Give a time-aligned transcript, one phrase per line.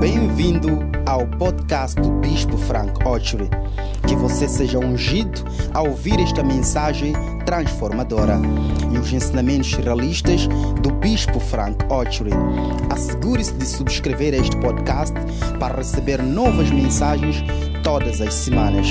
[0.00, 0.68] Bem-vindo
[1.08, 3.50] ao podcast do Bispo Frank Ochery.
[4.06, 5.42] Que você seja ungido
[5.74, 7.14] ao ouvir esta mensagem
[7.44, 8.36] transformadora
[8.94, 10.46] e os ensinamentos realistas
[10.80, 12.30] do Bispo Frank Ochery.
[12.94, 15.14] Assegure-se de subscrever este podcast
[15.58, 17.42] para receber novas mensagens
[17.82, 18.86] todas as semanas.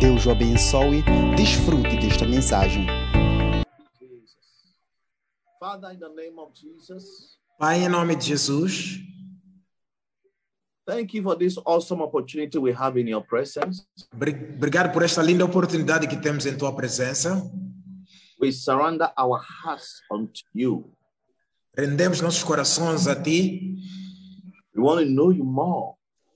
[0.00, 1.02] Deus o abençoe.
[1.36, 2.86] Desfrute desta mensagem.
[7.58, 9.00] Pai, em nome de Jesus,
[10.86, 13.84] thank you for this awesome opportunity we have in your presence.
[14.14, 17.42] bri- obrigado por esta linda oportunidade que temos em tua presença.
[18.40, 20.92] We surrender our hearts unto you.
[21.76, 23.76] Rendemos nossos corações a ti,
[24.74, 25.94] We want to know you more.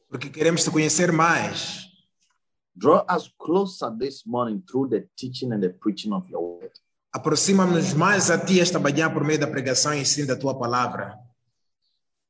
[0.08, 1.86] porque queremos te conhecer mais.
[2.74, 6.70] Draw us closer this morning through the teaching and the preaching of your word.
[7.12, 11.18] Aproxima-nos mais a ti esta manhã por meio da pregação e ensino da tua palavra.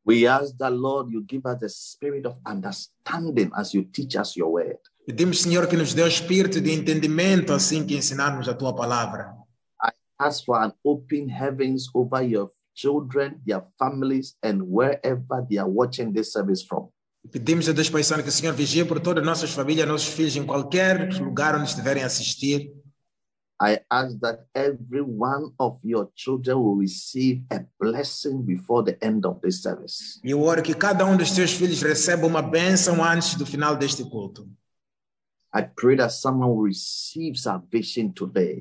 [0.04, 4.36] We ask that, Lord, you give us the spirit of understanding as you teach us
[4.36, 4.78] your word.
[5.06, 9.34] Pedimos, Senhor, que nos dê o espírito de entendimento assim que ensinarmos a tua palavra.
[10.18, 16.12] Ask for an open heavens over your children, their families, and wherever they are watching
[16.12, 16.88] this service from.
[17.30, 20.08] Pedimos a Deus Pai Santo que o Senhor vigie por todas as nossas famílias, nossos
[20.08, 22.72] filhos, em qualquer lugar onde estiverem a assistir.
[23.62, 29.26] I ask that every one of your children will receive a blessing before the end
[29.26, 30.18] of this service.
[30.24, 33.76] E eu oro que cada um dos teus filhos receba uma bênção antes do final
[33.76, 34.48] deste culto.
[35.54, 38.58] I pray that someone will receive salvation today.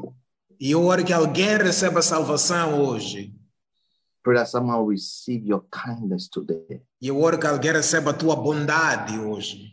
[0.59, 3.33] E eu oro que alguém receba salvação hoje.
[4.21, 6.81] Pray that someone will receive your kindness today.
[7.01, 9.71] E eu oro que alguém receba a tua bondade hoje.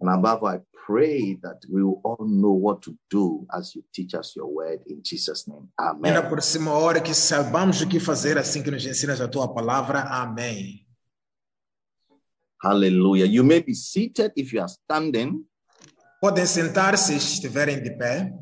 [0.00, 3.82] And above all, I pray that we will all know what to do as you
[3.92, 5.68] teach us your word in Jesus' name.
[5.78, 6.14] Amen.
[6.40, 10.00] cima, eu oro que saibamos o que fazer assim que nos ensinas a tua palavra.
[10.00, 10.86] Amém.
[12.62, 13.26] Hallelujah.
[13.26, 15.44] You may be seated if you are standing.
[16.20, 18.32] Podem sentar-se se estiverem de pé.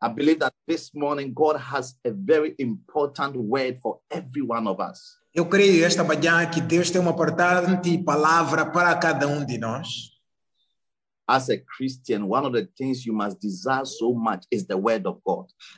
[0.00, 4.80] I believe that this morning God has a very important word for every one of
[4.80, 5.18] us.
[5.34, 10.07] Eu creio esta manhã que Deus tem uma importante palavra para cada um de nós.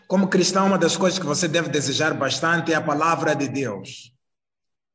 [0.06, 4.14] Como cristão, uma das coisas que você deve desejar bastante é a palavra de Deus.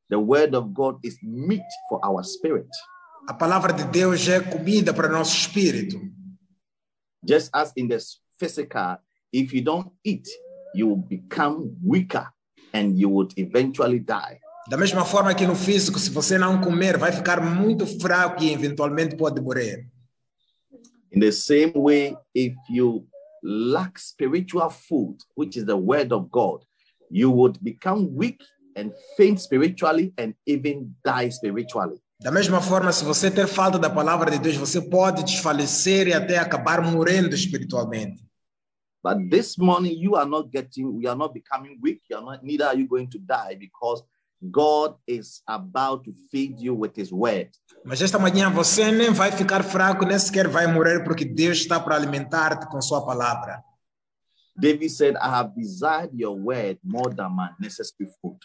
[0.08, 2.68] The word of God is meat for our spirit.
[3.28, 6.00] A palavra de Deus é comida para nosso espírito.
[7.28, 7.98] Just as in the
[8.38, 8.98] physical,
[9.32, 10.26] if you don't eat,
[10.74, 12.32] you will become weaker
[12.72, 14.38] and you would eventually die.
[14.68, 18.52] Da mesma forma que no físico, se você não comer, vai ficar muito fraco e
[18.52, 19.86] eventualmente pode morrer.
[21.16, 23.06] In the same way, if you
[23.42, 26.62] lack spiritual food, which is the word of God,
[27.08, 28.38] you would become weak
[28.76, 31.98] and faint spiritually and even die spiritually.
[32.20, 36.12] Da mesma forma, se você ter falta da palavra de Deus, você pode desfalecer e
[36.12, 38.22] até acabar morrendo espiritualmente.
[39.02, 42.02] But this morning, you are not getting, you are not becoming weak.
[42.10, 44.04] You are not, neither are you going to die because
[44.42, 47.50] God is about to feed you with His word.
[47.84, 51.80] Mas esta manhã você nem vai ficar fraco, nem sequer vai morrer, porque Deus está
[51.80, 53.62] para alimentar-te com sua palavra.
[54.58, 58.38] David said, I have desired your word more than my necessary food.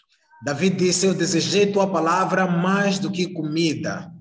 [0.44, 4.12] David disse: Eu desejei tua palavra mais do que comida.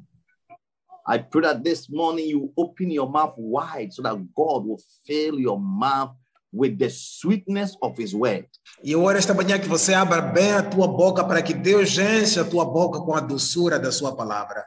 [1.08, 5.40] I pray that this morning you open your mouth wide so that God will fill
[5.40, 6.16] your mouth
[6.54, 8.48] with the sweetness of His word.
[8.84, 11.98] E eu oro esta manhã que você abra bem a tua boca para que Deus
[11.98, 14.66] encha a tua boca com a doçura da sua palavra.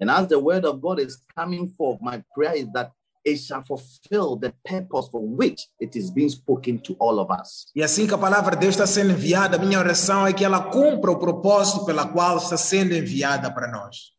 [0.00, 2.90] And as the word of God is coming forth, my prayer is that
[3.24, 7.66] it shall fulfill the purpose for which it is being spoken to all of us.
[7.74, 10.70] E assim que a palavra de Deus está sendo enviada, minha oração é que ela
[10.70, 14.12] cumpra o propósito pela qual está sendo enviada para nós.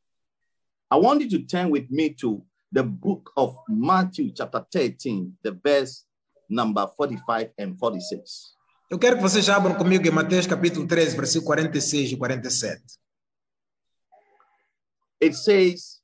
[0.93, 5.51] I want you to turn with me to the book of Matthew, chapter 13, the
[5.51, 6.05] verse
[6.51, 8.55] number 45 and 46.
[8.89, 12.81] Eu quero que vocês abram comigo em Mateus capítulo 13, versículo 46 e 47.
[15.21, 16.01] It says,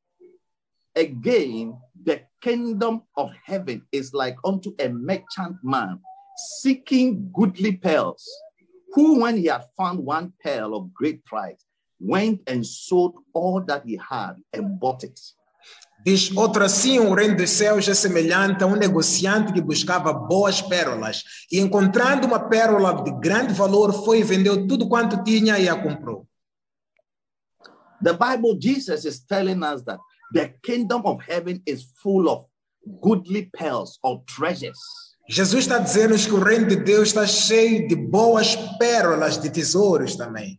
[0.96, 1.76] Again,
[2.06, 6.00] the kingdom of heaven is like unto a merchant man
[6.38, 8.26] seeking goodly pearls,
[8.94, 11.66] who, when he had found one pearl of great price,
[12.00, 15.20] went and sold all that he had and bought it.
[16.08, 20.62] Diz outro assim: o reino dos céus é semelhante a um negociante que buscava boas
[20.62, 21.22] pérolas
[21.52, 25.76] e, encontrando uma pérola de grande valor, foi e vendeu tudo quanto tinha e a
[25.76, 26.26] comprou.
[28.02, 30.00] The Bible, Jesus is telling us that
[30.34, 32.46] the kingdom of heaven is full of
[33.02, 34.80] goodly pearls or treasures.
[35.28, 40.16] Jesus está dizendo que o reino de Deus está cheio de boas pérolas, de tesouros
[40.16, 40.58] também.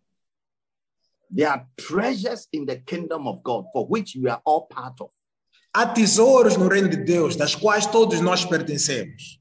[1.34, 5.08] There are treasures in the kingdom of God for which we are all part of.
[5.78, 9.40] Há tesouros no reino de Deus, das quais todos nós pertencemos.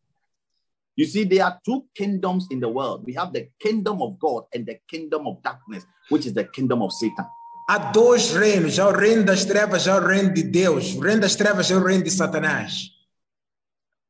[0.96, 3.04] You see, there are two kingdoms in the world.
[3.08, 6.84] We have the kingdom of God and the kingdom of darkness, which is the kingdom
[6.84, 7.26] of Satan.
[7.68, 10.94] Há dois reinos, há o reino das trevas, há o reino de Deus.
[10.96, 12.92] O reino das trevas é o reino de Satanás.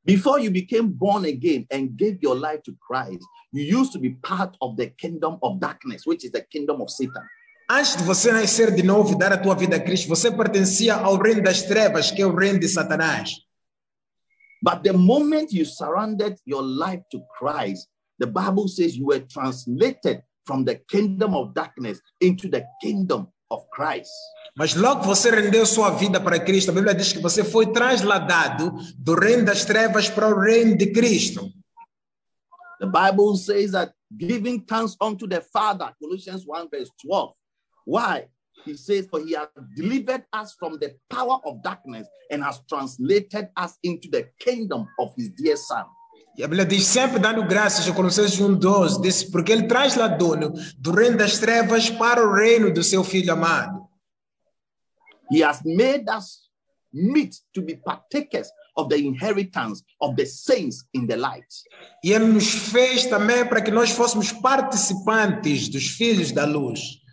[0.04, 4.10] Before you became born again and gave your life to Christ, you used to be
[4.22, 7.24] part of the kingdom of darkness, which is the kingdom of Satan.
[7.70, 10.96] Antes de você nascer de novo e dar a tua vida a Cristo, você pertencia
[10.96, 13.32] ao reino das trevas, que é o reino de Satanás.
[14.62, 20.24] But the moment you surrendered your life to Christ, the Bible says you were translated
[20.46, 24.12] from the kingdom of darkness into the kingdom of Christ.
[24.56, 27.74] Mas logo que você rendeu sua vida para Cristo, a Bíblia diz que você foi
[27.74, 31.52] trasladado do reino das trevas para o reino de Cristo.
[32.80, 37.34] The Bible says that giving thanks unto the Father, Colossians 1, verse 12.
[37.88, 38.28] Why?
[38.66, 43.48] He says, For he has delivered us from the power of darkness and has translated
[43.56, 45.86] us into the kingdom of his dear Son.
[46.38, 50.92] E a Bíblia diz sempre dando graças a Colossenses 1:12, diz porque ele trasladou-nos do
[50.92, 53.88] reino das trevas para o reino do seu filho amado.
[55.32, 56.50] He has made us
[56.94, 61.48] meet to be partakers of the inheritance of the saints in the light.
[62.04, 67.07] E ele nos fez também para que nós fôssemos participantes dos filhos da luz.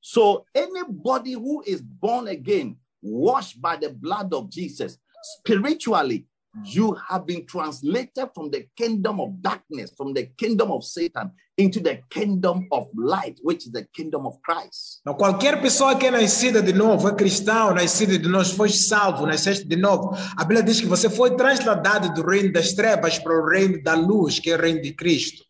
[0.00, 6.26] So anybody who is born again, washed by the blood of Jesus, spiritually,
[6.64, 11.78] you have been translated from the kingdom of darkness, from the kingdom of Satan, into
[11.78, 15.00] the kingdom of light, which is the kingdom of Christ.
[15.02, 19.26] Então, qualquer pessoa que é nascida de novo, é cristão, nascido de novo, foi salvo,
[19.26, 20.10] nasceste de novo.
[20.36, 23.94] A Bíblia diz que você foi trasladado do reino das trevas para o reino da
[23.94, 25.44] luz, que é o reino de Cristo.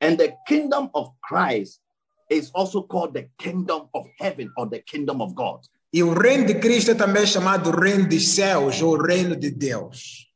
[0.00, 1.80] And the kingdom of Christ
[2.34, 5.60] is also called the kingdom of heaven or the kingdom of God.
[5.92, 10.26] E o reino de Cristo é também chamado reino dos céus ou reino de Deus.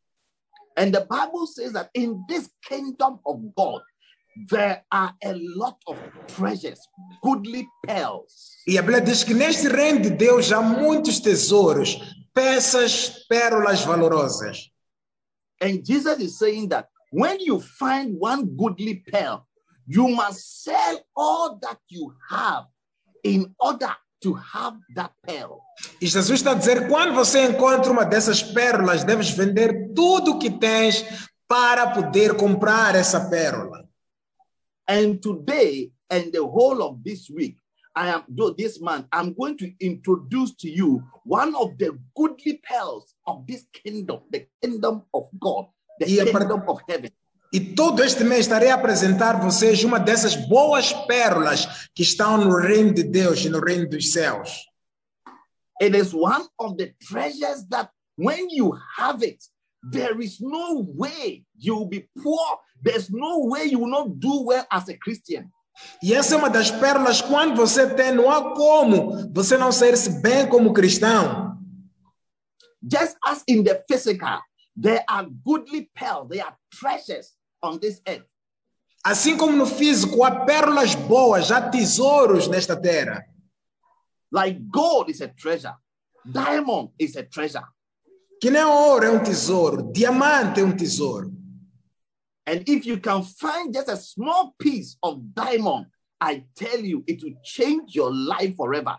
[0.76, 3.82] And the Bible says that in this kingdom of God,
[4.48, 5.96] there are a lot of
[6.28, 6.78] treasures,
[7.20, 8.54] goodly pearls.
[8.68, 11.98] E a Bíblia diz que neste reino de Deus há muitos tesouros,
[12.32, 14.70] peças, pérolas valorosas.
[15.60, 19.47] And Jesus is saying that when you find one goodly pearl,
[19.88, 22.66] you must sell all that you have
[23.24, 25.62] in order to have that pearl.
[26.00, 30.38] E Jesus está a dizer: quando você encontra uma dessas pérolas, deves vender tudo o
[30.38, 31.04] que tens
[31.48, 33.88] para poder comprar essa pérola.
[34.86, 37.56] And today and the whole of this week,
[37.94, 38.24] I am
[38.56, 43.66] this month, I'm going to introduce to you one of the goodly pearls of this
[43.72, 45.66] kingdom, the kingdom of God,
[45.98, 47.10] the but- kingdom of heaven.
[47.52, 52.54] E todo este mês estarei a apresentar vocês uma dessas boas pérolas que estão no
[52.54, 54.66] reino de Deus e no reino dos céus.
[55.80, 59.38] It is one of the treasures that when you have it,
[59.90, 62.58] there is no way you will be poor.
[62.82, 65.50] There's no way you will not do well as a Christian.
[66.02, 70.20] E essa é uma das pérolas, quando você tem, não há como você não ser-se
[70.20, 71.56] bem como cristão.
[72.82, 74.40] Just as in the physical,
[74.80, 78.26] there are goodly pearls, there are treasures on this earth.
[79.04, 83.24] Assim como no físico, há pérolas boas, há tesouros nesta terra.
[84.30, 85.74] Like gold is a treasure,
[86.24, 87.64] diamond is a treasure.
[88.40, 91.32] Que nem ouro é um tesouro, diamante é um tesouro.
[92.46, 95.86] And if you can find just a small piece of diamond,
[96.20, 98.96] I tell you, it will change your life forever.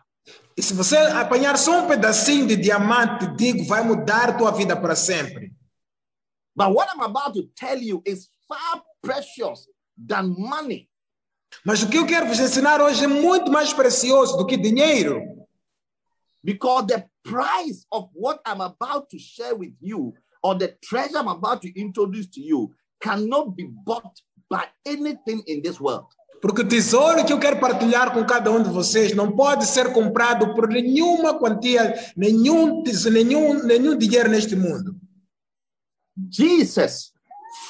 [0.56, 4.96] E se você apanhar só um pedacinho de diamante, digo, vai mudar tua vida para
[4.96, 5.54] sempre.
[6.56, 10.90] But what I'm about to tell you is far precious than money.
[11.64, 15.22] Mas o que eu quero vos ensinar hoje é muito mais precioso do que dinheiro.
[16.44, 21.28] Because the price of what I'm about to share with you, or the treasure I'm
[21.28, 26.08] about to introduce to you, cannot be bought by anything in this world.
[26.42, 29.92] Porque o tesouro que eu quero partilhar com cada um de vocês não pode ser
[29.92, 34.96] comprado por nenhuma quantia, nenhum, nenhum, nenhum dinheiro neste mundo.
[36.32, 37.12] Jesus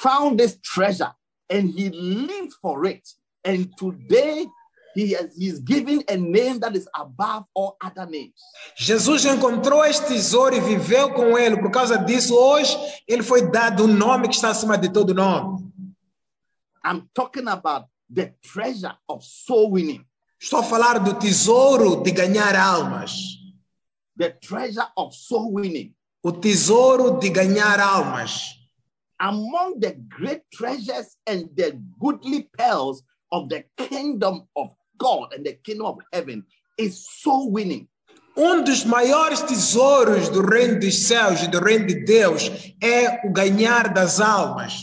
[0.02, 1.12] found this treasure
[1.48, 3.06] and he lived for it.
[3.44, 4.46] And today
[4.94, 8.34] he has he's given a name that is above all other names.
[8.76, 11.56] Jesus encontrou este tesouro e viveu com ele.
[11.60, 12.76] Por causa disso, hoje,
[13.06, 15.70] ele foi dado um nome que está acima de todo nome.
[16.84, 20.04] I'm talking about the treasure of soul winning,
[20.40, 23.12] Estou a falar do tesouro de ganhar almas.
[24.16, 25.94] the treasure of soul winning.
[26.22, 28.59] O tesouro de ganhar almas.
[29.20, 35.52] Among the great treasures and the goodly pearls of the kingdom of God and the
[35.52, 36.44] kingdom of heaven
[36.78, 37.86] is soul winning.
[38.36, 42.48] Um dos maiores tesouros do reino dos céus e do reino de Deus
[42.82, 44.82] é o ganhar das almas.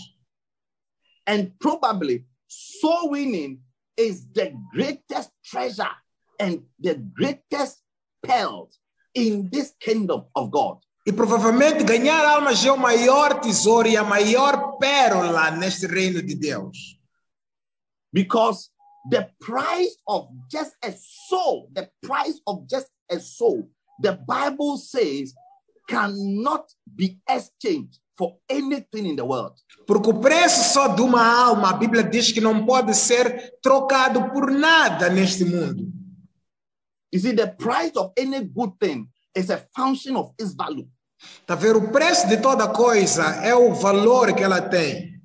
[1.26, 3.62] And probably soul winning
[3.98, 5.96] is the greatest treasure
[6.40, 7.82] and the greatest
[8.22, 8.70] pearl
[9.16, 10.78] in this kingdom of God.
[11.08, 16.36] E provavelmente ganhar almas é o maior tesouro e a maior pérola neste reino de
[16.36, 17.00] Deus.
[18.12, 18.70] Because
[19.10, 20.92] the price of just a
[21.30, 23.70] soul, the price of just a soul,
[24.02, 25.34] the Bible says
[25.88, 29.56] cannot be exchanged for anything in the world.
[29.88, 34.30] Porque o preço só de uma alma, a Bíblia diz que não pode ser trocado
[34.34, 35.90] por nada neste mundo.
[37.14, 40.90] You see, the price of any good thing is a function of its value.
[41.46, 41.80] Tá vendo?
[41.80, 45.20] O preço de toda coisa é o valor que ela tem.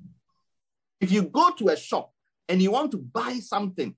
[1.01, 2.11] If you go to a shop
[2.49, 3.95] and you want to buy something,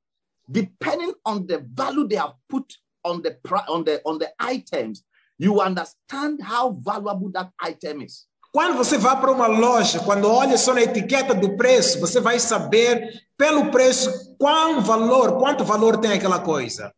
[0.50, 2.66] depending on the value they have put
[3.04, 3.38] on the
[3.70, 5.04] on the on the items,
[5.38, 8.28] you understand how valuable that item is.
[8.52, 12.40] Quando você vai para uma loja, quando olha só na etiqueta do preço, você vai
[12.40, 16.94] saber pelo preço qual valor, quanto valor tem aquela coisa.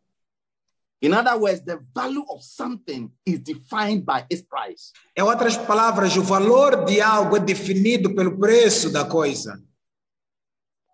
[1.02, 4.92] In other words, the value of something is defined by its price.
[5.16, 9.62] Em outras palavras, o valor de algo é definido pelo preço da coisa.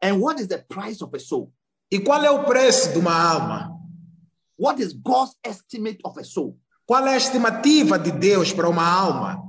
[0.01, 1.53] And what is the price of a soul?
[1.89, 3.79] E qual é o preço de uma alma?
[4.57, 6.59] What is God's estimate of a soul?
[6.85, 9.41] Qual é a estimativa de Deus para uma alma?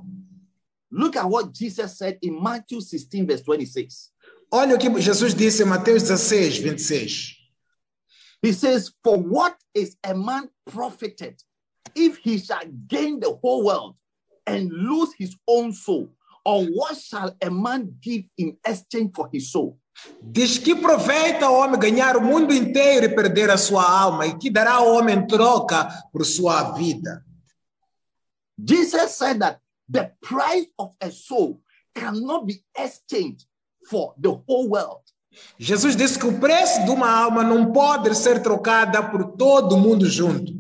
[0.91, 4.13] Look at what Jesus said in Matthew 16, verse 26.
[4.53, 7.34] Olha o que Jesus disse em Mateus 16, 26.
[8.45, 11.43] He says, For what is a man profited
[11.95, 13.97] if he shall gain the whole world
[14.47, 16.11] and lose his own soul?
[16.45, 19.79] Or what shall a man give in exchange for his soul?
[20.21, 24.37] Diz que proveita o homem ganhar o mundo inteiro e perder a sua alma, e
[24.37, 27.25] que dará ao homem em troca por sua vida.
[28.59, 31.63] Jesus said that the price of a soul
[31.95, 33.47] cannot be exchanged
[33.89, 35.14] for the whole world.
[35.59, 40.07] Jesus disse que o preço de uma alma não pode ser trocada por todo mundo
[40.07, 40.53] junto.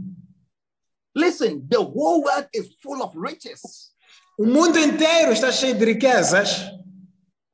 [1.16, 3.93] Listen, the whole world is full of riches.
[4.38, 6.71] O mundo inteiro está cheio de riquezas.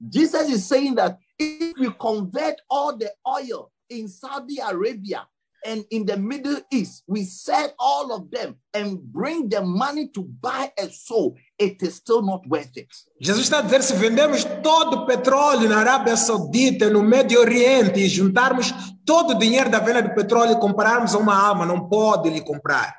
[0.01, 5.27] Jesus is saying that if we convert all the oil in Saudi Arabia
[5.65, 10.23] and in the Middle East, we sell all of them and bring the money to
[10.23, 12.89] buy a soul, it is still not worth it.
[13.21, 18.01] Jesus está a dizer: se vendemos todo o petróleo na Arábia Saudita, no Médio Oriente,
[18.01, 18.73] e juntarmos
[19.05, 22.97] todo o dinheiro da venda de petróleo e compararmos uma alma, não pode lhe comprar.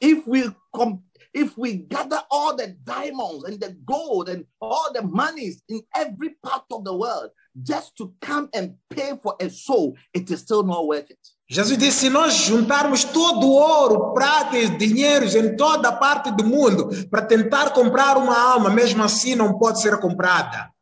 [0.00, 5.02] If we com- if we gather all the diamonds and the gold and all the
[5.02, 7.30] monies in every part of the world
[7.62, 11.18] just to come and pay for a soul, it is still not worth it.
[11.48, 16.30] Jesus disse: se nós juntarmos todo o ouro, prata e dinheiros em toda a parte
[16.30, 20.72] do mundo para tentar comprar uma alma, mesmo assim não pode ser comprada.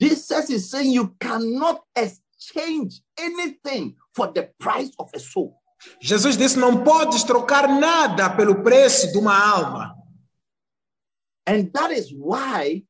[0.00, 5.56] Jesus is saying you cannot exchange anything for the price of a soul.
[6.00, 9.96] Jesus disse: não podes trocar nada pelo preço de uma alma.
[11.46, 12.84] And that is why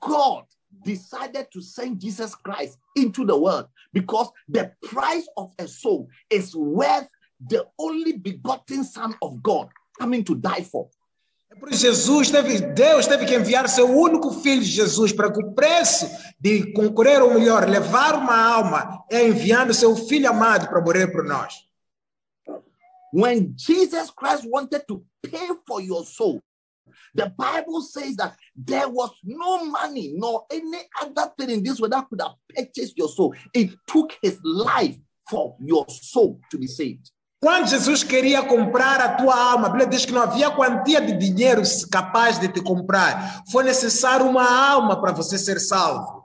[0.00, 0.46] God
[0.84, 6.54] decided to send Jesus Christ into the world because the price of a soul is
[6.54, 7.08] worth
[7.48, 10.88] the only begotten Son of God coming to die for.
[11.50, 15.38] É por isso Jesus teve, Deus teve que enviar seu único filho Jesus para que
[15.38, 16.08] o preço
[16.40, 21.24] de concorrer ou melhor, levar uma alma é enviando seu filho amado para morrer por
[21.24, 21.68] nós.
[23.12, 26.40] When Jesus Christ wanted to pay for your soul,
[27.14, 31.92] the Bible says that there was no money nor any other thing in this world
[31.92, 33.34] that could have purchased your soul.
[33.54, 34.96] It took his life
[35.28, 37.10] for your soul to be saved.
[37.42, 41.12] Quando Jesus queria comprar a tua alma, a Bíblia diz que não havia quantia de
[41.18, 43.42] dinheiro capaz de te comprar.
[43.50, 46.24] Foi necessário uma alma para você ser salvo.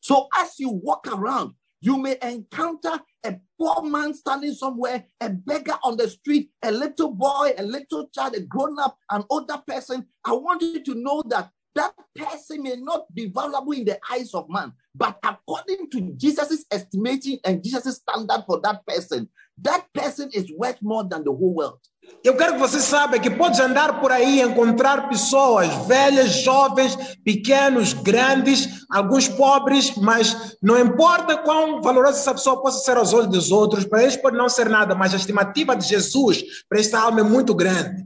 [0.00, 5.76] So as you walk around, you may encounter a poor man standing somewhere, a beggar
[5.82, 10.06] on the street, a little boy, a little child, a grown up, an older person.
[10.24, 14.34] I want you to know that that person may not be valuable in the eyes
[14.34, 20.30] of man, but according to Jesus' estimation and Jesus' standard for that person, that person
[20.32, 21.78] is worth more than the whole world.
[22.24, 26.96] Eu quero que você saiba que podes andar por aí e encontrar pessoas velhas, jovens,
[27.24, 33.30] pequenos, grandes, alguns pobres, mas não importa quão valorosa essa pessoa possa ser aos olhos
[33.30, 37.00] dos outros, para eles pode não ser nada, mas a estimativa de Jesus para esta
[37.00, 38.04] alma é muito grande.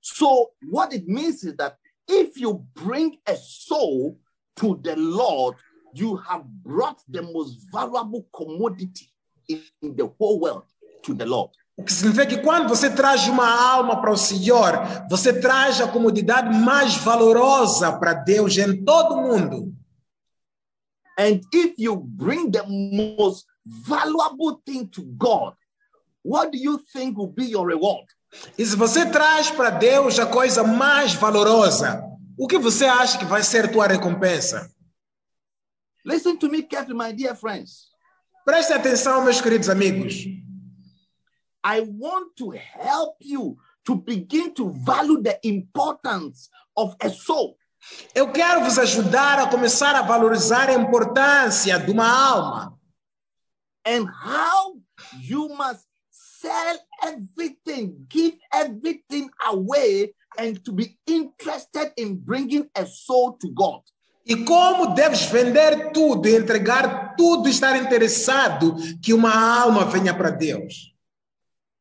[0.00, 1.76] So, what it means is that
[2.08, 4.18] if you bring a soul
[4.56, 5.56] to the Lord,
[5.94, 9.08] you have brought the most valuable commodity
[9.48, 10.64] in the whole world
[11.02, 11.50] to the Lord.
[11.78, 14.72] O que significa que quando você traz uma alma para o Senhor,
[15.10, 19.74] você traz a comodidade mais valorosa para Deus em todo o mundo.
[21.18, 25.54] And if you bring the most valuable thing to God,
[26.22, 28.06] what do you think will be your reward?
[28.58, 32.02] E se você traz para Deus a coisa mais valorosa,
[32.38, 34.70] o que você acha que vai ser tua recompensa?
[36.04, 37.88] Listen to me carefully, my dear friends.
[38.44, 40.24] Preste atenção, meus queridos amigos.
[41.64, 47.56] I want to help you to begin to value the importance of a soul.
[48.14, 52.76] Eu quero vos ajudar a começar a valorizar a importância de uma alma
[53.86, 54.76] and how
[55.22, 55.85] you must
[56.46, 63.82] sell everything, give everything away, and to be interested in bringing a soul to God.
[64.28, 70.92] e como deves vender tudo entregar tudo estar interessado que uma alma venha para Deus.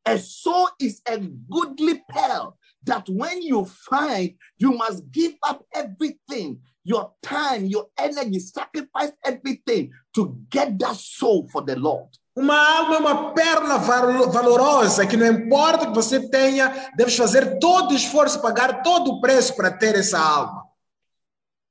[0.06, 6.60] A soul is a goodly pearl that when you find, you must give up everything
[6.84, 12.16] your time, your energy, sacrifice everything to get that soul for the Lord.
[12.36, 17.60] Uma alma é uma val- valorosa que não importa o que você tenha, deves fazer
[17.60, 20.66] todo o esforço, pagar todo o preço para ter essa alma.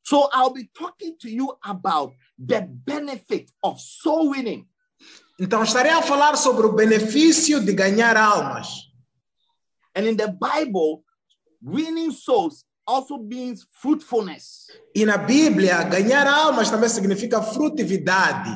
[0.07, 4.67] So I'll be talking to you about the benefit of soul winning.
[5.39, 8.69] Então estarei a falar sobre o benefício de ganhar almas.
[9.95, 11.03] And in the Bible,
[11.63, 14.67] winning souls also means fruitfulness.
[14.95, 18.51] E na Bíblia, ganhar almas também significa frutividade.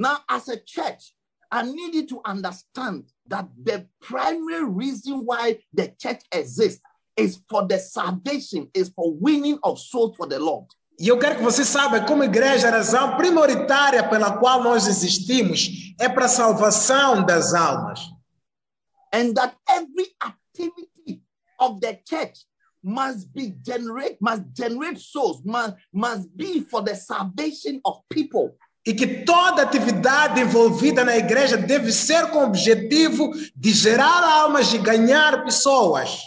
[0.00, 1.12] Now, as a church,
[1.52, 6.80] I need you to understand that the primary reason why the church exists
[7.18, 10.64] is for the salvation, is for winning of souls for the Lord.
[10.98, 15.94] E eu quero que você saiba, como igreja, a razão prioritária pela qual nós existimos
[16.00, 18.00] é para a salvação das almas.
[19.12, 21.22] And that every activity
[21.58, 22.46] of the church
[22.82, 28.56] must be generate, must generate souls, must, must be for the salvation of people.
[28.90, 34.74] E que toda atividade envolvida na igreja deve ser com o objetivo de gerar almas
[34.74, 36.22] e ganhar pessoas.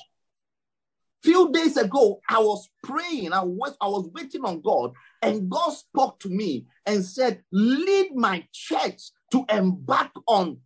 [1.21, 5.71] Few days ago, I was praying, I was, I was waiting on God, and God
[5.73, 10.61] spoke to me and said, Lead my church to embark on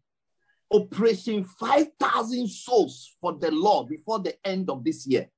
[0.72, 5.32] Operation 5,000 souls for the Lord before the end of this year.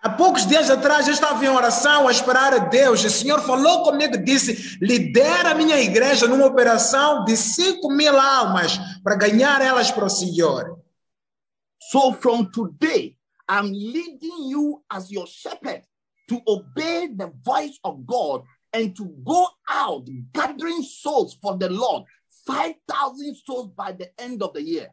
[0.00, 3.02] Há poucos dias atrás eu estava em oração a esperar a Deus.
[3.04, 8.18] O Senhor falou comigo e disse: lidera a minha igreja numa operação de 5 mil
[8.18, 10.78] almas para ganhar elas para o Senhor.
[11.90, 13.16] So from today,
[13.50, 15.82] I'm leading you as your shepherd
[16.28, 22.04] to obey the voice of God and to go out gathering souls for the Lord.
[22.46, 24.88] 5,000 souls by the end of the year.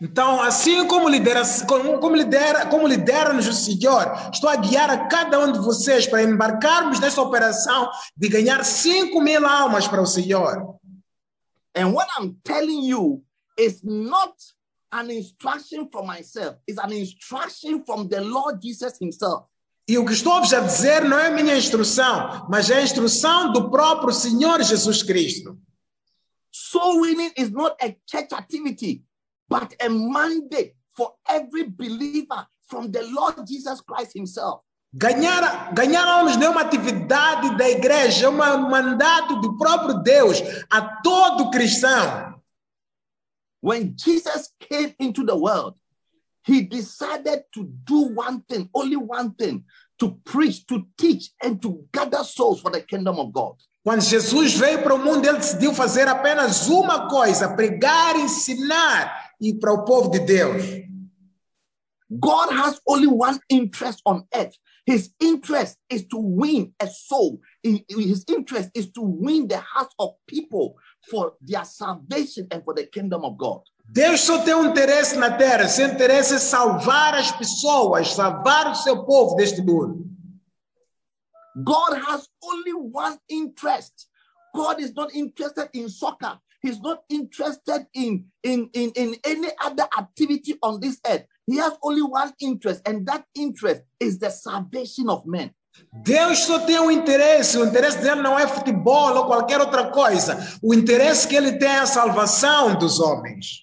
[0.00, 5.38] Então, assim como lidera, como, lidera, como lidera-nos o Senhor, estou a guiar a cada
[5.40, 10.76] um de vocês para embarcarmos nessa operação de ganhar 5 mil almas para o Senhor.
[11.74, 13.22] And what I'm telling you
[13.58, 14.34] is not
[14.92, 19.46] an instruction from myself, it's an instruction from the Lord Jesus Himself.
[19.88, 23.70] E o que estou a dizer não é minha instrução, mas é a instrução do
[23.70, 25.56] próprio Senhor Jesus Cristo.
[26.50, 29.05] Soul winning is not a church activity,
[29.48, 34.62] but a mandate for every believer from the Lord Jesus Christ Himself.
[34.94, 40.40] Ganhar, ganhar almas não é uma atividade da igreja, é um mandato do próprio Deus
[40.70, 42.40] a todo cristão.
[43.60, 45.74] When Jesus came into the world,
[46.46, 49.64] He decided to do one thing, only one thing
[49.98, 53.56] to preach, to teach, and to gather souls for the kingdom of God.
[53.84, 59.54] Quando Jesus veio para o mundo, ele decidiu fazer apenas uma coisa: pregar, ensinar e
[59.54, 60.86] para o povo de Deus.
[62.10, 64.56] God has only one interest on earth.
[64.86, 67.40] His interest is to win a soul.
[67.62, 70.76] His interest is to win the hearts of people
[71.10, 73.62] for their salvation and for the kingdom of God.
[73.88, 78.74] Deus só tem um interesse na terra, seu interesse é salvar as pessoas, salvar o
[78.74, 80.04] seu povo deste mundo.
[81.64, 84.08] God has only one interest.
[84.54, 86.38] God is not interested in soccer.
[86.62, 91.24] He's not interested in, in, in, in any other activity on this earth.
[91.46, 95.52] He has only one interest, and that interest is the salvation of men.
[95.92, 100.38] Deus só tem um interesse, o interesse dele não é futebol ou qualquer outra coisa.
[100.62, 103.62] O interesse que ele tem é a salvação dos homens.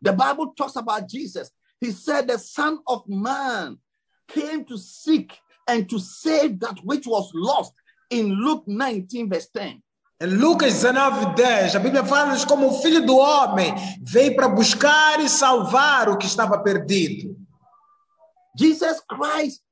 [0.00, 1.50] The Bible talks about Jesus.
[1.80, 3.78] He said, The Son of Man
[4.28, 5.36] came to seek
[5.68, 7.72] and to save that which was lost
[8.10, 9.82] in Luke 19, verse 10.
[10.22, 15.18] Em Lucas 19, 10, a Bíblia fala-nos como o filho do homem veio para buscar
[15.18, 17.36] e salvar o que estava perdido.
[18.56, 19.62] Jesus Christ,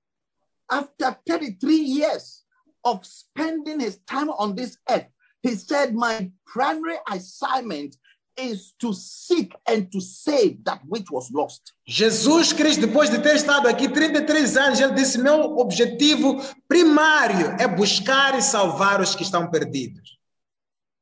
[0.69, 2.43] after 33 years
[2.85, 5.07] of spending his time on this earth,
[5.45, 7.97] he said, My primary assignment
[8.37, 11.75] is to seek and to save that which was lost.
[11.87, 17.69] Jesus Cristo, depois de ter estado aqui 33 anos, ele disse: Meu objetivo primário é
[17.69, 20.19] buscar e salvar os que estão perdidos.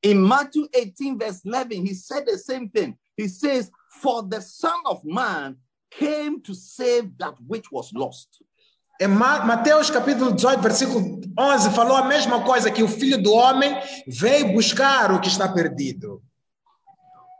[0.02, 2.96] In Matthew 18, verse 11, he said the same thing.
[3.16, 5.56] He says, For the Son of Man
[5.90, 8.42] came to save that which was lost.
[9.00, 13.32] Em Ma- Mateus capítulo 18, versículo 11, falou a mesma coisa, que o filho do
[13.32, 13.72] homem
[14.08, 16.22] veio buscar o que está perdido.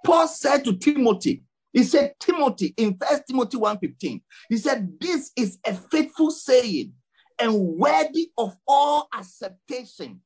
[0.05, 1.43] Paul said to Timothy,
[1.73, 6.93] he said, Timothy, in 1 Timothy 1:15, he said, This is a faithful saying
[7.39, 10.21] and worthy of all acceptation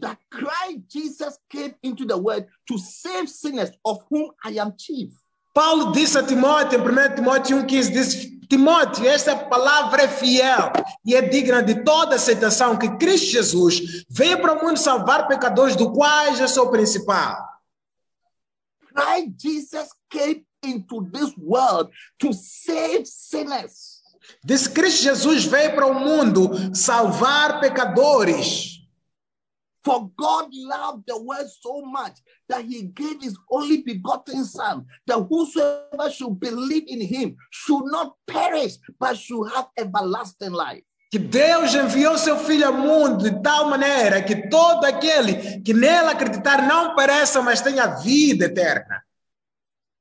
[0.00, 5.12] that Christ Jesus came into the world to save sinners, of whom I am chief.
[5.54, 10.70] Paulo disse a Timóteo, em 1 Timóteo 1,15, disse, Timóteo, esta palavra é fiel
[11.04, 15.74] e é digna de toda aceitação que Cristo Jesus veio para o mundo salvar pecadores,
[15.74, 17.42] do quais eu sou o principal.
[18.94, 24.02] Christ Jesus came into this world to save sinners.
[24.44, 28.75] Disse Cristo Jesus veio para o mundo salvar pecadores.
[29.86, 32.18] For God loved the world so much
[32.48, 38.16] that he gave his only begotten Son, that whosoever should believe in him should not
[38.26, 40.82] perish, but should have everlasting life.
[41.12, 46.08] Que Deus enviou seu Filho ao mundo de tal maneira que todo aquele que nele
[46.08, 49.04] acreditar não pereça, mas tenha vida eterna.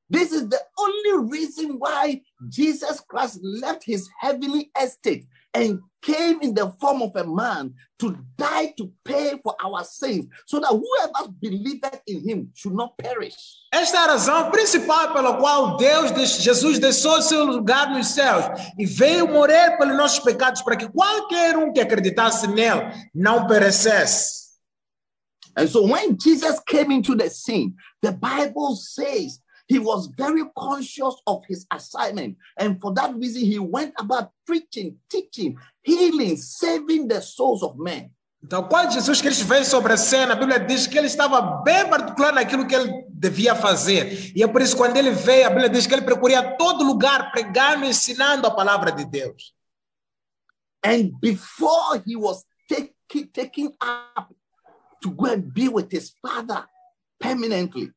[0.10, 6.54] This is the only reason why Jesus Christ left his heavenly estate and came in
[6.54, 11.32] the form of a man to die to pay for our sins, so that whoever
[11.41, 13.36] believeth in him should not perish.
[13.74, 18.46] Esta é a razão principal pela qual Deus, Jesus deixou seu lugar nos céus
[18.78, 24.46] e veio morrer pelos nossos pecados para que qualquer um que acreditasse nele não perecesse.
[25.58, 31.15] And so when Jesus came into the scene, the Bible says he was very conscious
[31.25, 32.38] of his assignment.
[32.58, 38.12] And for that reason, he went about preaching, teaching, healing, saving the souls of men.
[38.43, 41.89] Então, quando Jesus Cristo veio sobre a cena, a Bíblia diz que ele estava bem
[41.89, 44.32] particular naquilo que ele devia fazer.
[44.36, 46.84] E é por isso que quando ele veio, a Bíblia diz que ele procuria todo
[46.84, 49.56] lugar pregando ensinando a palavra de Deus.
[50.86, 52.93] And before he was take,
[53.34, 54.32] taken up
[55.01, 56.67] to go and be with his father
[57.19, 57.91] permanently,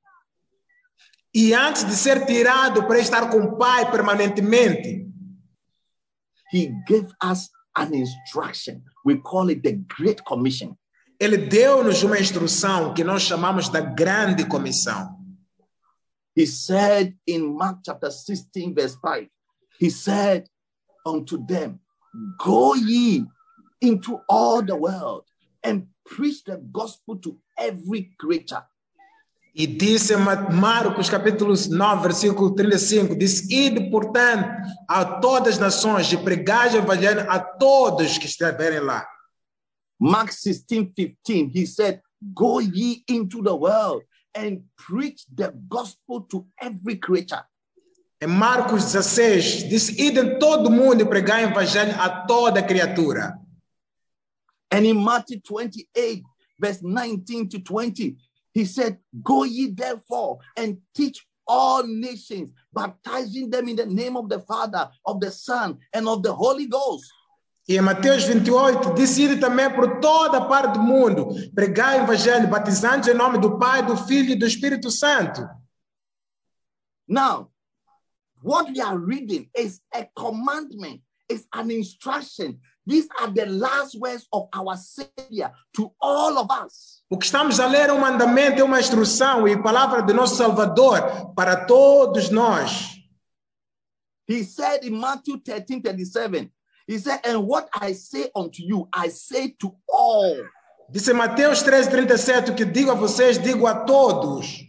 [1.38, 5.06] E antes de ser tirado para estar com o Pai permanentemente,
[6.52, 8.82] he gave us an instruction.
[9.06, 10.76] We call it the Great Commission.
[11.20, 15.16] ele deu-nos uma instrução que nós chamamos da grande comissão.
[16.36, 19.28] He said in Mark chapter 16, verse 5,
[19.80, 20.48] he said
[21.04, 21.80] unto them,
[22.38, 23.26] Go ye
[23.80, 25.24] into all the world
[25.64, 28.64] and preach the gospel to every creature.
[29.58, 34.48] E disse Marcos capítulo 9, versículo 35, disse, ide, portanto,
[34.86, 39.04] a todas as nações e pregai o evangelho a todos que estiverem lá.
[39.98, 40.92] Mark 16,
[41.24, 47.42] 15, he said, Go ye into the world and preach the gospel to every creature.
[48.20, 53.36] Em Marcos 16, disse, ide em todo mundo e pregai o evangelho a toda criatura.
[54.72, 56.22] And in Matthew 28,
[56.60, 58.16] verse 19 to 20,
[58.52, 64.28] he said, Go ye therefore and teach all nations, baptizing them in the name of
[64.28, 67.10] the Father, of the Son, and of the Holy Ghost.
[67.68, 72.48] E em Mateus 28, disse, ide também por toda parte do mundo, pregai o evangelho,
[72.48, 75.46] batizando em nome do Pai, do Filho e do Espírito Santo.
[77.06, 77.50] Now,
[78.42, 82.58] what we are reading is a commandment, it's an instruction.
[82.88, 87.02] These are the last words of our Savior to all of us.
[87.10, 90.36] O que estamos a ler é um mandamento, é uma instrução e palavra do nosso
[90.36, 92.96] Salvador para todos nós.
[94.26, 96.50] He said in Matthew 13 37,
[96.86, 100.46] He said, And what I say unto you, I say to all.
[100.90, 104.64] Disse Mateus 13, 37, o que digo a vocês, digo a todos.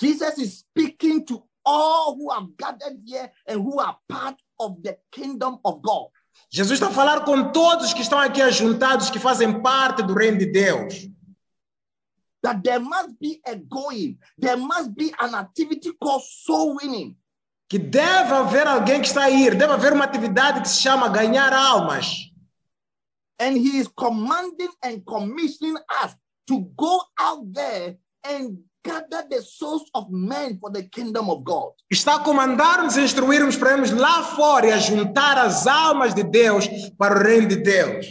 [0.00, 4.96] Jesus is speaking to all who have gathered here and who are part of the
[5.10, 6.10] kingdom of God.
[6.50, 10.38] Jesus está a falar com todos que estão aqui ajuntados, que fazem parte do reino
[10.38, 11.08] de Deus.
[12.42, 17.16] That there must be a going, there must be an activity called soul winning.
[17.68, 21.08] Que deve haver alguém que está a ir, deve haver uma atividade que se chama
[21.08, 22.30] ganhar almas.
[23.40, 26.14] And he is commanding and commissioning us
[26.46, 31.72] to go out there and gather the souls of men for the kingdom of God.
[31.90, 36.22] Está a comandar-nos e instruir-nos para irmos lá fora e a juntar as almas de
[36.22, 36.68] Deus
[36.98, 38.06] para o reino de Deus.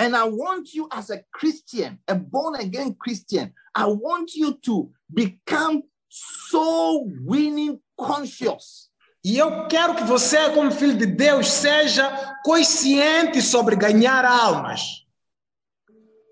[0.00, 4.90] And I want you, as a Christian, a born again Christian, I want you to
[5.12, 8.88] become so winning conscious.
[9.24, 15.04] E eu quero que você, como filho de Deus, seja consciente sobre ganhar almas.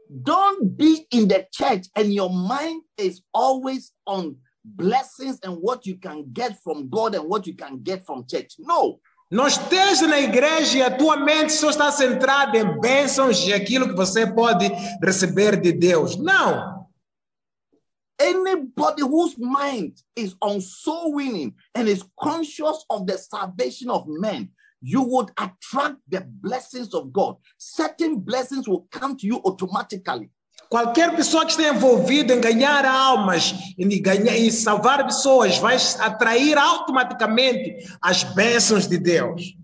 [0.09, 5.97] Don't be in the church and your mind is always on blessings and what you
[5.97, 8.55] can get from God and what you can get from church.
[8.59, 9.01] No.
[9.31, 13.89] Não esteja na igreja e a tua mente só está centrada em bênçãos e aquilo
[13.89, 14.69] que você pode
[15.03, 16.17] receber de Deus.
[16.17, 16.87] Não.
[18.21, 24.49] Anybody whose mind is on soul winning and is conscious of the salvation of men,
[24.87, 27.37] you would attract the blessings of God.
[27.59, 30.31] Certain blessings will come to you automatically.
[30.71, 36.57] Qualquer pessoa que esteja envolvida em ganhar almas e, ganhar, e salvar pessoas vai atrair
[36.57, 39.57] automaticamente as bênçãos de Deus.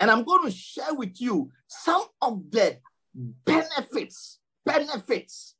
[0.00, 2.80] And I'm going to share with you some of the
[3.14, 5.54] benefits, benefits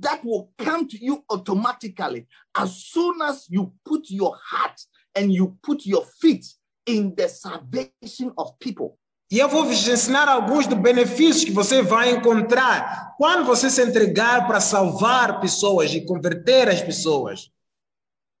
[0.00, 4.80] that will come to you automatically as soon as you put your heart
[5.16, 6.46] and you put your feet
[6.86, 8.98] in the salvation of people.
[9.30, 13.82] E eu vou vos ensinar alguns dos benefícios que você vai encontrar quando você se
[13.82, 17.50] entregar para salvar pessoas e converter as pessoas.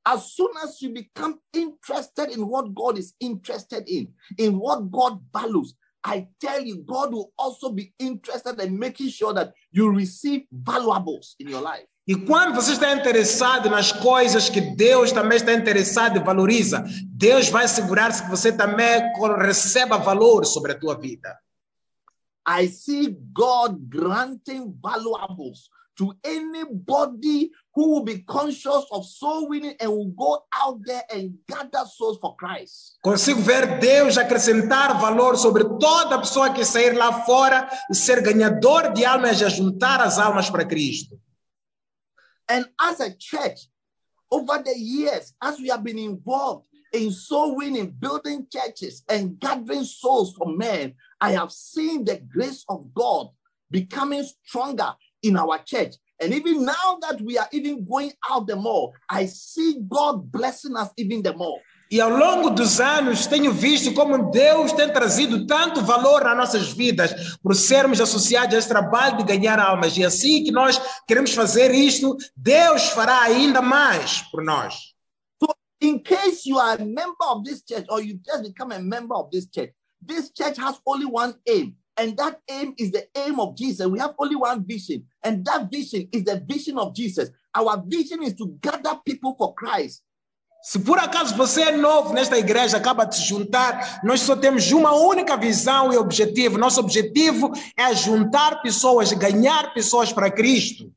[0.04, 5.20] As soon as you become interested in what God is interested in, in what God
[5.32, 5.74] values,
[6.04, 11.36] I tell you, God will also be interested in making sure that you receive valuables
[11.38, 11.86] in your life.
[12.06, 17.48] E quando você está interessado nas coisas que Deus também está interessado e valoriza, Deus
[17.48, 19.00] vai assegurar-se que você também
[19.38, 21.38] receba valor sobre a tua vida.
[22.48, 29.88] I see God granting valuables to anybody who will be conscious of soul winning and
[29.88, 32.98] will go out there and gather souls for Christ.
[33.02, 38.92] Consigo ver Deus acrescentar valor sobre toda pessoa que sair lá fora e ser ganhador
[38.92, 41.21] de almas e juntar as almas para Cristo.
[42.48, 43.60] And as a church,
[44.30, 49.84] over the years, as we have been involved in soul winning, building churches, and gathering
[49.84, 53.28] souls for men, I have seen the grace of God
[53.70, 55.94] becoming stronger in our church.
[56.20, 60.76] And even now that we are even going out the more, I see God blessing
[60.76, 61.60] us even the more.
[61.92, 66.72] E ao longo dos anos tenho visto como Deus tem trazido tanto valor nas nossas
[66.72, 69.94] vidas por sermos associados a esse trabalho de ganhar almas.
[69.98, 74.94] E assim que nós queremos fazer isto, Deus fará ainda mais por nós.
[75.38, 78.78] So, in case you are a member of this church or you just become a
[78.78, 81.76] member of this church, this church has only one aim.
[81.98, 83.86] And that aim is the aim of Jesus.
[83.86, 87.28] We have only one vision, and that vision is the vision of Jesus.
[87.54, 90.00] Our vision is to gather people for Christ.
[90.62, 94.70] Se por acaso você é novo nesta igreja, acaba de se juntar, nós só temos
[94.70, 96.56] uma única visão e objetivo.
[96.56, 100.92] Nosso objetivo é juntar pessoas, ganhar pessoas para Cristo.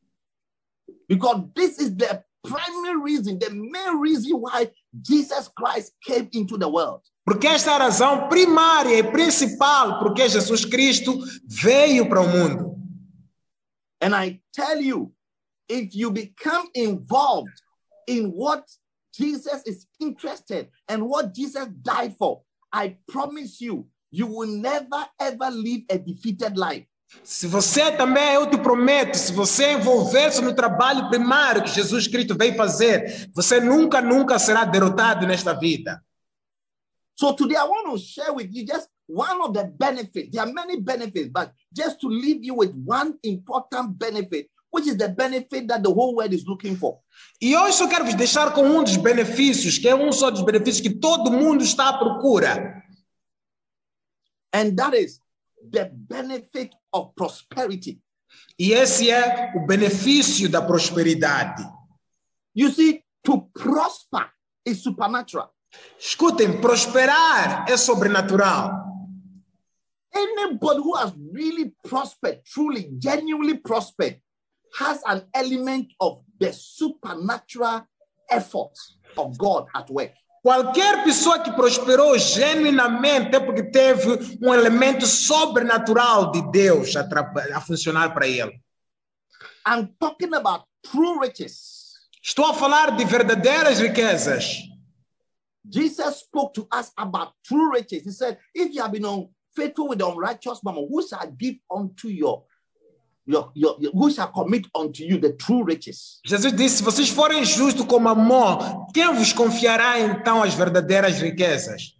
[1.09, 4.69] Because this is the primary reason, the main reason why
[5.01, 7.01] Jesus Christ came into the world.
[7.25, 12.75] Porque esta é a razão primária e principal porque Jesus Cristo veio para o mundo.
[13.99, 15.11] And I tell you,
[15.67, 17.53] if you become involved
[18.07, 18.63] in what
[19.15, 25.49] Jesus is interested and what Jesus died for, I promise you, you will never ever
[25.51, 26.85] live a defeated life.
[27.23, 32.35] Se você também, eu te prometo, se você envolver-se no trabalho primário que Jesus Cristo
[32.35, 36.03] veio fazer, você nunca, nunca será derrotado nesta vida.
[37.15, 40.29] So today I want to share with you just one of the benefits.
[40.31, 44.97] There are many benefits, but just to leave you with one important benefit, which is
[44.97, 46.99] the benefit that the whole world is looking for.
[47.41, 50.43] E hoje eu quero vos deixar com um dos benefícios, que é um só dos
[50.43, 52.83] benefícios que todo mundo está à procura.
[54.53, 55.19] And that is
[55.71, 58.01] the benefit of prosperity.
[58.59, 61.63] E esse é o benefício da prosperidade.
[62.53, 64.29] You see, to prosper
[64.65, 65.53] is supernatural.
[65.97, 68.71] Escutem, prosperar é sobrenatural.
[70.13, 74.21] Anybody who has really prospered, truly, genuinely prospered,
[74.77, 77.87] has an element of the supernatural
[78.29, 78.73] effort
[79.17, 80.13] of God at work.
[80.43, 87.01] Qualquer pessoa que prosperou genuinamente é porque teve um elemento sobrenatural de Deus a,
[87.55, 88.61] a funcionar para ele.
[89.67, 91.95] I'm talking about true riches.
[92.21, 94.61] Estou a falar de verdadeiras riquezas.
[95.67, 98.03] Jesus spoke to us about true riches.
[98.03, 101.55] He said, if you have been on faithful with the unrighteous mammon, who shall give
[101.71, 102.43] unto your,
[103.25, 106.19] your, your, your- who shall commit unto you the true riches?
[106.25, 111.93] Jesus disse: se vocês forem justos como Amon, quem vos confiará então as verdadeiras riquezas?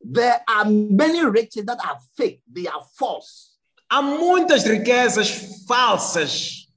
[0.00, 3.56] There are many riches that are fake, they are false.
[3.90, 6.68] Há muitas riquezas falsas.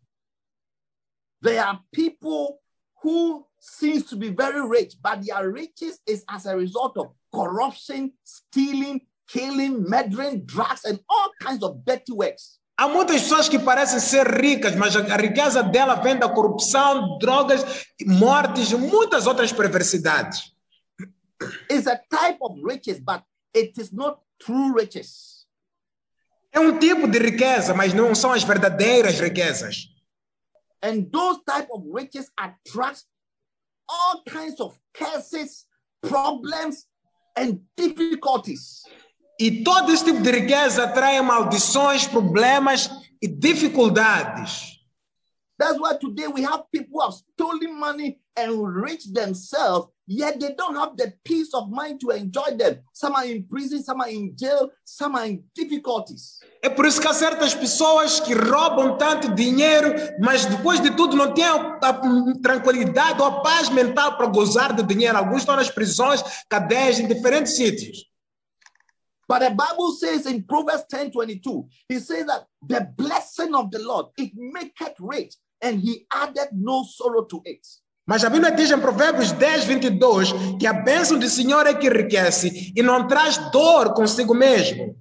[1.41, 2.59] There are people
[3.03, 8.13] who seems to be very rich, but their riches is as a result of corruption,
[8.23, 12.59] stealing, killing, murdering, drugs, and all kinds of dirty works.
[12.82, 17.63] Há muitas pessoas que parecem ser ricas, mas a riqueza dela vem da corrupção, drogas,
[18.04, 20.52] mortes e muitas outras perversidades.
[21.70, 23.22] It's a type of riches, but
[23.56, 25.46] it is not true riches.
[26.52, 29.88] É um tipo de riqueza, mas não são as verdadeiras riquezas.
[30.82, 33.06] And those type of riches attract
[33.88, 35.67] all kinds of curses,
[36.02, 36.88] problems,
[37.38, 38.82] and difficulties.
[39.41, 44.80] E todo esse tipo de riqueza atrai maldições, problemas e dificuldades.
[45.58, 50.54] That's why today we have people who have stolen money and enriched themselves, yet they
[50.54, 52.84] don't have the peace of mind to enjoy them.
[52.93, 56.39] Some are in prison, some are in jail, some are in difficulties.
[56.62, 61.15] É por isso que há certas pessoas que roubam tanto dinheiro, mas depois de tudo
[61.15, 61.93] não têm a, a
[62.43, 65.17] tranquilidade ou a paz mental para gozar do dinheiro.
[65.17, 68.11] Alguns estão nas prisões, cadeias, em diferentes sítios.
[69.32, 73.80] But the Bible says in Proverbs 10 22, he says that the blessing of the
[73.80, 77.65] Lord it maketh rich, and he added no sorrow to it.
[78.06, 81.88] Mas a Bíblia diz em Provérbios 10, 22 que a bênção do Senhor é que
[81.88, 84.98] enriquece e não traz dor consigo mesmo.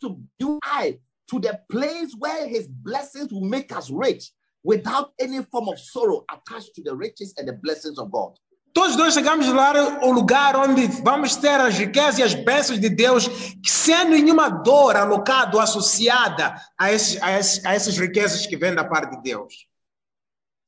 [0.00, 4.32] To you I to the place where his blessings will make us rich
[4.64, 8.38] without any form of sorrow attached to the riches and the blessings of God.
[8.74, 12.88] Todos nós chegamos lá ao lugar onde vamos ter as riquezas e as bênçãos de
[12.88, 13.28] Deus,
[13.62, 18.74] sem nenhuma dor alocada ou associada a, esses, a, esses, a essas riquezas que vêm
[18.74, 19.52] da parte de Deus.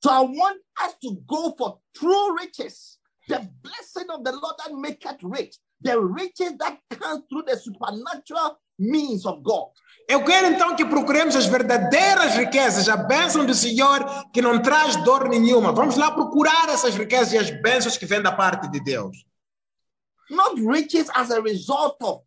[0.02, 4.74] So I want us to go for true riches, the blessing of the Lord that
[4.74, 9.70] maketh rich, the riches that come through the supernatural means of God.
[10.06, 14.96] Eu quero então que procuremos as verdadeiras riquezas, a bênção do Senhor que não traz
[14.96, 15.72] dor nenhuma.
[15.72, 19.24] Vamos lá procurar essas riquezas e as bênçãos que vêm da parte de Deus.
[20.30, 22.22] Not riches as a result of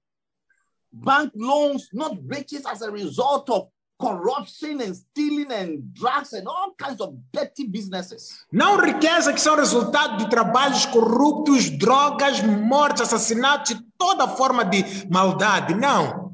[0.91, 3.67] bank loans, not riches as a result of
[3.99, 8.45] corruption and stealing and drugs and all kinds of dirty businesses.
[8.51, 14.83] Não riqueza que são resultado de trabalhos corruptos, drogas, mortes, assassinatos e toda forma de
[15.09, 15.73] maldade.
[15.75, 16.26] Não.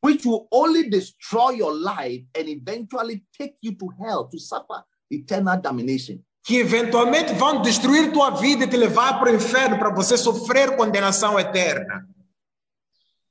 [0.00, 5.60] Which will only destroy your life and eventually take you to hell to suffer eternal
[5.60, 6.24] damnation.
[6.44, 10.76] Que eventualmente vão destruir tua vida e te levar para o inferno para você sofrer
[10.76, 12.06] condenação eterna.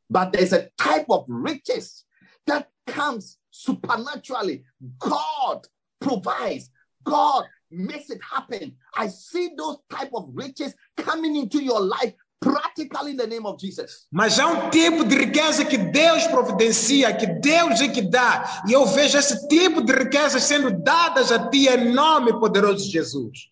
[0.09, 2.05] But there's a type of riches
[2.45, 4.63] that comes supernaturally.
[4.99, 5.67] God
[5.99, 6.69] provides,
[7.03, 8.77] God makes it happen.
[8.95, 13.59] I see those type of riches coming into your life practically in the name of
[13.59, 14.07] Jesus.
[14.11, 18.63] Mas há um tipo de riqueza que Deus providencia, que Deus é que dá.
[18.67, 22.91] E eu vejo esse tipo de riqueza sendo dadas a ti em nome poderoso de
[22.91, 23.49] Jesus.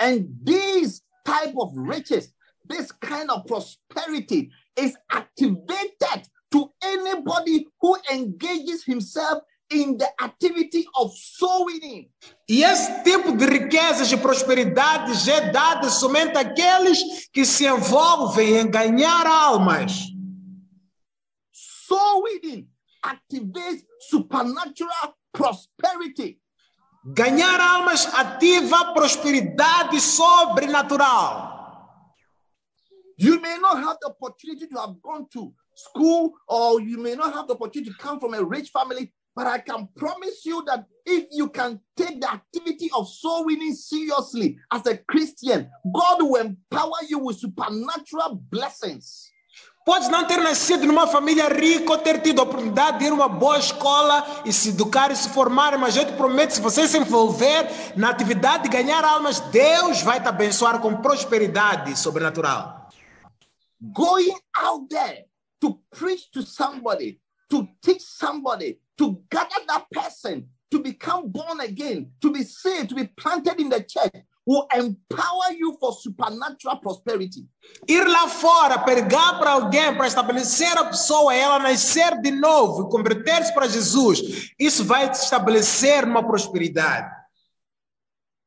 [0.00, 2.32] And these type of riches,
[2.66, 11.12] this kind of prosperity is activated to anybody who engages himself in the activity of
[11.16, 12.10] sowing.
[12.48, 18.70] E esse tipo de riquezas e prosperidades é dada somente àqueles que se envolvem em
[18.70, 20.08] ganhar almas.
[21.52, 22.68] Sowing
[23.02, 26.40] activates supernatural prosperity.
[27.04, 31.58] Ganhar almas ativa prosperidade sobrenatural.
[33.16, 37.32] You may not have the opportunity to have gone to school, or you may not
[37.34, 40.86] have the opportunity to come from a rich family, but I can promise you that
[41.06, 46.36] if you can take the activity of soul winning seriously as a Christian, God will
[46.36, 49.30] empower you with supernatural blessings.
[49.84, 53.14] Podes não ter nascido numa família rica ou ter tido a oportunidade de ir a
[53.14, 56.86] uma boa escola e se educar e se formar, mas eu te prometo, se você
[56.86, 62.90] se envolver na atividade de ganhar almas, Deus vai te abençoar com prosperidade sobrenatural.
[63.80, 65.24] Going out there
[65.60, 72.12] to preach to somebody, to teach somebody, to gather that person to become born again,
[72.20, 74.12] to be saved, to be planted in the church,
[74.44, 77.48] will empower you for supernatural prosperity.
[77.88, 83.54] Ir lá fora, pregar para alguém, para estabelecer a pessoa, ela nascer de novo converter-se
[83.54, 87.10] para Jesus, isso vai te estabelecer uma prosperidade.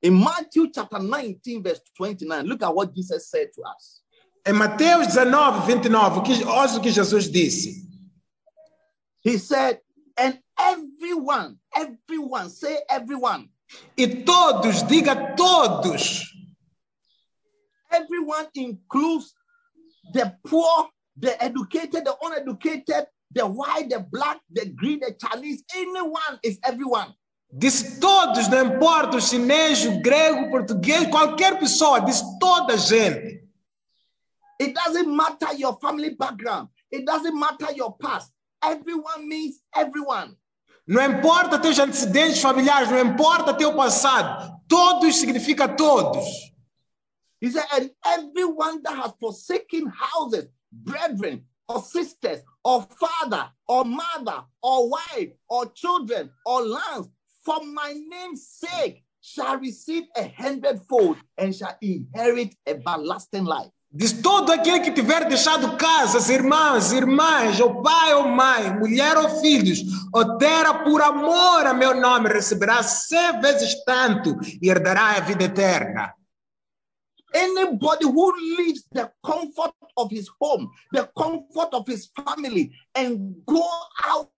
[0.04, 4.04] In Matthew chapter 19, verse 29, look at what Jesus said to us.
[4.45, 7.88] Em Mateus 19, 29, o que, ouça o que Jesus disse.
[9.24, 9.80] He said,
[10.60, 13.49] everyone, everyone, say everyone,
[13.97, 16.24] E todos, diga todos,
[17.91, 19.34] everyone includes
[20.14, 26.39] the poor, the educated, the uneducated, the white, the black, the green, the Chinese, anyone
[26.43, 27.14] is everyone.
[27.51, 32.78] disse todos, não importa o chinês, o grego, o português, qualquer pessoa, disse toda a
[32.78, 33.43] gente.
[34.60, 38.32] It doesn't matter your family background, it doesn't matter your past.
[38.64, 40.36] Everyone means everyone.
[40.86, 46.25] Não importa teus antecedentes familiares, não importa teu passado, todos significa todos.
[47.41, 54.43] He said, and everyone that has forsaken houses, brethren, or sisters, or father, or mother,
[54.61, 57.09] or wife, or children, or lands,
[57.43, 63.71] for my name's sake, shall receive a hundredfold and shall inherit everlasting life.
[63.96, 69.30] Diz todo aquele que tiver deixado casas, irmãs, irmãs, ou pai ou mãe, mulher ou
[69.39, 69.82] filhos,
[70.12, 75.44] ou terra por amor a meu nome, receberá cem vezes tanto e herdará a vida
[75.44, 76.12] eterna.
[77.36, 83.64] Anybody who leaves the comfort of his home, the comfort of his family, and go
[84.06, 84.32] out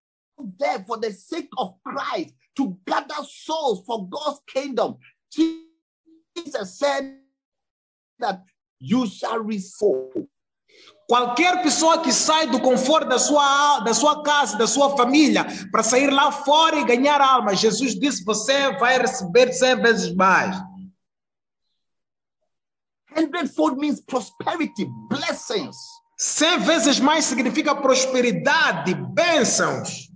[0.59, 4.97] there for the sake of Christ to gather souls for God's kingdom,
[5.31, 7.19] Jesus said
[8.19, 8.43] that
[8.79, 10.27] you shall receive.
[11.07, 15.83] Qualquer pessoa que sai do conforto da sua, da sua casa, da sua família, para
[15.83, 20.55] sair lá fora e ganhar almas, Jesus disse: você vai receber cem vezes mais.
[23.15, 25.77] Hundredfold means prosperity, blessings.
[26.17, 30.09] Cem vezes mais significa prosperidade, bênçãos.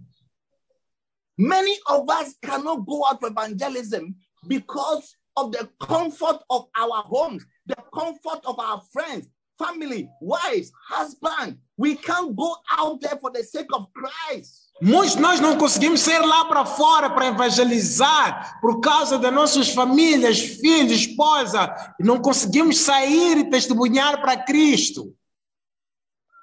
[1.38, 4.14] Many of us cannot go out for evangelism
[4.48, 9.28] because of the comfort of our homes, the comfort of our friends,
[9.58, 11.58] family, wives, husband.
[11.78, 14.70] We can't go out there for the sake of Christ.
[14.82, 19.70] Muitos de nós não conseguimos sair lá para fora para evangelizar por causa das nossas
[19.74, 21.94] famílias, filhos, esposa.
[22.00, 25.14] Não conseguimos sair e testemunhar para Cristo.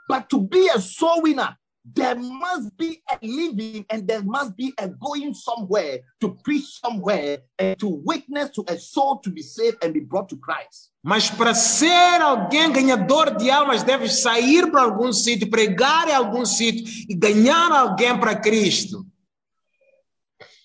[0.09, 1.57] But to be a soul winner,
[1.95, 7.39] there must be a living and there must be a going somewhere to preach somewhere
[7.59, 10.91] and to witness to a soul to be saved and be brought to Christ.
[11.03, 16.45] Mas para ser alguém ganhador de almas, deve sair para algum sítio, pregar em algum
[16.45, 19.07] sítio e ganhar alguém para Cristo.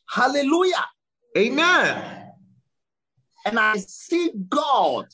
[0.07, 0.87] Hallelujah.
[1.37, 2.33] Amen.
[3.45, 5.05] And I see God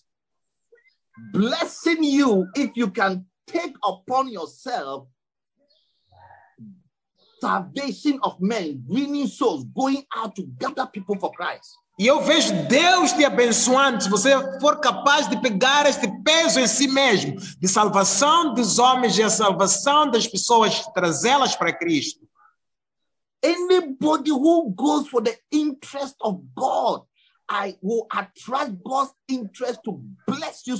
[1.33, 5.07] blessing you if you can take upon yourself
[7.39, 11.75] salvation of men, winning souls, going out to gather people for Christ.
[11.99, 16.67] E eu vejo Deus te abençoando se você for capaz de pegar este peso em
[16.67, 22.27] si mesmo, de salvação dos homens e a salvação das pessoas, trazê-las para Cristo.
[23.43, 27.01] Anybody who goes for the interest of God,
[27.49, 30.77] I will attract God's interest to bless you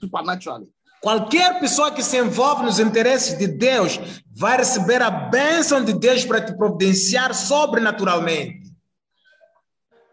[0.00, 0.72] supernaturally.
[1.04, 4.00] Qualquer pessoa que se envolve nos interesses de Deus
[4.34, 8.72] vai receber a bênção de Deus para te providenciar sobrenaturalmente.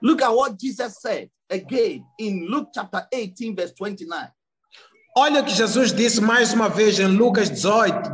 [0.01, 4.33] Look at what Jesus said again in Luke chapter 18, verse 29.
[5.15, 8.11] Olha o que Jesus disse mais uma vez em Lucas 18,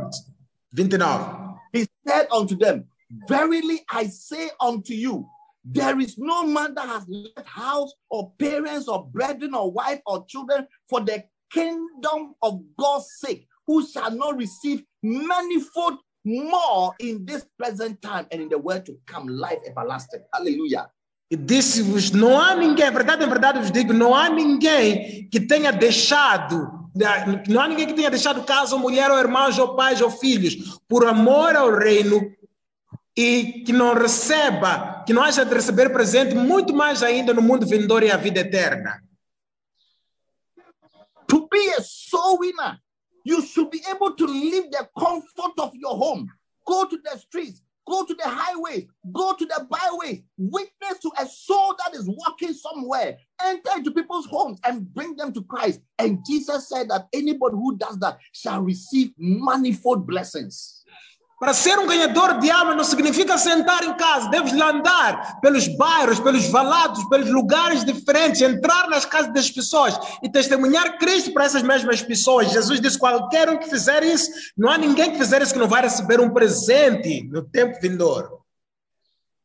[0.72, 1.58] 29.
[1.74, 2.86] He said unto them,
[3.28, 5.26] Verily I say unto you,
[5.64, 10.24] there is no man that has left house or parents or brethren or wife or
[10.26, 17.46] children for the kingdom of God's sake, who shall not receive manifold more in this
[17.56, 20.20] present time and in the world to come, life everlasting.
[20.32, 20.90] Hallelujah.
[21.30, 25.70] E disse-vos: não há ninguém, verdade, é verdade, vos digo, não há ninguém que tenha
[25.70, 26.88] deixado,
[27.48, 30.80] não há ninguém que tenha deixado casa, ou mulher, ou irmãos, ou pais, ou filhos,
[30.88, 32.32] por amor ao reino,
[33.14, 37.66] e que não receba, que não haja de receber presente, muito mais ainda no mundo
[37.66, 39.02] vindouro e a vida eterna.
[41.30, 42.78] To be a soul winner,
[43.24, 46.30] you should be able to leave the comfort of your home,
[46.66, 51.26] go to the streets, go to the highways, go to the byways, witness to a
[51.26, 55.80] soul that is walking somewhere, enter into people's homes and bring them to Christ.
[55.98, 60.77] And Jesus said that anybody who does that shall receive manifold blessings.
[61.38, 66.18] Para ser um ganhador de alma não significa sentar em casa, deves andar pelos bairros,
[66.18, 71.62] pelos valados, pelos lugares diferentes, entrar nas casas das pessoas e testemunhar Cristo para essas
[71.62, 72.50] mesmas pessoas.
[72.50, 75.68] Jesus disse: qualquer um que fizer isso, não há ninguém que fizer isso que não
[75.68, 78.38] vai receber um presente no tempo vindouro.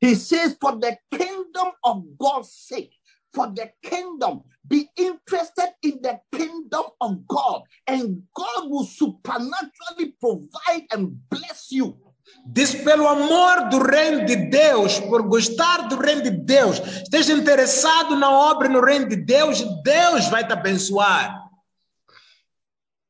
[0.01, 3.02] He says, For the kingdom of God's sake,
[3.33, 4.43] for the kingdom.
[4.67, 11.97] Be interested in the kingdom of God, and God will supernaturally provide and bless you.
[12.45, 18.15] Diz pelo amor do reino de Deus, por gostar do reino de Deus, esteja interessado
[18.15, 21.43] na obra no reino de Deus, Deus vai te abençoar.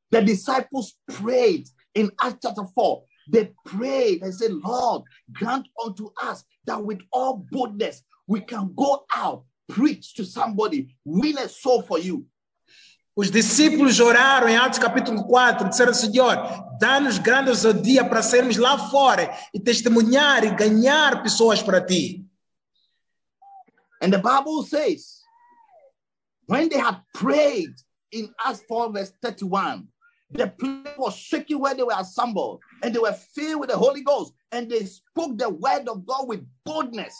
[0.09, 3.03] The disciples prayed in Acts chapter 4.
[3.31, 9.05] They prayed and said, Lord, grant unto us that with all boldness we can go
[9.15, 12.27] out, preach to somebody, win a soul for you.
[13.15, 16.35] Os discípulos oraram em Atos capítulo 4, disseram, Senhor,
[16.79, 22.25] dá-nos grande ousadia para sairmos lá fora e testemunhar e ganhar pessoas para ti.
[24.01, 25.21] And the Bible says,
[26.47, 27.73] when they had prayed
[28.11, 29.87] in Acts 4, verse 31,
[30.31, 34.01] the place was shaking where they were assembled, and they were filled with the Holy
[34.01, 37.15] Ghost, and they spoke the word of God with boldness.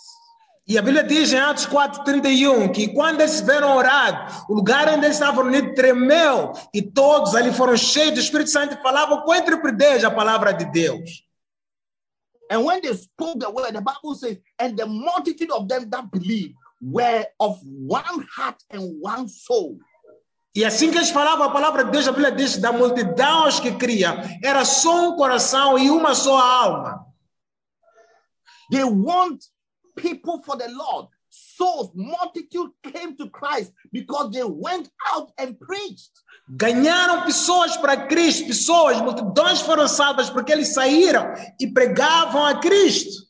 [0.66, 5.05] E a Bíblia diz em Atos 4:31 que quando eles tiveram orado, o lugar onde
[5.05, 9.36] eles estavam reunidos tremeu e todos ali foram cheios do Espírito Santo e falavam com
[9.36, 11.28] intrepidez a palavra de Deus.
[12.49, 16.09] And when they spoke the word, the Bible says, and the multitude of them that
[16.11, 19.78] believed were of one heart and one soul.
[20.55, 23.59] E assim que eles falavam a palavra de Deus, a Bíblia diz da multidão aos
[23.59, 27.05] que cria, era só um coração e uma só alma.
[28.70, 29.41] They want
[29.96, 31.08] people for the Lord.
[31.30, 36.12] Souls, multitude came to Christ because they went out and preached.
[36.56, 43.24] Ganharam pessoas para Cristo, pessoas, multidões foram salvas porque eles saíram e pregavam a Cristo.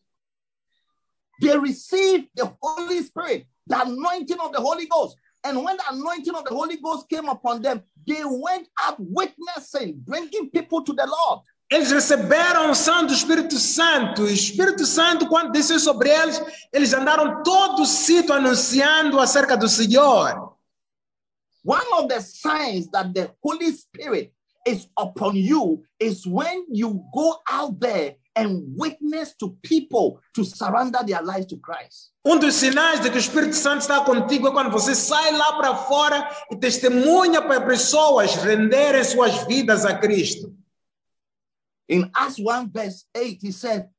[1.39, 5.17] They received the Holy Spirit, the anointing of the Holy Ghost.
[5.45, 9.99] And when the anointing of the Holy Ghost came upon them, they went out witnessing,
[10.05, 11.41] bringing people to the Lord.
[11.73, 14.21] Eles receberam a unção do Espírito Santo.
[14.21, 16.39] O Espírito Santo, quando desceu sobre eles,
[16.71, 20.53] eles andaram todo o sítio anunciando acerca do Senhor.
[21.65, 24.31] One of the signs that the Holy Spirit
[24.67, 31.03] is upon you is when you go out there and witness to people to surrender
[31.03, 32.11] their lives to Christ.
[32.23, 35.53] Um dos sinais de que o Espírito Santo está contigo é quando você sai lá
[35.53, 40.53] para fora e testemunha para pessoas renderem suas vidas a Cristo.
[41.89, 43.89] In Acts 1 verse 8, he said,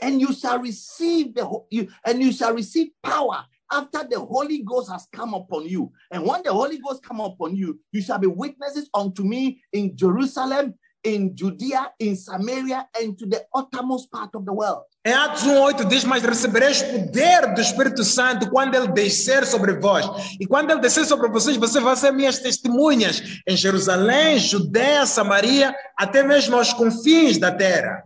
[0.00, 4.90] and you shall receive the you and you shall receive power after the Holy Ghost
[4.90, 5.90] has come upon you.
[6.10, 9.96] And when the Holy Ghost come upon you, you shall be witnesses unto me in
[9.96, 10.74] Jerusalem,
[11.04, 14.84] in Judea, in Samaria, and to the uttermost part of the world.
[15.04, 20.06] Em Atos 1,8 diz: Mas recebereis poder do Espírito Santo quando ele descer sobre vós.
[20.40, 25.74] E quando ele descer sobre vocês, vocês vão ser minhas testemunhas em Jerusalém, Judéia, Samaria,
[25.96, 28.04] até mesmo aos confins da terra.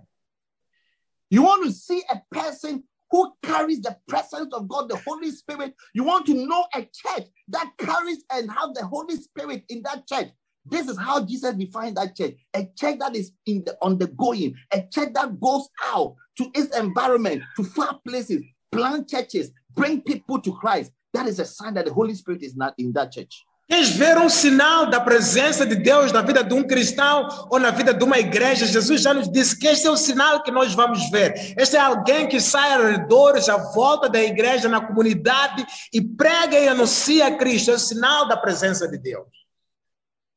[1.30, 5.74] You want to see a person who carries the presence of God, the Holy Spirit.
[5.94, 10.06] You want to know a church that carries and have the Holy Spirit in that
[10.06, 10.30] church.
[10.64, 14.08] This is how Jesus defined that church a church that is in the on the
[14.08, 20.02] going, a church that goes out to its environment, to far places, plant churches, bring
[20.02, 20.92] people to Christ.
[21.14, 23.44] That is a sign that the Holy Spirit is not in that church.
[23.70, 27.70] Queres ver um sinal da presença de Deus na vida de um cristão ou na
[27.70, 28.64] vida de uma igreja?
[28.64, 31.54] Jesus já nos disse que este é o sinal que nós vamos ver.
[31.54, 36.58] Este é alguém que sai ao redor, à volta da igreja, na comunidade e prega
[36.58, 37.70] e anuncia Cristo.
[37.70, 39.28] É o sinal da presença de Deus.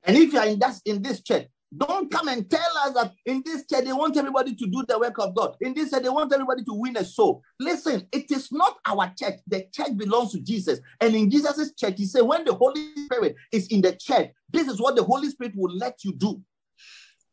[0.04, 1.48] And if you are in that in this church,
[1.78, 5.00] don't come and tell us that in this church they want everybody to do the
[5.00, 5.56] work of God.
[5.62, 7.42] In this church they want everybody to win a soul.
[7.60, 9.36] Listen, it is not our church.
[9.48, 10.80] The church belongs to Jesus.
[11.00, 14.68] And in Jesus' church, he said, when the Holy Spirit is in the church, this
[14.68, 16.42] is what the Holy Spirit will let you do.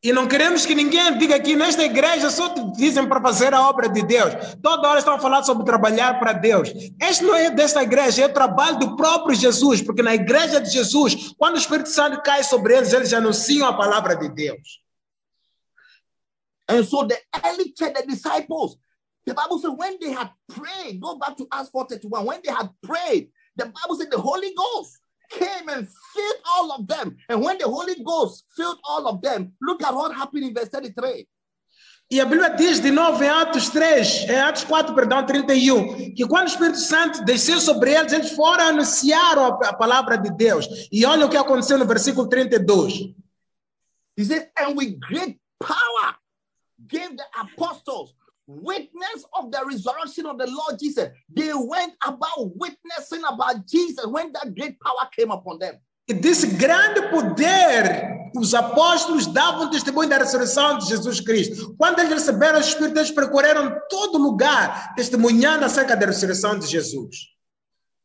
[0.00, 3.68] E não queremos que ninguém diga que nesta igreja só te dizem para fazer a
[3.68, 4.32] obra de Deus.
[4.62, 6.68] Toda hora estão a falar sobre trabalhar para Deus.
[7.00, 10.70] Este não é desta igreja, é o trabalho do próprio Jesus, porque na igreja de
[10.70, 14.80] Jesus, quando o Espírito Santo cai sobre eles, eles anunciam a palavra de Deus.
[16.68, 18.76] And so the early church, the disciples,
[19.26, 22.70] the Bible said when they had prayed, go back to Acts 4:31, when they had
[22.82, 27.16] prayed, the Bible said the Holy Ghost came and filled all of them.
[27.28, 30.68] And when the Holy Ghost filled all of them, look at what happened in verse
[30.68, 31.26] 33.
[32.10, 36.26] E a Bíblia diz de novo em Atos 3, em Atos 4, perdão, 31, que
[36.26, 40.66] quando o Espírito Santo desceu sobre eles, eles foram anunciar a, a palavra de Deus.
[40.90, 43.14] E olha o que aconteceu no versículo 32.
[44.16, 46.16] He said, and with great power
[46.88, 48.14] gave the apostles
[48.48, 51.10] witness of the resurrection of the Lord Jesus.
[51.28, 55.78] They went about witnessing about Jesus when that great power came upon them.
[56.08, 61.74] Desse grande poder, os apóstolos davam testemunho da ressurreição de Jesus Cristo.
[61.76, 67.28] Quando eles receberam o Espírito, eles percorreram todo lugar, testemunhando acerca da ressurreição de Jesus.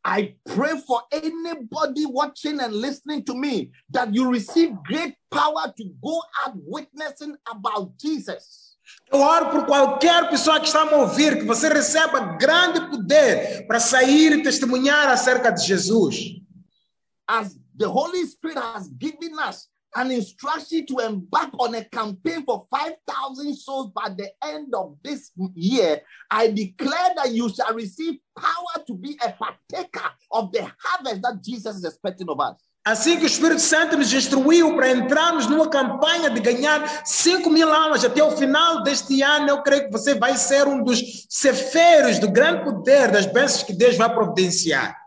[0.05, 5.85] I pray for anybody watching and listening to me that you receive great power to
[6.01, 8.72] go out witnessing about Jesus.
[9.11, 13.65] Eu oro por qualquer pessoa que está a me ouvir, que você receba grande poder
[13.67, 16.41] para sair e testemunhar acerca de Jesus.
[17.27, 22.65] As the Holy Spirit has given us an instruction to embark on a campaign for
[22.71, 28.83] 5,000 souls by the end of this year, I declare that you shall receive power
[28.87, 32.55] to be a partaker of the harvest that Jesus is expecting of us.
[32.85, 37.71] Assim que o Espírito Santo nos instruiu para entrarmos numa campanha de ganhar 5 mil
[37.71, 42.19] almas até o final deste ano, eu creio que você vai ser um dos cefeiros
[42.19, 44.97] do grande poder das bênçãos que Deus vai providenciar.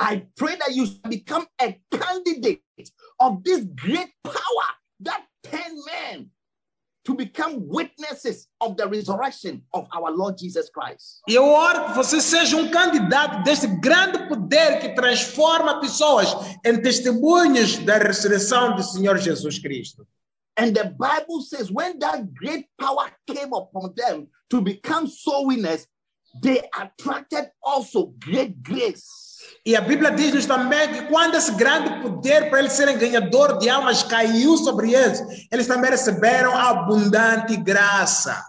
[0.00, 2.62] I pray that you shall become a candidate
[3.20, 4.68] of this great power
[5.00, 6.30] that 10 men
[7.04, 11.22] to become witnesses of the resurrection of our Lord Jesus Christ.
[11.28, 16.28] E eu oro que você seja um candidato deste grande poder que transforma pessoas
[16.64, 20.06] em testemunhos da ressurreição do Senhor Jesus Cristo.
[20.56, 25.86] And the Bible says, when that great power came upon them to become soul winners,
[26.42, 29.29] they attracted also great grace.
[29.64, 33.68] E a Bíblia diz-nos também que quando esse grande poder para eles serem ganhador de
[33.68, 35.20] almas caiu sobre eles,
[35.52, 38.42] eles também receberam abundante graça.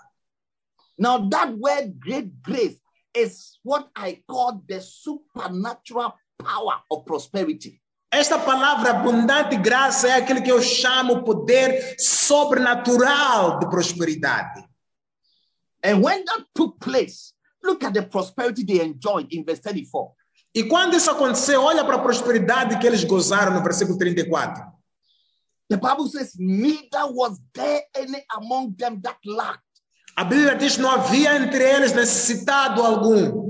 [0.98, 2.80] Now, that word great grace
[3.16, 7.82] is what I call the supernatural power of prosperity.
[8.14, 14.68] Esta palavra abundante graça é aquilo que eu chamo poder sobrenatural de prosperidade.
[15.84, 17.34] And when that took place,
[17.64, 20.14] look at the prosperity they enjoyed in verse 34.
[20.54, 24.64] E quando isso aconteceu, olha para a prosperidade que eles gozaram no versículo 34.
[25.70, 29.64] The Bible says, Neither was there any among them that lacked.
[30.18, 33.50] A Bíblia diz não havia entre eles necessitado algum.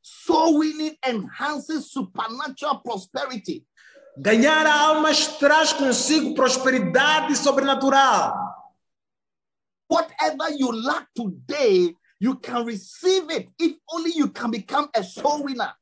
[0.00, 3.66] Soul winning enhances supernatural prosperity.
[4.16, 8.32] Ganhar almas traz consigo prosperidade sobrenatural.
[9.88, 15.44] Whatever you lack today, you can receive it if only you can become a soul
[15.44, 15.72] winner.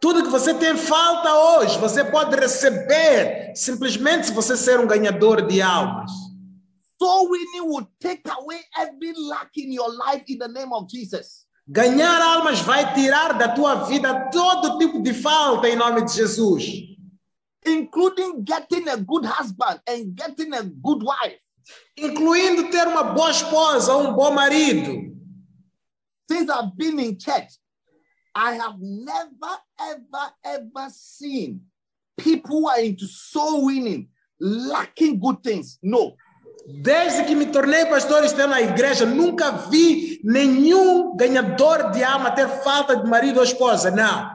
[0.00, 5.46] Tudo que você tem falta hoje, você pode receber simplesmente se você ser um ganhador
[5.46, 6.10] de almas.
[7.00, 11.46] Soul winning will take away every lack in your life in the name of Jesus.
[11.68, 16.64] Ganhar almas vai tirar da tua vida todo tipo de falta em nome de Jesus,
[17.64, 21.38] including getting a good husband and getting a good wife.
[21.96, 25.11] incluindo ter uma boa esposa um bom marido.
[26.32, 27.52] Since I've been in church,
[28.34, 31.60] I have never, ever, ever seen
[32.16, 34.08] people who are into soul winning
[34.40, 35.78] lacking good things.
[35.82, 36.16] No.
[36.66, 42.30] Desde que me tornei pastor e estou na igreja, nunca vi nenhum ganhador de alma
[42.34, 43.90] ter falta de marido ou esposa.
[43.90, 44.34] Não.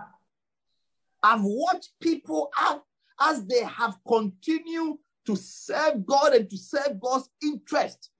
[1.23, 2.79] I've watched people as,
[3.19, 8.11] as they have continued to serve God and to serve God's interest.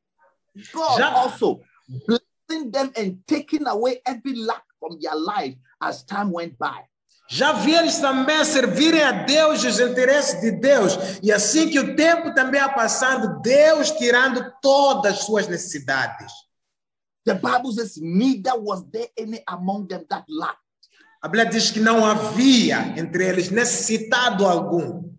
[0.74, 1.62] God Ja- also
[2.08, 6.84] blessing them and taking away every lack from their life as time went by.
[7.30, 10.98] Já vi eles também servirem a Deus os interesses de Deus.
[11.22, 16.32] E assim que o tempo também ia passando, Deus tirando todas as suas necessidades.
[17.26, 20.62] The Bible says, neither was there any among them that lacked.
[21.22, 25.14] A Bíblia diz que não havia entre eles necessitado algum.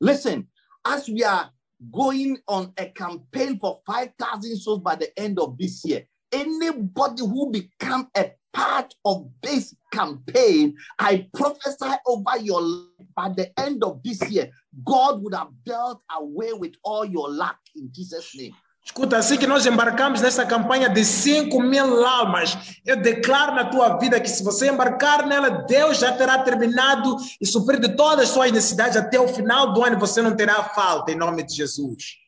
[0.00, 0.48] Listen,
[0.84, 1.50] as we are
[1.92, 7.50] going on a campaign for 5,000 souls by the end of this year, anybody who
[7.50, 14.02] become a part of this campaign, I prophesy over your life by the end of
[14.02, 14.50] this year,
[14.84, 18.54] God would have dealt away with all your lack in Jesus' name.
[18.84, 22.54] Escuta, assim que nós embarcamos nessa campanha de 5 mil almas,
[22.84, 27.46] eu declaro na tua vida que se você embarcar nela, Deus já terá terminado e
[27.46, 29.98] suprido todas as suas necessidades até o final do ano.
[29.98, 32.18] Você não terá falta, em nome de Jesus.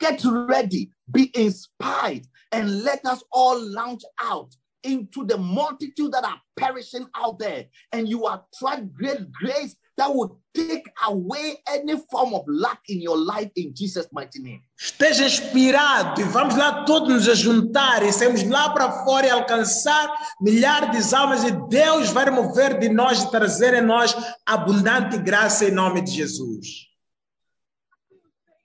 [0.00, 6.40] Get ready, be inspired, and let us all launch out into the multitude that are
[6.56, 7.66] perishing out there.
[7.92, 13.18] And you attract great grace that will take away any form of lack in your
[13.18, 14.62] life in Jesus' mighty name.
[14.78, 20.10] Esteja inspirado e vamos lá todos nos juntar e sairmos lá para fora e alcançar
[20.40, 25.66] milhares de almas e Deus vai remover de nós e trazer em nós abundante graça
[25.66, 26.88] em nome de Jesus.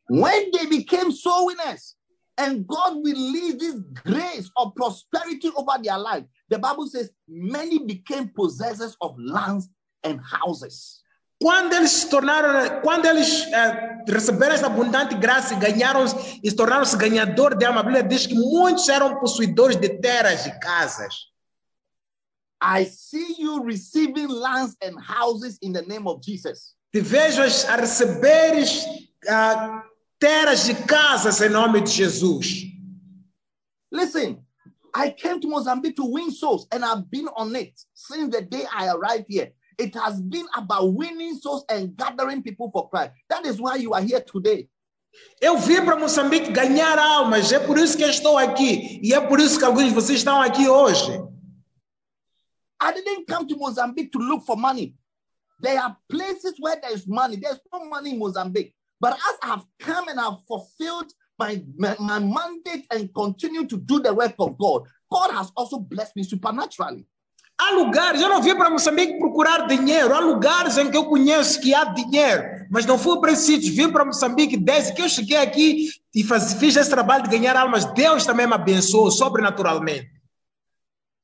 [0.10, 1.96] When they became soul winners
[2.38, 8.30] and God released this grace of prosperity over their life, the Bible says many became
[8.30, 9.70] possessors of lands
[10.04, 11.02] and houses.
[11.42, 16.06] Quando eles tornaram, quando eles eh, receberam essa abundante graça e ganharam
[16.42, 20.60] e tornaram-se ganhador de alma, a Bíblia diz que muitos eram possuidores de terras e
[20.60, 21.14] casas.
[22.64, 26.74] I see you receiving lands and houses in the name of Jesus.
[26.92, 28.88] Te vejo a receberes
[29.28, 29.84] ah,
[30.20, 32.66] terras e casas em nome de Jesus.
[33.92, 34.44] Listen,
[34.94, 38.66] I came to Mozambique to win souls, and I've been on it since the day
[38.74, 39.52] I arrived here.
[39.78, 43.12] It has been about winning souls and gathering people for Christ.
[43.30, 44.70] That is why you are here today.
[45.42, 49.00] Eu vim para Moçambique ganhar almas, é por isso que eu estou aqui.
[49.02, 51.12] E é por isso que alguns de vocês estão aqui hoje.
[52.82, 54.96] I didn't come to Mozambique to look for money.
[55.62, 57.38] There are places where there is money.
[57.38, 58.76] There's no money in Mozambique.
[59.00, 64.00] But as I've come and I've fulfilled my, my, my mandate and continue to do
[64.00, 67.06] the work of God, God has also blessed me supernaturally.
[67.58, 70.14] Há lugares, eu não vim para Moçambique procurar dinheiro.
[70.14, 73.74] Há lugares em que eu conheço que há dinheiro, mas não fui para esse sítio.
[73.74, 77.56] Vim para Moçambique desde que eu cheguei aqui e faz, fiz esse trabalho de ganhar
[77.56, 77.86] almas.
[77.94, 80.10] Deus também me abençoou sobrenaturalmente.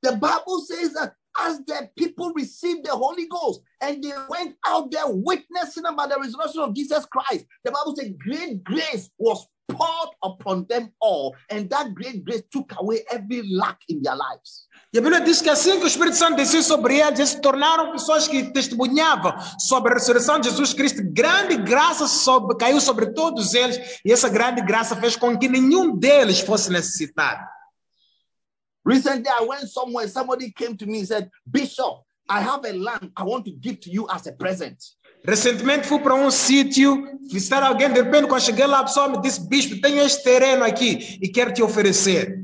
[0.02, 4.92] The Bible says that as the people received the Holy Ghost and they went out
[4.92, 10.10] there witnessing about the resurrection of Jesus Christ, the Bible says great grace was poured
[10.24, 14.68] upon them all, and that great grace took away every lack in their lives.
[14.94, 17.42] E a Bíblia diz que assim que o Espírito Santo desceu sobre eles, eles se
[17.42, 21.02] tornaram pessoas que testemunhavam sobre a ressurreição de Jesus Cristo.
[21.14, 25.96] Grande graça sobre, caiu sobre todos eles, e essa grande graça fez com que nenhum
[25.96, 27.42] deles fosse necessitado.
[28.84, 33.12] Recently, I went somewhere, somebody came to me and said, Bishop, I have a land
[33.16, 34.82] I want to give to you as a present.
[35.24, 39.22] Recentemente fui para um sítio visitar alguém, de repente, quando cheguei lá, a pessoa me
[39.22, 42.42] disse: Bispo, tenho este terreno aqui e quero te oferecer.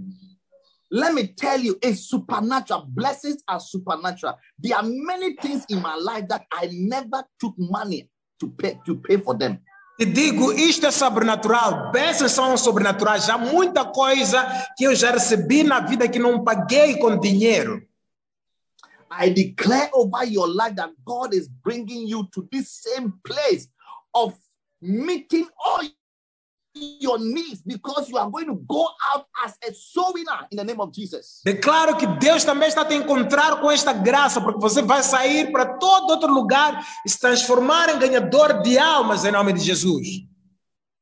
[0.92, 2.86] Let me tell you, it's supernatural.
[2.88, 4.38] Blessings are supernatural.
[4.60, 8.10] There are many things in my life that I never took money
[8.40, 9.60] to pay to pay for them.
[9.98, 13.28] Te digo, isto é sobrenatural, bênçãos são sobrenaturais.
[13.30, 14.46] Há muita coisa
[14.78, 17.82] que eu já recebi na vida que não paguei com dinheiro.
[19.10, 23.68] I declare over your life that God is bringing you to this same place
[24.14, 24.36] of
[24.80, 25.82] meeting all
[27.00, 30.64] your needs because you are going to go out as a soul winner in the
[30.64, 31.42] name of Jesus.
[31.46, 35.52] Declaro que Deus também está a te encontrar com esta graça, porque você vai sair
[35.52, 40.08] para todo outro lugar e se transformar em ganhador de almas em nome de Jesus.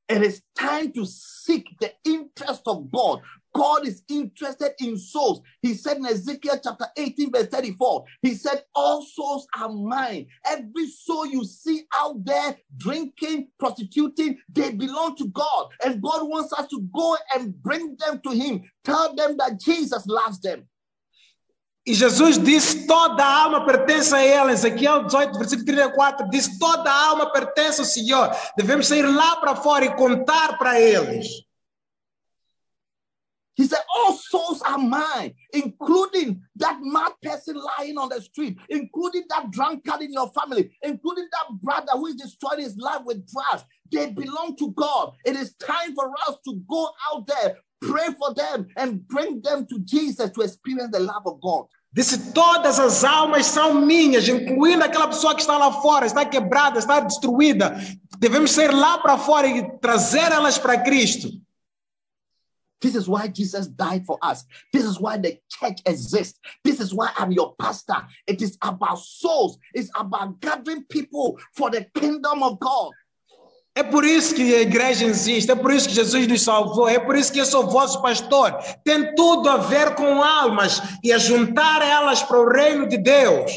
[0.10, 3.22] It is time to seek the interest of God.
[3.56, 5.42] God is interested in souls.
[5.62, 10.28] He said in Ezekiel chapter 18, verse 34, He said, All souls are mine.
[10.46, 15.70] Every soul you see out there drinking, prostituting, they belong to God.
[15.86, 18.62] And God wants us to go and bring them to Him.
[18.84, 20.68] Tell them that Jesus loves them.
[21.88, 24.52] E Jesus disse: toda alma pertence a Ele.
[24.52, 28.32] Ezequiel 18, versículo 34 diz: toda alma pertence ao Senhor.
[28.58, 31.45] Devemos sair lá para fora e contar para eles.
[33.56, 39.24] He said, All souls are mine, including that mad person lying on the street, including
[39.30, 43.64] that drunkard in your family, including that brother who is destroying his life with drugs.
[43.92, 45.14] They belong to God.
[45.26, 49.66] It is time for us to go out there, pray for them, and bring them
[49.68, 51.66] to Jesus to experience the love of God.
[51.94, 56.78] Disse: todas as almas são minhas, incluindo aquela pessoa que está lá fora, está quebrada,
[56.78, 57.78] está destruída.
[58.20, 61.30] Devemos sair lá para fora e trazer elas para Cristo.
[62.82, 64.46] This is why Jesus died for us.
[64.72, 66.40] This is why the church exists.
[66.64, 67.98] This is why I'm your pastor.
[68.28, 72.92] It is about souls, it's about gathering people for the kingdom of God.
[73.78, 76.98] É por isso que a igreja existe, é por isso que Jesus nos salvou, é
[76.98, 78.54] por isso que eu sou vosso pastor.
[78.86, 83.52] Tem tudo a ver com almas e a juntar elas para o reino de Deus.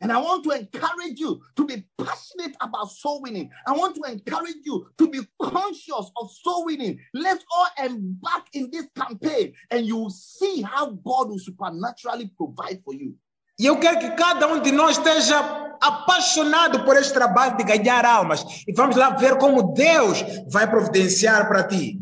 [0.00, 3.50] And I want to encourage you to be passionate about soul winning.
[3.66, 6.98] I want to encourage you to be conscious of soul winning.
[7.12, 12.80] Let's all embark in this campaign and you will see how God will supernaturally provide
[12.84, 13.14] for you.
[13.58, 15.38] E eu quero que cada um de nós esteja
[15.82, 18.64] apaixonado por este trabalho de ganhar almas.
[18.66, 22.00] E vamos lá ver como Deus vai providenciar para ti.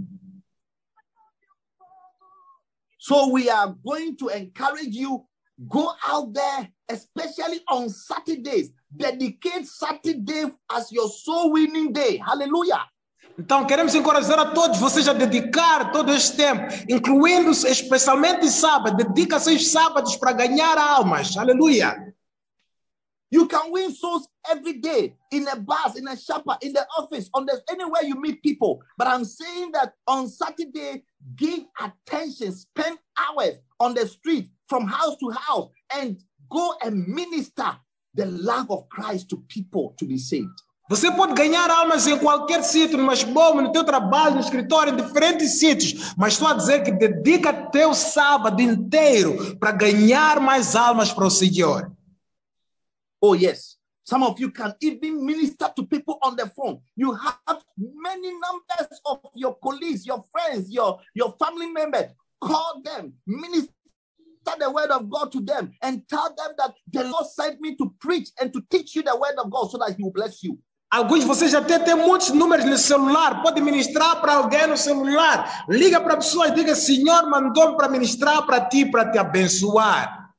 [3.00, 5.27] So we are going to encourage you
[5.66, 8.70] go out there, especially on Saturdays.
[8.94, 12.16] Dedicate Saturday as your soul winning day.
[12.24, 12.86] Hallelujah.
[13.38, 18.96] Então, queremos encorajar a todos vocês a dedicar todo este tempo, incluindo especialmente sábado.
[18.96, 21.36] Dedica seus sábados para ganhar almas.
[21.36, 21.96] Aleluia.
[23.30, 27.28] You can win souls every day in a bus, in a shop, in the office,
[27.34, 28.80] on the anywhere you meet people.
[28.96, 31.04] But I'm saying that on Saturday,
[31.36, 36.16] give attention, spend hours on the street from house to house, and
[36.50, 37.76] go and minister
[38.14, 40.62] the love of Christ to people to be saved.
[40.88, 44.96] Você pode ganhar almas em qualquer sítio, no masbom, no teu trabalho, no escritório, em
[44.96, 46.14] diferentes sítios.
[46.16, 51.30] Mas estou a dizer que dedica teu sábado inteiro para ganhar mais almas para o
[51.30, 51.92] Senhor.
[53.20, 53.76] Oh, yes.
[54.02, 56.80] Some of you can even minister to people on the phone.
[56.96, 62.06] You have many numbers of your colleagues, your friends, your, your family members.
[62.40, 63.74] Call them, minister
[64.58, 67.94] the word of God to them, and tell them that the Lord sent me to
[68.00, 70.58] preach and to teach you the word of God so that He will bless you.
[70.90, 75.66] Alguns de vocês já têm, muitos números no celular, pode ministrar para alguém no celular.
[75.68, 80.32] Liga para pessoas, diga: Senhor mandou-me para ministrar para ti, para te abençoar.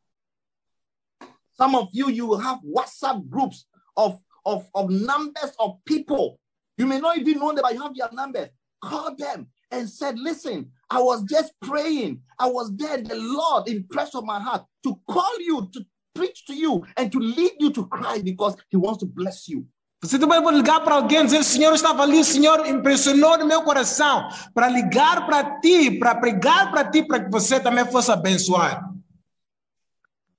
[1.56, 6.40] Some of you, you have WhatsApp groups of, of, of numbers of people.
[6.78, 8.50] You may not even know them, but you have their numbers.
[8.82, 12.22] Call them and said, Listen, I was just praying.
[12.40, 12.98] I was there.
[12.98, 15.86] The Lord impressed on my heart to call you, to
[16.16, 19.66] preach to you, and to lead you to Christ because He wants to bless you.
[20.02, 23.38] Você também pode ligar para alguém e dizer: Senhor, eu estava ali, o Senhor impressionou
[23.38, 27.86] no meu coração para ligar para ti, para pregar para ti, para que você também
[27.86, 28.98] fosse abençoado.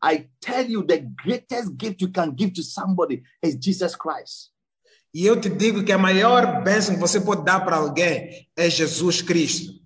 [0.02, 4.50] I tell you, the greatest gift you can give to somebody is Jesus Christ.
[5.12, 8.70] E eu te digo que a maior bênção que você pode dar para alguém é
[8.70, 9.79] Jesus Cristo.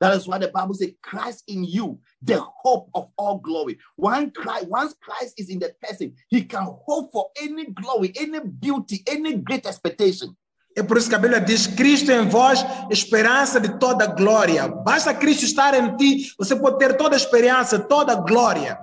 [0.00, 3.78] That is why the Bible says, Christ in you, the hope of all glory.
[3.96, 8.38] One Christ, once Christ is in the person, he can hope for any glory, any
[8.40, 10.36] beauty, any great expectation.
[10.76, 14.68] É por isso que a Bíblia diz: Cristo em vós, esperança de toda glória.
[14.68, 18.78] Basta Cristo estar em ti, você pode ter toda a esperança, toda a glória,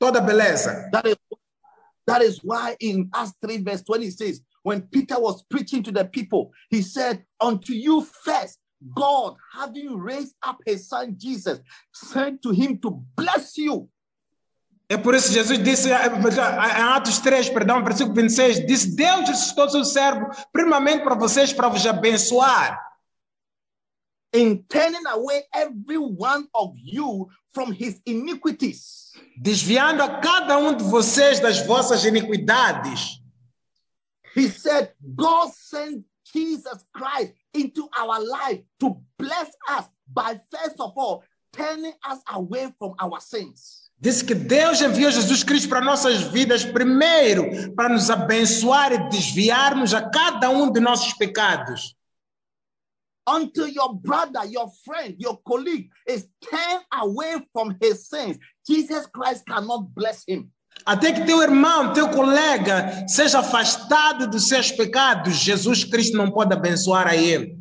[0.00, 0.90] toda a beleza.
[0.90, 1.16] That is,
[2.06, 6.50] that is why in Acts 3, verse 26, when Peter was preaching to the people,
[6.72, 8.58] he said, Unto you first,
[8.94, 11.60] God, having raised up his son Jesus,
[11.92, 13.88] sent to him to bless you.
[14.88, 19.28] É por isso que Jesus disse eh, em Atos 3, perdão, versículo 26, disse: Deus
[19.28, 22.80] ressuscitou seu servo, primamente para vocês, para vos abençoar.
[24.32, 29.12] In turning away every one of you from his iniquities.
[29.36, 33.20] Desviando a cada um de vocês das vossas iniquidades.
[34.36, 36.04] He said, God sent
[36.36, 42.70] Jesus Christ into our life to bless us by first of all turning us away
[42.78, 43.90] from our sins.
[43.98, 49.94] Disse que Deus enviou Jesus Cristo para nossas vidas primeiro para nos abençoar e desviar-nos
[49.94, 51.96] a cada um de nossos pecados.
[53.26, 59.44] Until your brother, your friend, your colleague is turned away from his sins, Jesus Christ
[59.46, 60.52] cannot bless him.
[60.84, 66.52] Até que teu irmão, teu colega seja afastado dos seus pecados, Jesus Cristo não pode
[66.52, 67.58] abençoar a ele.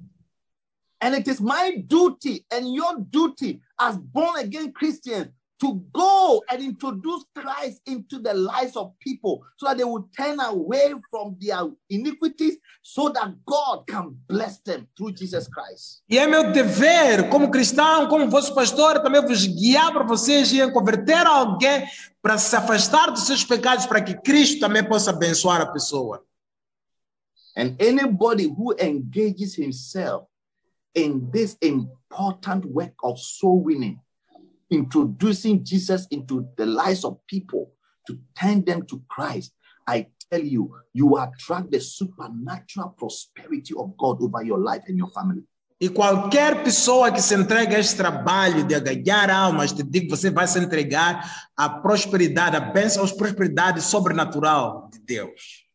[1.02, 5.30] And it is my duty and your duty as born again Christians
[5.60, 10.40] to go and introduce Christ into the lives of people so that they will turn
[10.40, 16.04] away from their iniquities so that God can bless them through Jesus Christ.
[16.10, 20.72] E é meu dever, como cristão, como vosso pastor, também vos guiar para vocês e
[20.72, 21.86] converter alguém
[22.22, 26.24] para se afastar dos seus pecados, para que Cristo também possa abençoar a pessoa.
[27.58, 30.28] And anybody who engages himself
[30.94, 34.00] in this important work of soul winning,
[34.70, 37.72] introducing Jesus into the lives of people
[38.08, 39.54] to turn them to Christ,
[39.88, 45.10] I tell you, you attract the supernatural prosperity of God over your life and your
[45.10, 45.44] family.
[45.80, 50.30] E qualquer pessoa que se entrega a este trabalho de ganhar almas, te digo, você
[50.30, 55.66] vai se entregar à prosperidade, à bênção, à prosperidade sobrenatural de Deus.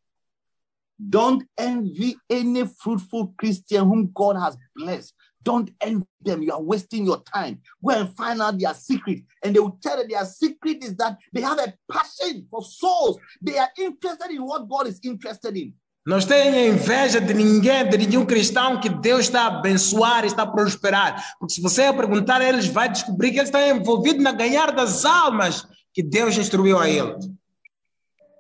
[0.99, 5.15] Don't envy any fruitful Christian whom God has blessed.
[5.43, 6.43] Don't envy them.
[6.43, 7.61] You are wasting your time.
[7.83, 9.23] Go and find out their secret.
[9.43, 13.19] And they will tell you their secret is that they have a passion for souls.
[13.41, 15.75] They are interested in what God is interested in.
[16.07, 20.45] Não tenha inveja de ninguém, de nenhum cristão que Deus está a abençoar e está
[20.45, 21.23] a prosperar.
[21.39, 25.05] Porque se você perguntar a eles, vai descobrir que eles estão envolvidos na ganhar das
[25.05, 27.31] almas que Deus instruiu a eles.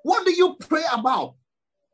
[0.03, 1.36] What do you pray about?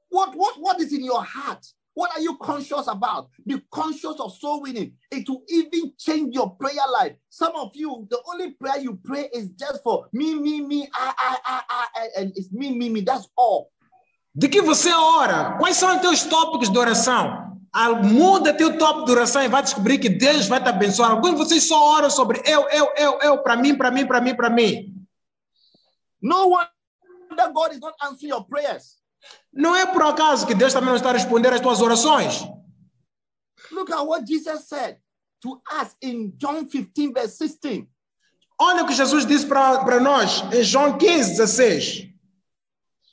[0.09, 1.67] What, what, what is in your heart?
[1.97, 3.31] What are you conscious about?
[3.47, 4.93] Be conscious of soul winning.
[5.11, 7.17] It will even change your prayer life.
[7.31, 11.15] Some of you, the only prayer you pray is just for me, me, me, I,
[11.17, 13.01] I, I, I, and it's me, me, me.
[13.01, 13.73] That's all.
[14.35, 15.57] De que você ora?
[15.57, 17.57] Quais são os teus tópicos de oração?
[17.73, 21.13] Ah, Muda teu tópico de oração e vai descobrir que Deus vai te abençoar.
[21.13, 24.21] Alguns de vocês só oram sobre eu, eu, eu, eu, para mim, para mim, para
[24.21, 24.95] mim, para mim.
[26.21, 28.97] No wonder God is not answering your prayers.
[29.53, 32.47] Não é por acaso que Deus também não está a responder às tuas orações.
[33.70, 34.99] Look at what Jesus said
[35.43, 37.87] to us in John 15, verse 16.
[38.59, 42.09] Olha o que Jesus disse para para nós em João 15, 16.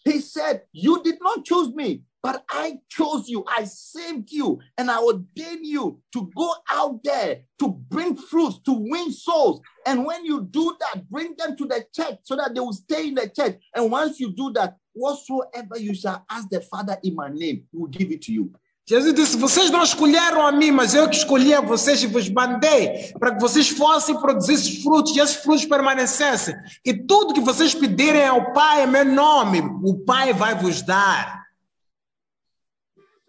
[0.05, 4.89] He said, You did not choose me, But I chose you, I saved you, and
[4.89, 9.59] I ordained you to go out there to bring fruits, to win souls.
[9.86, 13.09] And when you do that, bring them to the church so that they will stay
[13.09, 13.59] in the church.
[13.76, 17.78] And once you do that, whatsoever you shall ask the Father in my name, he
[17.78, 18.52] will give it to you.
[18.86, 22.28] Jesus disse: Vocês não escolheram a mim, mas eu que escolhi a vocês e vos
[22.30, 26.54] mandei para que vocês fossem produzir frutos e esses frutos permanecessem.
[26.86, 31.44] E tudo que vocês pedirem ao Pai em meu nome, o Pai vai vos dar.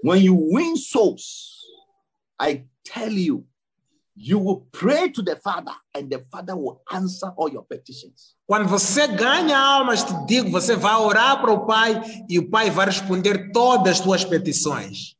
[0.02, 1.62] When you win souls,
[2.40, 3.46] I tell you,
[4.16, 8.36] you will pray to the Father, and the Father will answer all your petitions.
[8.46, 12.70] Quando você ganha almas, te digo, você vai orar para o Pai e o Pai
[12.70, 15.16] vai responder todas as tuas petições.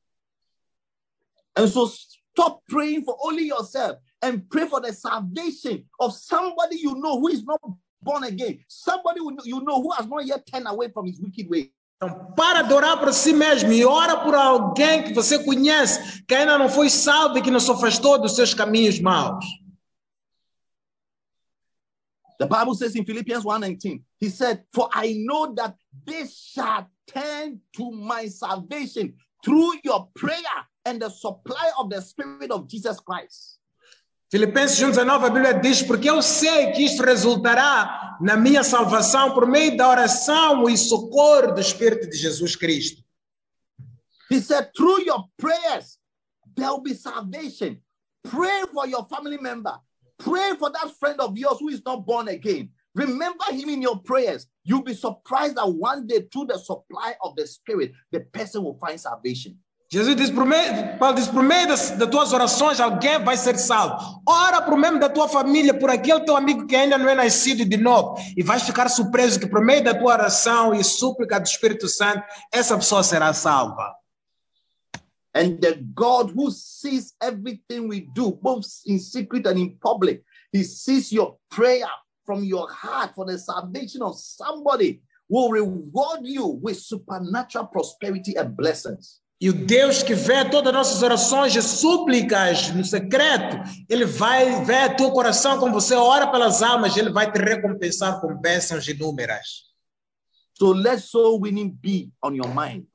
[1.57, 6.95] And so stop praying for only yourself and pray for the salvation of somebody you
[6.95, 7.61] know who is not
[8.01, 11.73] born again, somebody you know who has not yet turned away from his wicked way.
[12.05, 16.35] Então, para de orar por si mesmo e ora por alguém que você conhece, que
[16.35, 19.45] ainda não foi salvo e que não se afastou dos seus caminhos maus.
[22.39, 27.61] The Bible says in Philippians 1:19, he said, For I know that this shall turn
[27.77, 33.61] to my salvation through your prayer and the supply of the Spirit of Jesus Christ.
[34.35, 39.47] Filipenses 1,19, a Bíblia diz: Porque eu sei que isto resultará na minha salvação por
[39.47, 43.01] meio da oração e socorro do Espírito de Jesus Cristo.
[44.29, 46.01] He said, Through your prayers,
[46.57, 47.81] there will be salvation.
[48.25, 49.79] Pray for your family member.
[50.19, 52.71] Pray for that friend of yours who is not born again.
[52.97, 54.49] Remember him in your prayers.
[54.65, 58.79] You'll be surprised that one day, through the supply of the Spirit, the person will
[58.81, 59.61] find salvation.
[59.95, 63.57] Jesus diz, por meio, Paulo diz, por meio das, das tuas orações, alguém vai ser
[63.57, 64.21] salvo.
[64.27, 67.65] Ora por meio da tua família, por aquele teu amigo que ainda não é nascido
[67.65, 68.17] de novo.
[68.37, 72.25] E vais ficar surpreso que por meio da tua oração e súplica do Espírito Santo,
[72.53, 73.95] essa pessoa será salva.
[75.33, 80.65] And the God who sees everything we do, both in secret and in public, He
[80.65, 81.87] sees your prayer
[82.27, 88.57] from your heart for the salvation of somebody, will reward you with supernatural prosperity and
[88.57, 89.21] blessings.
[89.45, 93.59] E o Deus que vê todas as nossas orações e súplicas no secreto,
[93.91, 98.35] Ele vai ver teu coração como você ora pelas almas, Ele vai te recompensar com
[98.35, 99.65] bênçãos inúmeras.
[100.55, 102.87] So let soul winning be on your mind.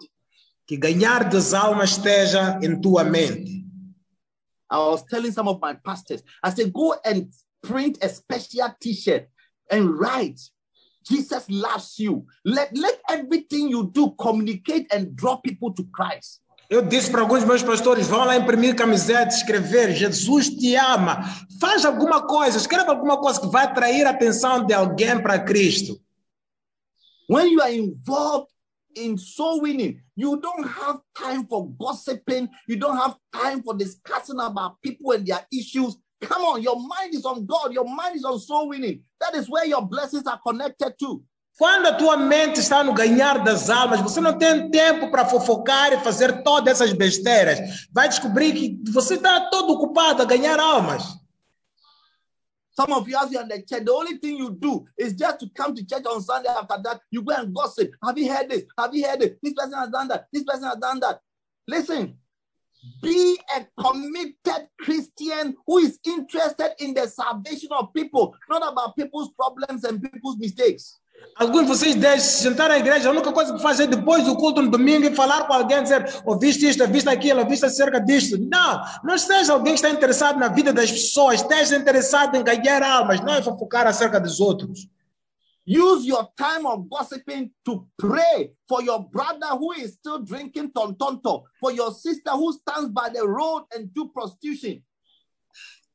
[0.66, 3.64] Que ganhar das almas esteja em tua mente.
[4.72, 7.28] I was telling some of my pastors, I said, go and
[7.62, 9.28] print a special t-shirt
[9.72, 10.42] and write,
[11.08, 12.26] Jesus loves you.
[12.44, 16.42] Let, let everything you do communicate and draw people to Christ.
[16.70, 21.24] Eu disse para alguns meus pastores: vão lá imprimir camiseta, escrever, Jesus te ama.
[21.60, 26.00] Faz alguma coisa, escreva alguma coisa que vai atrair a atenção de alguém para Cristo.
[27.28, 28.50] When you are involved
[28.96, 32.50] in soul winning, you don't have time for gossiping.
[32.68, 35.98] You don't have time for discussing about people and their issues.
[36.22, 37.74] Come on, your mind is on God.
[37.74, 39.04] Your mind is on soul winning.
[39.22, 41.24] That is where your blessings are connected to.
[41.58, 45.92] Quando a tua mente está no ganhar das almas, você não tem tempo para fofocar
[45.92, 47.88] e fazer todas essas besteiras.
[47.92, 51.04] Vai descobrir que você está todo ocupado a ganhar almas.
[52.80, 55.40] Some of you, as you're in the church, the only thing you do is just
[55.40, 56.48] to come to church on Sunday.
[56.48, 57.92] After that, you go and gossip.
[58.02, 58.64] Have you heard this?
[58.78, 59.38] Have you heard it?
[59.44, 60.28] This person has done that.
[60.32, 61.20] This person has done that.
[61.68, 62.16] Listen,
[63.02, 69.32] be a committed Christian who is interested in the salvation of people, not about people's
[69.34, 71.00] problems and people's mistakes.
[71.36, 74.36] Alguns de vocês devem se sentar na igreja, a única coisa que fazem depois do
[74.36, 78.38] culto no domingo é falar com alguém, dizer, ouviste isto, ouviste aquilo, ouviste acerca disto.
[78.38, 82.84] Não, não seja alguém que está interessado na vida das pessoas, esteja interessado em ganhar
[82.84, 84.88] almas, não é fofocar acerca dos outros.
[85.70, 91.44] Use your time of gossiping to pray for your brother who is still drinking tontonto,
[91.60, 94.82] for your sister who stands by the road and do prostitution.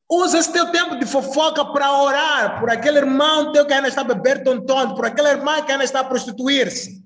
[0.08, 4.02] Usa esse teu tempo de fofoca para orar por aquele irmão teu que ainda está
[4.02, 7.02] a beber tontonto, por aquela irmã que ainda está a prostituir-se.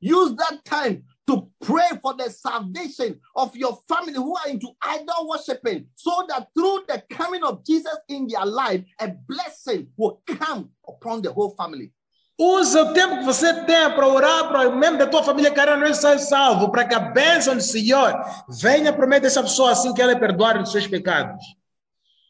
[0.00, 5.28] Use that time to pray for the salvation of your family who are into idol
[5.28, 10.70] worshiping, so that through the coming of Jesus in their life, a blessing will come
[10.86, 11.92] upon the whole family.
[12.36, 15.76] O tempo que você tem para orar para o membro da tua família que ainda
[15.76, 18.12] não é salvo, para que a bênção do Senhor
[18.48, 21.44] venha por meio dessa pessoa assim que ela é perdoada dos seus pecados.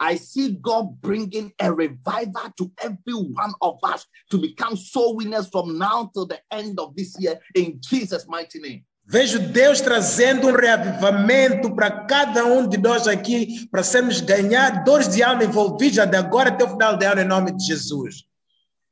[0.06, 5.48] I see God bringing a revival to every one of us to become soul winners
[5.48, 8.84] from now till the end of this year in Jesus' mighty name.
[9.06, 15.22] Vejo Deus trazendo um reavivamento para cada um de nós aqui, para sermos ganhadores de
[15.22, 18.24] alma envolvidos de agora até o final do ano, em nome de Jesus.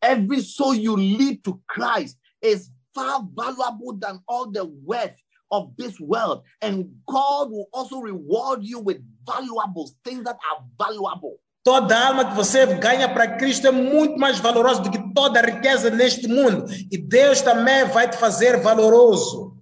[0.03, 5.17] Every soul you lead to Christ is far valuable than all the wealth
[5.53, 6.43] of this world.
[6.61, 11.39] And God will also reward you with valuable things that are valuable.
[11.63, 15.91] Toda alma que você ganha para Cristo é muito mais valorosa do que toda riqueza
[15.91, 16.65] neste mundo.
[16.91, 19.57] E Deus também vai te fazer valoroso.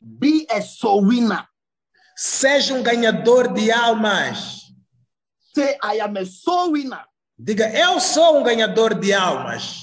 [0.00, 1.48] Be a soul winner.
[2.14, 4.60] Seja um ganhador de almas.
[5.52, 7.04] Say, I am a soul winner.
[7.36, 9.82] Diga, eu sou um ganhador de almas.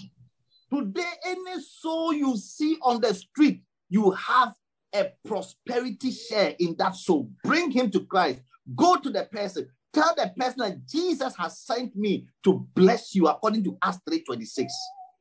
[0.70, 4.54] Today, any soul you see on the street, you have
[4.94, 7.30] a prosperity share in that soul.
[7.44, 8.42] Bring him to Christ.
[8.76, 9.68] Go to the person.
[9.94, 14.72] Tell the person that Jesus has sent me to bless you according to Acts 3:26.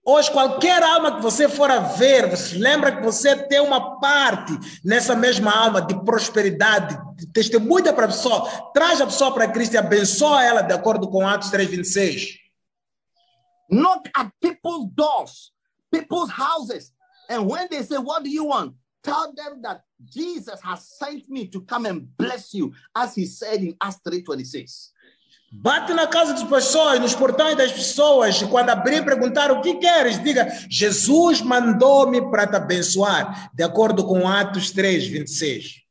[0.02, 4.52] Hoje, qualquer alma que você for a ver, você lembra que você tem uma parte
[4.82, 9.74] nessa mesma alma de prosperidade, de testemunha para a pessoa, traz a pessoa para Cristo
[9.74, 12.38] e abençoa ela de acordo com Atos 3,26.
[13.70, 15.52] Knock at people's doors,
[15.92, 16.92] people's houses.
[17.28, 18.74] And when they say, What do you want?
[19.02, 23.62] Tell them that Jesus has sent me to come and bless you, as he said
[23.62, 24.92] in Acts 3:26.
[25.52, 29.74] Bate na casa das pessoas, nos portões das pessoas, e quando abrir perguntar o que
[29.78, 35.82] queres, diga: Jesus mandou-me para te abençoar, de acordo com Atos 3, 26.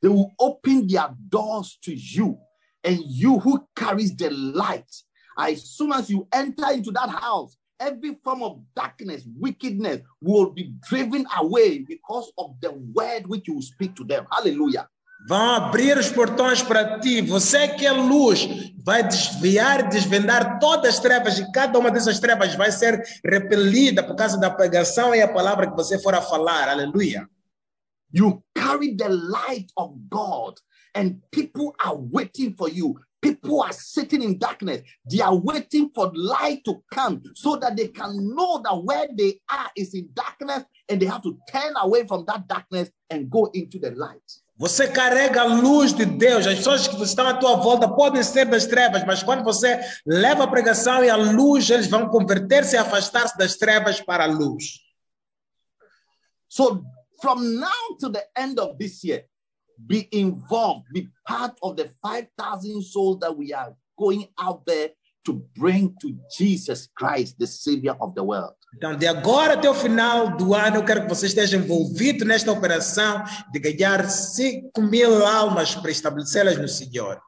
[0.00, 2.38] They will open their doors to you,
[2.84, 4.90] and you who carries the light,
[5.36, 10.74] as soon as you enter into that house, every form of darkness, wickedness will be
[10.88, 14.26] driven away because of the word which you speak to them.
[14.30, 14.88] Hallelujah.
[15.28, 17.20] Vão abrir os portões para ti.
[17.22, 18.48] Você que é luz,
[18.84, 24.16] vai desviar desvendar todas as trevas, e cada uma dessas trevas vai ser repelida por
[24.16, 26.68] causa da pregação e a palavra que você for a falar.
[26.68, 27.28] Aleluia.
[28.12, 30.54] You carry the light of God,
[30.94, 32.98] and people are waiting for you.
[33.22, 34.82] People are sitting in darkness.
[35.08, 39.40] They are waiting for light to come so that they can know that where they
[39.48, 43.48] are is in darkness and they have to turn away from that darkness and go
[43.54, 44.20] into the light.
[44.58, 46.46] Você carrega a luz de Deus.
[46.46, 50.44] As pessoas que estão à tua volta podem ser das trevas, mas quando você leva
[50.44, 54.80] a pregação e a luz, eles vão converter-se e afastar-se das trevas para a luz.
[56.48, 56.84] So
[57.20, 59.24] from now to the end of this year,
[59.78, 64.90] be involved, be part of the 5,000 souls that we are going out there
[65.24, 68.54] to bring to Jesus Christ, the Savior of the world.
[68.74, 72.50] Então, de agora até o final do ano, eu quero que você esteja envolvido nesta
[72.50, 77.20] operação de ganhar 5 mil almas para estabelecê-las no Senhor.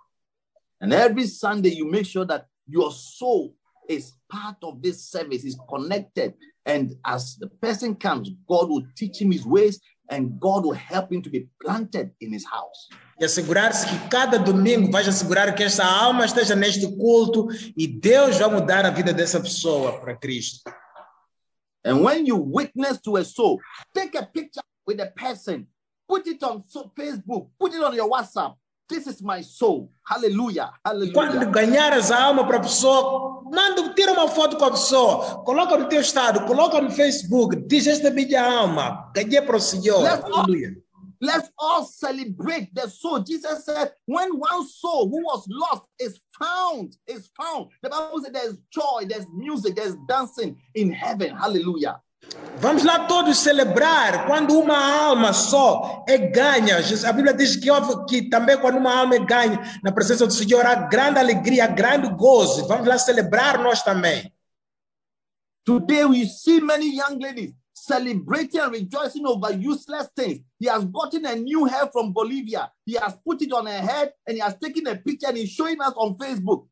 [0.80, 3.54] And every Sunday, you make sure that your soul
[3.88, 6.34] is part of this service, is connected.
[6.66, 9.80] And as the person comes, God will teach him his ways
[10.10, 12.88] and God will help him to be planted in his house.
[13.18, 18.38] E assegurar-se que cada domingo vais assegurar que esta alma esteja neste culto e Deus
[18.38, 20.70] vai mudar a vida dessa pessoa para Cristo.
[21.84, 23.60] And when you witness to a soul,
[23.94, 25.66] take a picture with the person,
[26.08, 26.62] put it on
[26.96, 28.56] Facebook, put it on your WhatsApp.
[28.88, 29.90] This is my soul.
[30.06, 30.70] Hallelujah.
[30.84, 31.46] Quando Hallelujah.
[31.50, 35.88] ganhares a alma para a pessoa, manda, tira uma foto com a pessoa, coloca no
[35.88, 40.02] teu estado, coloca no Facebook, diz esta minha alma, ganhei para o Senhor.
[40.02, 40.46] Let's all-
[41.22, 43.20] Let's all celebrate the soul.
[43.20, 47.70] Jesus said, when one soul who was lost is found, is found.
[47.82, 51.34] The Bible said there's joy, there's music, there's dancing in heaven.
[51.34, 51.98] Hallelujah.
[52.58, 56.78] Vamos lá todos celebrar quando uma alma só é ganha.
[56.78, 57.68] A Bíblia diz que,
[58.08, 62.08] que também quando uma alma é ganha na presença do Senhor, há grande alegria, grande
[62.10, 62.66] gozo.
[62.66, 64.32] Vamos lá celebrar nós também.
[65.64, 70.40] Today we see many young ladies celebrating and rejoicing over useless things.
[70.58, 72.70] He has gotten a new hair from Bolivia.
[72.86, 75.50] He has put it on her head and he has taken a picture and he's
[75.50, 76.66] showing us on Facebook.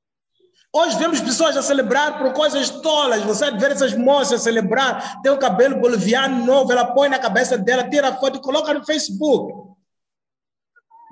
[0.74, 3.22] Hoje vemos pessoas a celebrar por coisas tolas.
[3.24, 7.90] Você vê essas moças celebrar, tem um cabelo boliviano novo, ela põe na cabeça dela,
[7.90, 9.52] tira a foto e coloca no Facebook.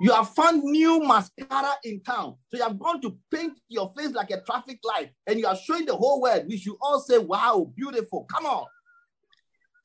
[0.01, 2.39] You have found new mascara in town.
[2.49, 5.55] So you have gone to paint your face like a traffic light and you are
[5.55, 6.47] showing the whole world.
[6.47, 8.25] We should all say, wow, beautiful.
[8.25, 8.65] Come on.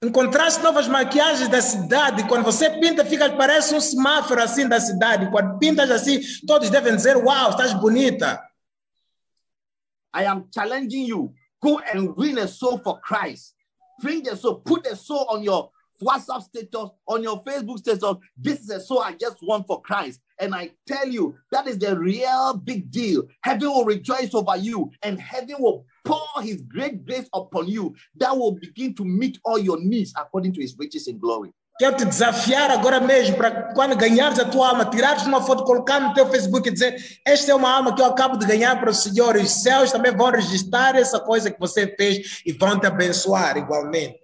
[0.02, 2.26] Encontraste novas maquiagens da cidade.
[2.28, 5.30] Quando você pinta, fica parece um semáforo assim da cidade.
[5.30, 8.42] Quando pintas assim, todos devem dizer: Uau, estás bonita.
[10.16, 11.34] I am challenging you.
[11.62, 13.54] Go and win a soul for Christ.
[14.00, 15.70] Bring the soul, put the soul on your
[16.02, 18.14] WhatsApp status, on your Facebook status.
[18.34, 20.20] This is a soul I just want for Christ.
[20.40, 23.24] And I tell you, that is the real big deal.
[23.42, 28.34] Heaven will rejoice over you, and heaven will pour his great grace upon you that
[28.34, 31.52] will begin to meet all your needs according to his riches in glory.
[31.78, 36.00] Quero te desafiar agora mesmo para quando ganhares a tua alma, tirares uma foto, colocar
[36.00, 38.90] no teu Facebook e dizer: Esta é uma alma que eu acabo de ganhar para
[38.90, 39.36] o Senhor.
[39.36, 44.18] Os céus também vão registrar essa coisa que você fez e vão te abençoar igualmente.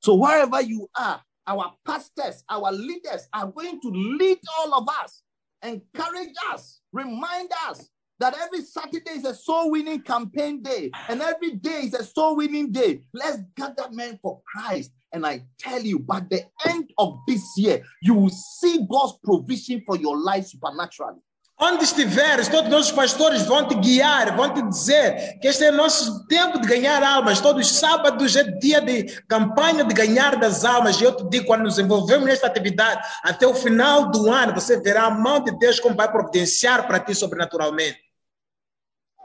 [0.00, 5.24] So wherever you are, our pastors, our leaders are going to lead all of us,
[5.62, 11.52] encourage us, remind us that every Saturday is a soul winning campaign day, and every
[11.52, 13.02] day is a soul winning day.
[13.12, 14.92] Let's gather men for Christ.
[15.12, 19.82] And I tell you, by the end of this year, you will see God's provision
[19.86, 21.20] for your life supernaturally.
[21.56, 25.70] Onde estiveres, todos os nossos pastores vão te guiar, vão te dizer que este é
[25.70, 27.40] nosso tempo de ganhar almas.
[27.40, 31.00] Todos os sábados é dia de campanha de ganhar das almas.
[31.00, 34.80] E eu te digo, quando nos envolvemos nesta atividade, até o final do ano, você
[34.80, 38.03] verá a mão de Deus como vai providenciar para ti sobrenaturalmente.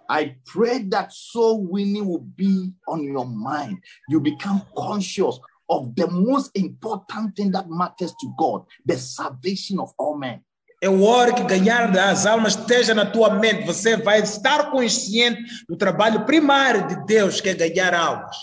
[0.09, 3.77] I pray that soul winning will be on your mind.
[4.09, 9.93] You become conscious of the most important thing that matters to God the salvation of
[9.99, 10.41] all men.
[10.81, 13.65] Eu oro que ganhar das almas esteja na tua mente.
[13.65, 18.35] Você vai estar consciente do trabalho primário de Deus, que é ganhar almas.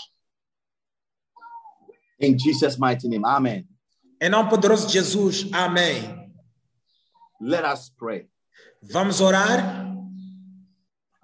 [2.19, 3.67] In Jesus' mighty name, Amen.
[4.21, 6.31] Em nome poderoso de Jesus, amém.
[7.41, 8.27] Let us pray.
[8.81, 9.86] Vamos orar?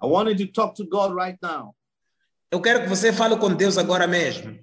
[0.04, 1.74] I want you to talk to God right now
[2.50, 4.56] Eu quero que você fale com Deus agora mesmo.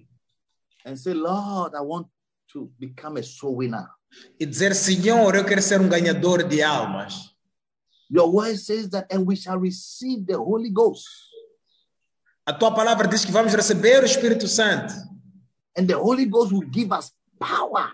[0.85, 2.07] and say, Lord, I want
[2.53, 3.87] to become a soul winner.
[4.39, 7.35] E dizer, Senhor, eu quero ser um ganhador de almas.
[8.09, 11.05] Your word says that, and we shall receive the Holy Ghost.
[12.45, 14.93] A tua palavra diz que vamos receber o Espírito Santo.
[15.77, 17.93] And the Holy Ghost will give us power.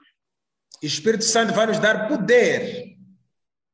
[0.82, 2.98] E o Espírito Santo vai nos dar poder.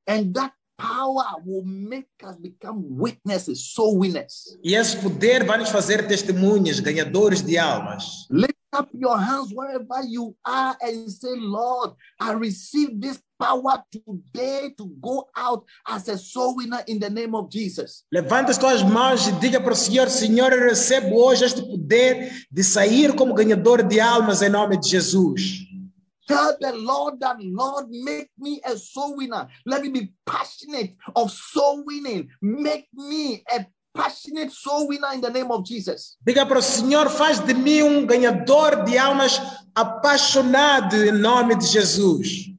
[0.08, 0.54] And that
[0.84, 4.58] power will make us become witnesses, soul winners.
[4.62, 8.28] E esse poder vai nos fazer testemunhas, ganhadores de almas.
[8.30, 14.74] Lift up your hands wherever you are and say, Lord, I receive this power today
[14.78, 18.04] to go out as a soul winner in the name of Jesus.
[18.12, 22.32] Levanta as tuas mãos e diga para o Senhor, Senhor, eu recebo hoje este poder
[22.52, 25.73] de sair como ganhador de almas em nome de Jesus.
[26.28, 29.48] Tell the Lord that, Lord, make me a soul winner.
[29.66, 32.30] Let me be passionate of soul winning.
[32.42, 36.18] Make me a passionate soul winner in the name of Jesus.
[36.26, 39.40] Diga para o Senhor, faz de mim um ganhador de almas
[39.76, 42.54] apaixonado em nome de Jesus.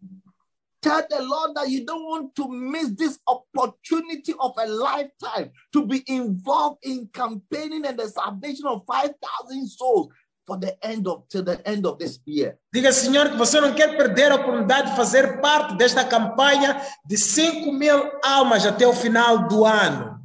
[0.82, 5.86] Tell the Lord that you don't want to miss this opportunity of a lifetime to
[5.86, 10.12] be involved in campaigning and the salvation of 5,000 souls
[10.47, 12.59] for the end of till the end of this year.
[12.73, 17.16] Diga, Senhor, que você não quer perder a oportunidade de fazer parte desta campanha de
[17.16, 20.21] 5 mil almas até o final do ano.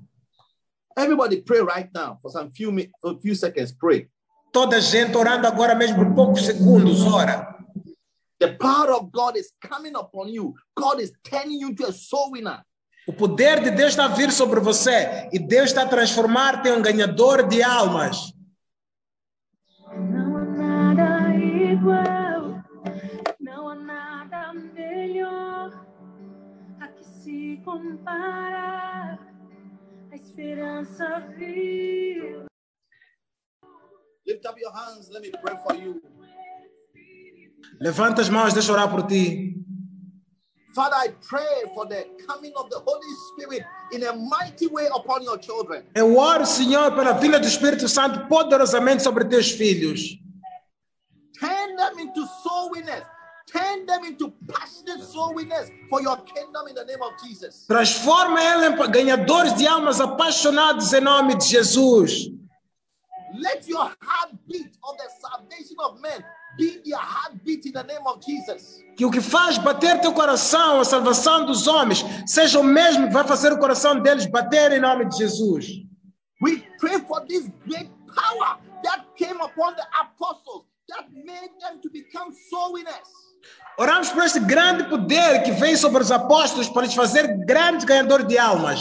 [0.98, 2.72] Everybody pray right now for some few
[3.02, 3.72] for few seconds.
[3.72, 4.10] Pray.
[4.52, 7.56] Toda gente orando agora mesmo por poucos segundos, ora.
[8.40, 10.56] The power of God is coming upon you.
[10.76, 12.64] God is turning you into a soul winner.
[13.08, 16.74] O poder de Deus está a vir sobre você e Deus está a transformar-te em
[16.74, 18.34] um ganhador de almas.
[21.80, 22.62] Igual,
[23.40, 25.86] não há nada melhor
[26.82, 29.18] a que se compara.
[30.12, 32.46] A esperança viva.
[34.26, 35.10] Lift up your hands.
[35.10, 36.02] Let me pray for you.
[37.80, 39.56] Levanta as mãos, deixa eu orar por ti.
[40.76, 45.24] Father, I pray for the coming of the Holy Spirit in a mighty way upon
[45.24, 45.84] your children.
[45.96, 50.20] Eu oro, Senhor, pela vinda do Espírito Santo poderosamente sobre teus filhos.
[51.40, 53.04] Turn them into soul winners.
[53.52, 57.66] Turn them into passionate soul winners for your kingdom in the name of Jesus.
[57.68, 62.30] Transforma ele em ganhadores de almas apaixonados em nome de Jesus.
[63.34, 66.24] Let your heartbeat of the salvation of men
[66.58, 68.84] be their heartbeat in the name of Jesus.
[68.98, 73.14] Que o que faz bater teu coração, a salvação dos homens, seja o mesmo que
[73.14, 75.68] vai fazer o coração deles bater em nome de Jesus.
[76.42, 81.90] We pray for this great power that came upon the apostles that made them to
[81.90, 83.10] become soul winners.
[83.78, 88.28] Oramos por este grande poder que veio sobre os apóstolos para lhes fazer grandes ganhadores
[88.28, 88.80] de almas.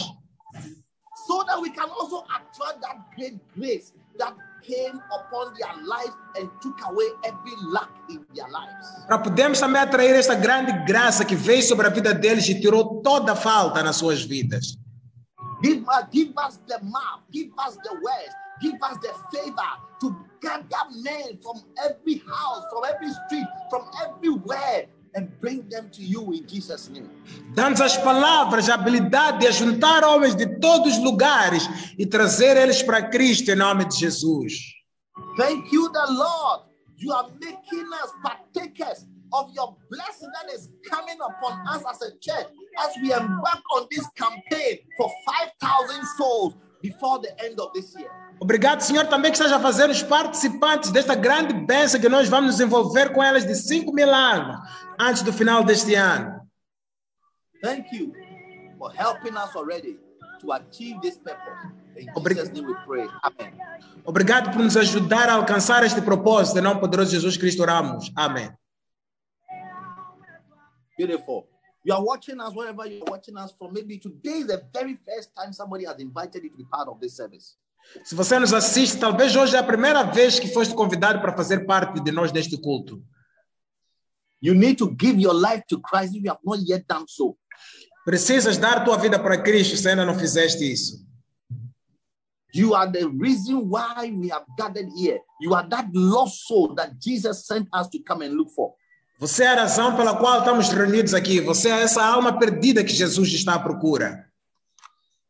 [1.28, 6.48] so that we can also attract that great grace that came upon their lives and
[6.62, 8.86] took away every lack in their lives.
[9.06, 13.02] Para podermos também atrair esta grande graça que veio sobre a vida deles e tirou
[13.02, 14.78] toda a falta nas suas vidas.
[15.62, 20.16] Give, uh, give us the mouth, give us the words, give us the favor to
[20.40, 26.32] gather men from every house, from every street, from everywhere, and bring them to you
[26.32, 27.10] in Jesus' name.
[27.54, 31.62] Dá-nos as palavras, a habilidade de juntar homens de todos os lugares
[31.98, 34.54] e trazer eles para Cristo em nome de Jesus.
[35.36, 36.64] Thank you, the Lord.
[36.96, 42.10] You are making us partakers of your blessing that is coming upon us as a
[42.18, 42.48] church
[42.78, 45.10] as we embark on this campaign for
[45.60, 48.10] 5,000 souls before the end of this year.
[48.40, 52.52] Obrigado, Senhor, também que esteja a fazer os participantes desta grande bênção que nós vamos
[52.52, 54.60] nos envolver com elas de 5 mil almas
[54.98, 56.40] antes do final deste ano.
[57.62, 58.12] Thank you
[58.78, 59.98] for helping us already
[60.40, 61.66] to achieve this purpose.
[61.96, 63.08] In Obrig- Jesus' name we pray.
[63.24, 63.52] Amen.
[64.04, 68.12] Obrigado por nos ajudar a alcançar este propósito, em nome poderoso de Jesus Cristo oramos.
[68.14, 68.48] Amém.
[70.96, 71.48] Beautiful.
[71.84, 73.72] You are watching us wherever you're watching us from.
[73.72, 77.00] Maybe today is the very first time somebody has invited you to be part of
[77.00, 77.56] this service.
[78.04, 81.64] Se você nos assiste, talvez hoje é a primeira vez que foste convidado para fazer
[81.64, 83.02] parte de nós neste culto.
[84.40, 87.36] You need to give your life to Christ if you have not yet done so.
[88.04, 91.06] Precisas dar tua vida para Cristo se ainda não fizeste isso.
[92.54, 95.20] You are the reason why we have gathered here.
[95.40, 98.74] You are that lost soul that Jesus sent us to come and look for.
[99.18, 101.40] Você é a razão pela qual estamos reunidos aqui.
[101.40, 104.30] Você é essa alma perdida que Jesus está à procura.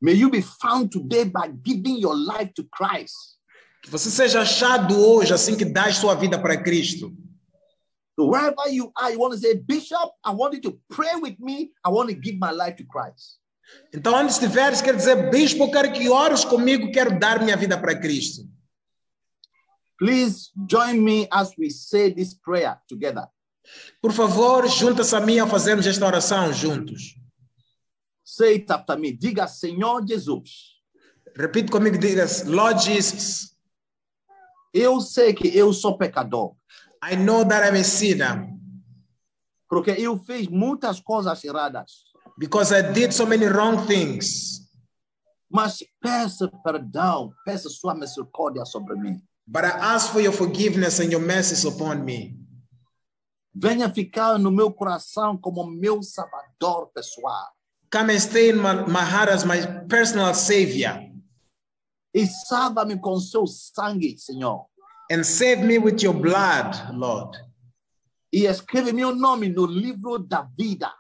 [0.01, 3.15] May you be found today by giving your life to Christ.
[3.83, 7.17] Que você seja achado hoje assim que dás sua vida para Cristo.
[8.15, 11.37] So wherever you are, you want to say, Bishop, I want you to pray with
[11.39, 11.71] me.
[11.83, 13.39] I want to give my life to Christ.
[13.95, 17.79] Então, onde estiveres, quer dizer, bispo, eu quero que ores comigo, quero dar minha vida
[17.79, 18.43] para Cristo.
[19.99, 23.29] Please join me as we say this prayer together.
[24.01, 27.17] Por favor, junta-se a mim a fazermos esta oração juntos.
[28.25, 29.13] Say it after me.
[29.13, 30.79] Diga, Senhor Jesus,
[31.37, 33.57] Repite comigo, diga Lord Jesus,
[34.75, 36.55] eu sei que eu sou pecador,
[37.03, 38.49] I know that I'm a sinner
[39.69, 42.05] porque eu fiz muitas coisas erradas,
[42.39, 44.67] because I did so many wrong things.
[45.51, 49.23] mas peço perdão, peço sua misericórdia sobre mim.
[49.47, 52.38] But I ask for your forgiveness and your mercies upon me.
[53.61, 57.49] Venha ficar no meu coração como meu salvador pessoal.
[57.93, 61.11] Come and stay in my, my heart as my personal savior
[62.15, 64.67] E salva-me com seu sangue, Senhor.
[65.11, 67.37] and save me with your blood, Lord.
[68.33, 70.93] E escreve meu nome no livro da vida,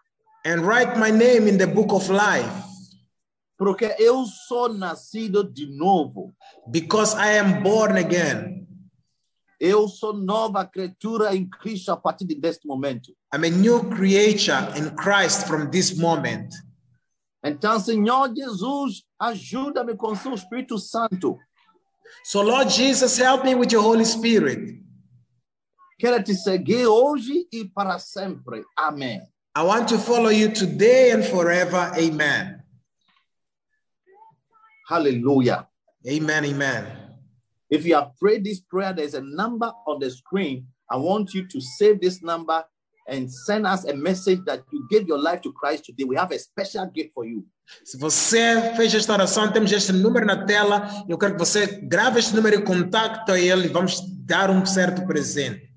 [0.46, 2.50] And write my name in the book of life
[3.58, 6.32] porque eu sou nascido de novo.
[6.70, 8.57] because I am born again.
[9.60, 13.12] Eu sou nova criatura em Cristo a partir deste momento.
[13.34, 16.54] I'm a new creature in Christ from this moment.
[17.44, 21.38] Então, Senhor Jesus, ajuda-me com seu Espírito Santo.
[22.24, 24.82] So, Lord Jesus, help me with your Holy Spirit.
[25.98, 28.64] Quero te seguir hoje e para sempre.
[28.76, 29.20] Amém.
[29.56, 31.92] I want to follow you today and forever.
[31.98, 32.62] Amen.
[34.88, 35.66] Hallelujah.
[36.06, 36.44] Amen.
[36.44, 36.97] Amen.
[37.70, 40.66] If you have prayed this prayer, there's a number on the screen.
[40.90, 42.64] I want you to save this number
[43.08, 46.04] and send us a message that you gave your life to Christ today.
[46.04, 47.44] We have a special gift for you.
[47.84, 50.88] Se você fez esta oração, temos este número na tela.
[51.06, 55.06] Eu quero que você grave este número e contacte ele e vamos dar um certo
[55.06, 55.68] presente.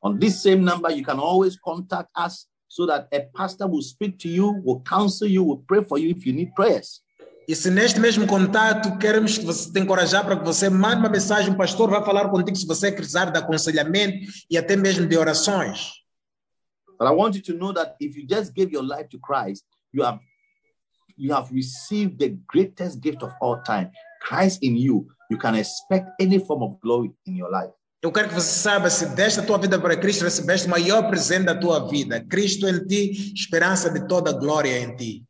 [0.00, 4.18] On this same number, you can always contact us so that a pastor will speak
[4.18, 7.02] to you, will counsel you, will pray for you if you need prayers.
[7.48, 11.08] E se neste mesmo contato queremos que você te encorajar para que você mande uma
[11.08, 14.18] mensagem, o pastor vai falar contigo se você precisar de aconselhamento
[14.50, 15.92] e até mesmo de orações.
[16.98, 19.64] But I want you to know that if you just give your life to Christ,
[19.92, 20.18] you have
[21.16, 23.90] you have received the greatest gift of all time.
[24.26, 25.06] Christ in you.
[25.30, 27.72] You can expect any form of glory in your life.
[28.02, 31.08] Eu quero que você saiba, se deste a tua vida para Cristo, recebeste o maior
[31.08, 32.20] presente da tua vida.
[32.24, 35.24] Cristo em ti, esperança de toda glória em ti.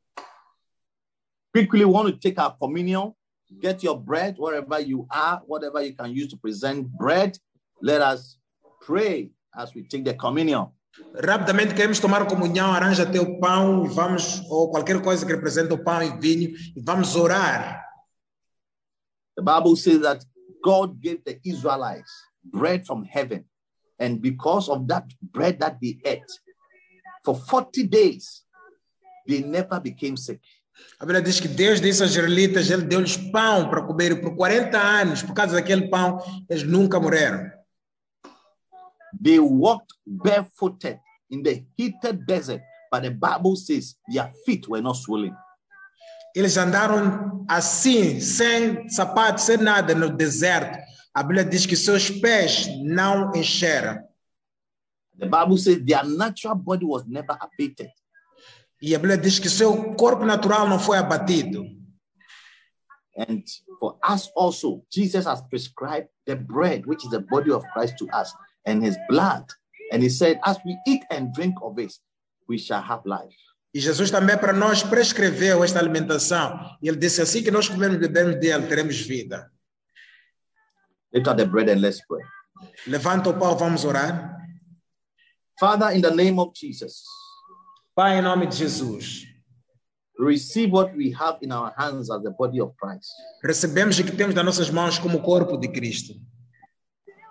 [1.56, 3.14] Quickly, want to take our communion.
[3.62, 7.38] Get your bread wherever you are, whatever you can use to present bread.
[7.80, 8.36] Let us
[8.82, 10.66] pray as we take the communion.
[11.14, 15.82] Rapidamente queremos tomar comunhão, arranja teu pão e vamos, ou qualquer coisa que represente o
[15.82, 17.82] pão e vinho, e vamos orar.
[19.34, 20.26] The Bible says that
[20.62, 22.10] God gave the Israelites
[22.44, 23.46] bread from heaven.
[23.98, 26.30] And because of that bread that they ate,
[27.24, 28.42] for 40 days,
[29.26, 30.40] they never became sick.
[30.98, 34.34] A Bíblia diz que Deus disse aos israelitas, Ele deu-lhes pão para comer, e por
[34.34, 37.50] 40 anos, por causa daquele pão, eles nunca morreram.
[39.22, 40.98] They walked barefooted
[41.30, 45.34] in the heated desert, but the Bible says their feet were not swollen.
[46.34, 50.78] Eles andaram assim, sem sapato, sem nada, no deserto.
[51.14, 54.02] A Bíblia diz que seus pés não encheram.
[55.18, 57.90] The Bible says their natural body was never abated.
[58.80, 61.64] E a Bíblia diz que seu corpo natural não foi abatido.
[63.16, 63.42] And
[63.80, 68.06] for us also, Jesus has prescribed the bread, which is the body of Christ to
[68.12, 68.34] us,
[68.66, 69.44] and his blood.
[69.90, 71.94] And he said, as we eat and drink of it,
[72.46, 73.34] we shall have life.
[73.72, 76.76] E Jesus também para nós prescreveu esta alimentação.
[76.82, 79.50] E ele disse assim que nós comermos e bebermos dele, teremos vida.
[81.12, 82.22] Lift up the bread and let's pray.
[82.86, 84.34] Levanta o pau, vamos orar.
[85.58, 87.04] Father, in the name of Jesus,
[87.96, 89.26] Pai, em nome de Jesus,
[90.18, 93.10] receive what we have in our hands as the body of Christ.
[93.42, 96.12] recebemos o que temos nas nossas mãos como corpo de Cristo.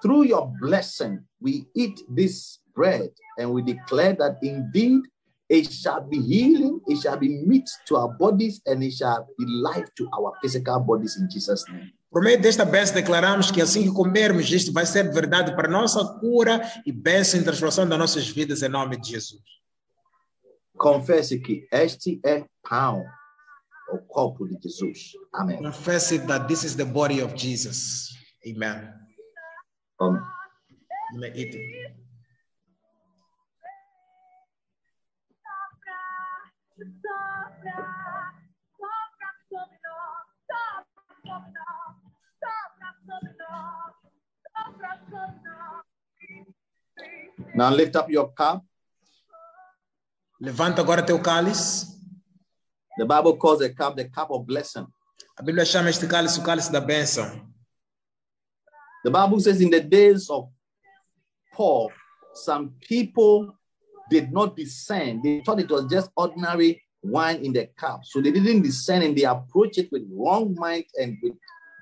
[0.01, 5.01] Through your blessing, we eat this bread and we declare that indeed
[5.49, 9.45] it shall be healing, it shall be meat to our bodies, and it shall be
[9.45, 11.93] life to our physical bodies in Jesus' name.
[12.09, 16.03] Por meio desta bênção, declaramos que assim que comermos isto vai ser verdade para nossa
[16.19, 19.43] cura e bênção e transformação das nossas vidas em nome de Jesus.
[20.77, 23.05] Confesse que este é pão,
[23.91, 25.11] o corpo de Jesus.
[25.33, 25.57] Amém.
[25.57, 28.09] Confess it that this is the body of Jesus.
[28.45, 28.93] Amen.
[29.99, 30.21] Amém.
[31.13, 31.95] You may eat it.
[47.55, 48.65] Now lift up your cup.
[50.39, 51.95] Levanta agora teu cálice.
[52.97, 54.87] The Bible calls the cup the cup of blessing.
[55.37, 57.41] A Bíblia chama este cálice o cálice da bênção.
[59.03, 60.49] The Bible says in the days of
[61.53, 61.91] Paul,
[62.33, 63.55] some people
[64.09, 65.21] did not discern.
[65.21, 68.01] They thought it was just ordinary wine in the cup.
[68.03, 71.33] So they didn't discern and they approached it with wrong mind and with,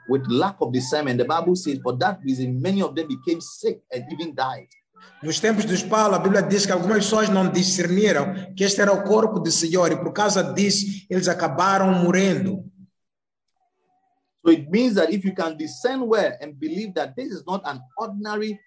[0.09, 1.17] with lack of discernment.
[1.17, 4.67] The Bible says for that reason, many of them became sick and even died.
[5.23, 8.91] Nos tempos dos Paulo, a Bíblia diz que algumas pessoas não discerniram que este era
[8.91, 12.69] o corpo do Senhor e por causa disso eles acabaram morrendo.
[14.45, 17.61] So it means that if you can discern well and believe that this is not
[17.65, 18.59] an ordinary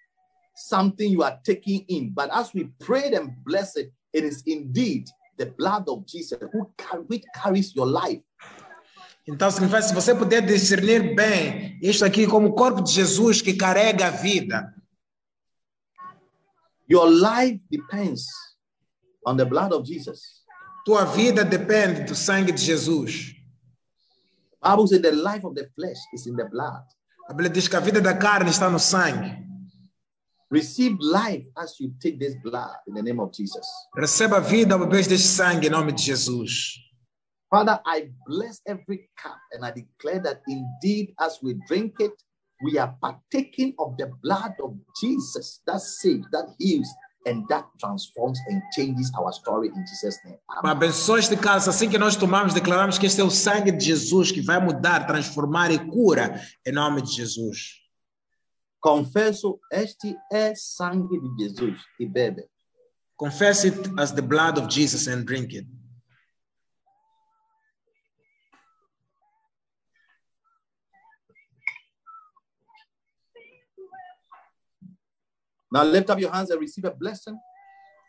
[0.55, 5.07] something you are taking in, but as we prayed and blessed it, it is indeed
[5.37, 6.71] the blood of Jesus who
[7.07, 8.23] which carries your life.
[9.27, 13.53] Então, significa, se você puder discernir bem isto aqui como o corpo de Jesus que
[13.53, 14.73] carrega a vida,
[16.87, 18.27] Your life depends
[19.25, 20.43] on the blood of Jesus.
[20.87, 23.33] tua vida depende do sangue de Jesus.
[24.63, 26.81] Bible says the life of the flesh is in the blood.
[27.29, 29.45] A Bíblia diz que a vida da carne está no sangue.
[30.49, 33.67] Receive life as you take this blood in the name of Jesus.
[33.97, 36.79] Receba vida ao beber deste sangue em nome de Jesus.
[37.49, 42.13] Father, I bless every cup and I declare that indeed, as we drink it,
[42.61, 46.87] we are partaking of the blood of Jesus that saves, that heals,
[47.25, 50.39] and that transforms and changes our story in Jesus' name.
[50.49, 50.71] Amen.
[50.71, 51.69] Abençoa este cálice.
[51.69, 55.05] Assim que nós tomamos, declaramos que este é o sangue de Jesus que vai mudar,
[55.05, 57.81] transformar e cura em nome de Jesus.
[58.79, 62.45] Confesso, este é sangue de Jesus e bebe.
[63.17, 65.67] Confess it as the blood of Jesus and drink it.
[75.71, 77.37] Now lift up your hands and receive a blessing.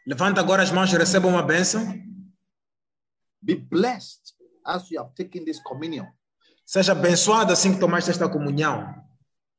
[0.07, 1.83] Levanta agora as mãos e receba uma bênção.
[3.43, 6.07] Be blessed as you have taken this communion.
[6.65, 8.95] Seja abençoado assim que tomaste esta comunhão.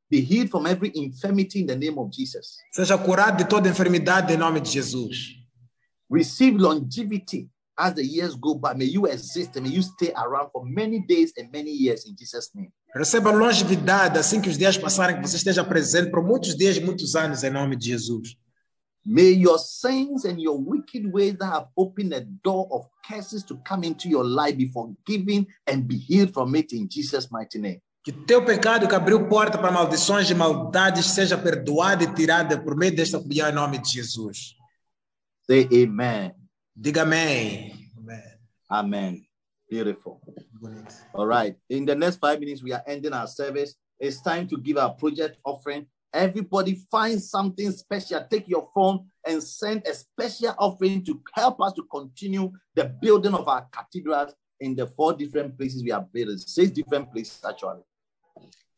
[0.09, 2.57] Be healed from every infirmity in the name of Jesus.
[2.71, 5.35] Seja curado de toda enfermidade em nome de Jesus.
[6.09, 8.73] Receive longevity as the years go by.
[8.75, 12.15] May you exist and may you stay around for many days and many years in
[12.15, 12.71] Jesus' name.
[12.95, 16.81] Receba longevidade assim que os dias passarem, que você esteja presente por muitos dias e
[16.81, 18.35] muitos anos em nome de Jesus.
[19.05, 23.57] May your sins and your wicked ways that have opened a door of curses to
[23.67, 27.81] come into your life be forgiven and be healed from it in Jesus' mighty name.
[28.03, 32.75] Que teu pecado que abriu porta para maldições e maldades seja perdoado e tirado por
[32.75, 34.55] meio desta comunhão em nome de Jesus.
[35.45, 36.33] Say amen.
[36.75, 37.73] Diga amém.
[37.97, 38.23] Amém.
[38.69, 39.29] Amen.
[39.69, 40.21] Beautiful.
[41.13, 41.55] All right.
[41.69, 43.75] In the next five minutes, we are ending our service.
[43.99, 45.87] It's time to give our project offering.
[46.13, 48.25] Everybody find something special.
[48.29, 53.33] Take your phone and send a special offering to help us to continue the building
[53.33, 56.37] of our cathedrals in the four different places we are building.
[56.37, 57.83] Six different places, actually.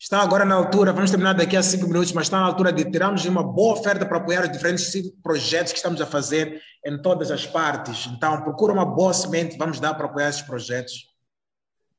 [0.02, 2.90] Está agora na altura, vamos terminar daqui a cinco minutos, mas está na altura de
[2.90, 4.92] tirarmos uma boa oferta para apoiar os diferentes
[5.22, 8.08] projetos que estamos a fazer em todas as partes.
[8.08, 11.11] Então, procura uma boa semente, vamos dar para apoiar esses projetos.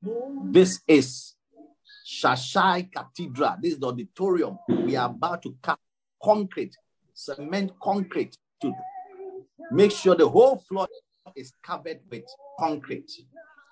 [0.03, 1.35] This is
[2.05, 3.57] Shashai Cathedral.
[3.61, 4.59] This is the auditorium.
[4.69, 5.79] We are about to cut
[6.23, 6.77] concrete,
[7.15, 8.73] cement concrete to
[9.71, 10.89] make sure the whole floor
[11.37, 12.25] is covered with
[12.59, 13.29] concrete.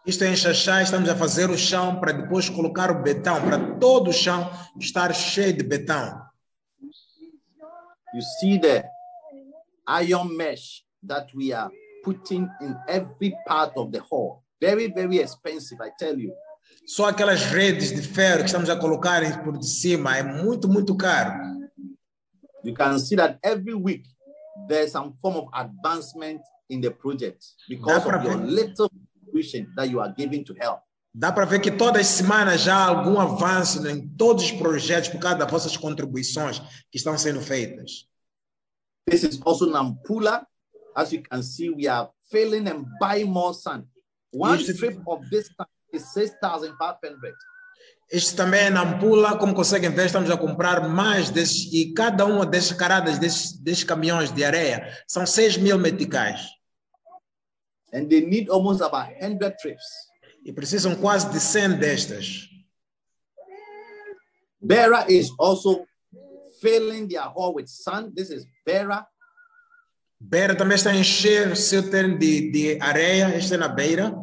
[0.06, 3.78] Isto é em Xaxá, estamos a fazer o chão para depois colocar o betão, para
[3.78, 6.22] todo o chão estar cheio de betão.
[8.14, 8.84] You see the
[9.86, 11.70] iron mesh that we are
[12.02, 14.42] putting in every part of the hall.
[14.60, 16.32] Very, very expensive, I tell you.
[16.86, 20.96] Só aquelas redes de ferro que estamos a colocar por de cima é muito, muito
[20.96, 21.32] caro.
[22.64, 24.04] You can see that every week
[24.68, 30.00] there's some form of advancement in the project because of your little contribution that you
[30.00, 30.80] are giving to help.
[31.12, 35.08] Dá para ver que todas as semanas já há algum avanço em todos os projetos
[35.08, 36.60] por causa das vossas contribuições
[36.90, 38.06] que estão sendo feitas.
[39.08, 40.46] This is also Nampula.
[40.94, 43.86] As you can see, we are filling and buying more sand.
[44.32, 47.34] One it- strip of this sand is 6,500.
[48.12, 52.24] Este também é na Ampula, como conseguem ver, estamos a comprar mais desses, e cada
[52.26, 56.40] uma desses caradas, desses, desses caminhões de areia, são 6 mil meticais.
[57.92, 59.84] And they need almost about 100 trips.
[60.44, 62.48] E precisam quase de 100 destas.
[64.60, 65.86] Bera is also
[66.60, 68.12] filling their hall with sand.
[68.14, 69.06] This is Bera.
[70.20, 74.14] Beira também está a encher seu terreno de, de areia, este é na beira.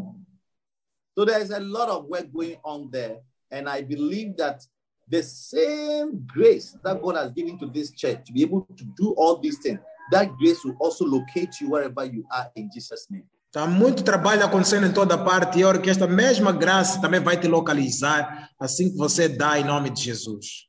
[1.18, 3.22] So there's a lot of work going on there.
[3.52, 4.64] And I believe that
[5.10, 9.16] the same grace that God has given to this church to be able to do
[9.18, 9.80] all these things,
[10.12, 13.26] that grace will also locate you wherever you are in Jesus' name.
[13.48, 17.40] Está muito trabalho acontecendo em toda parte e eu que esta mesma graça também vai
[17.40, 20.68] te localizar assim que você dá em nome de Jesus.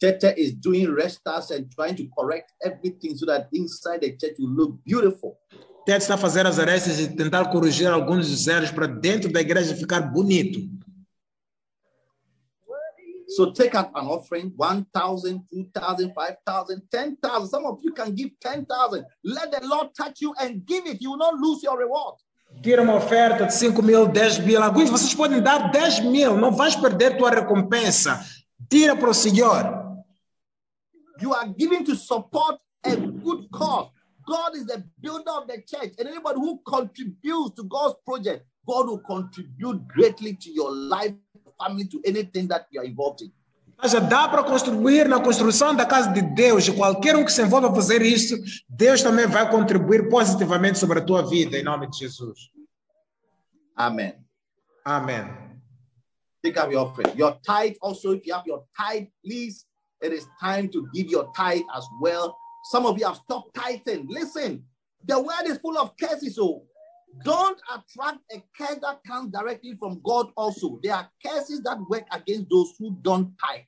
[0.00, 4.50] Church is doing restarts and trying to correct everything so that inside the church will
[4.50, 5.36] look beautiful.
[5.84, 9.40] Ted está a fazer as arestas e tentar corrigir alguns dos erros para dentro da
[9.40, 10.60] igreja ficar bonito.
[13.28, 17.48] So take up an offering 1,000, 2,000, 5,000, 10,000.
[17.48, 19.04] Some of you can give 10,000.
[19.24, 21.00] Let the Lord touch you and give it.
[21.00, 22.16] You will not lose your reward.
[22.62, 24.62] Tira uma oferta de 5 mil, 10 mil.
[24.62, 28.20] Alguns vocês podem dar 10 mil, não vais perder tua recompensa.
[28.68, 29.87] Tira para o Senhor.
[31.20, 33.90] You are giving to support a good cause.
[34.26, 38.88] God is the builder of the church, and anybody who contributes to God's project, God
[38.88, 41.14] will contribute greatly to your life,
[41.58, 43.32] family, to anything that you are involved in.
[43.84, 46.66] Já dá para contribuir na construção da casa de Deus.
[46.66, 48.34] E qualquer um que se envolva a fazer isso,
[48.68, 52.50] Deus também vai contribuir positivamente sobre a tua vida, em nome de Jesus.
[53.76, 54.14] Amen.
[54.84, 55.22] Amém.
[56.42, 57.16] Take up your offering.
[57.16, 59.64] Your tithe also, if you have your tithe, please,
[60.02, 62.36] it is time to give your tithe as well.
[62.70, 64.06] Some of you have stopped tithing.
[64.08, 64.64] Listen,
[65.04, 66.36] the world is full of curses.
[66.36, 66.62] So
[67.24, 70.78] don't attract a curse that comes directly from God also.
[70.82, 73.64] There are curses that work against those who don't tithe.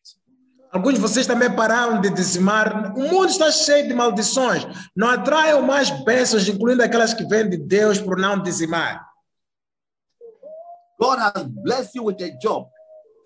[0.73, 2.97] Alguns de vocês também pararam de dizimar.
[2.97, 4.65] Um o mundo está cheio de maldições.
[4.95, 9.05] Não atraiam mais bênçãos, incluindo aquelas que vêm de Deus por não dizimar.
[11.01, 12.69] God has blessed you with a job.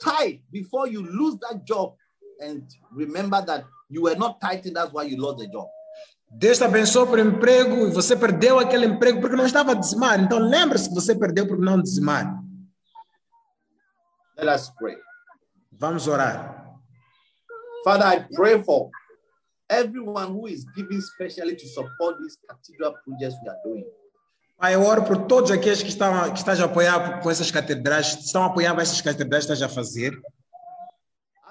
[0.00, 1.96] Tithe before you lose that job.
[2.44, 2.62] And
[2.92, 5.68] remember that you were not tithing, that's why you lost the job.
[6.36, 10.20] Deus te abençoou por emprego e você perdeu aquele emprego porque não estava a dizimar.
[10.20, 12.42] Então lembre-se que você perdeu por não dizimar.
[14.36, 14.96] Let us pray.
[15.72, 16.76] Vamos orar.
[17.84, 18.90] Father, I pray for
[19.70, 23.84] everyone who is giving specially to support these cathedral projects we are doing.
[24.58, 28.18] Pai, eu oro por todos aqueles que estão que estás a apoiar com essas catedrais,
[28.24, 30.20] estão a apoiar essas catedrais que estás a fazer.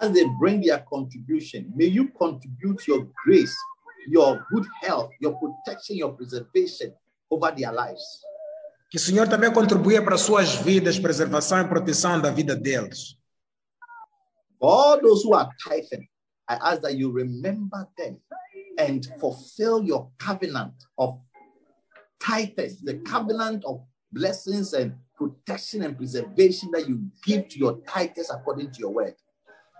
[0.03, 3.55] As they bring their contribution, may you contribute your grace,
[4.05, 6.93] your good health, your protection, your preservation
[7.31, 8.03] over their lives.
[8.91, 13.17] Que o Senhor também contribua para suas vidas, preservação e proteção da vida deles.
[14.59, 16.09] All those who are tithing,
[16.49, 18.19] I ask that you remember them
[18.77, 21.17] and fulfill your covenant of
[22.19, 23.80] tithers, the covenant of
[24.11, 29.15] blessings and protection and preservation that you give to your tithers according to your word.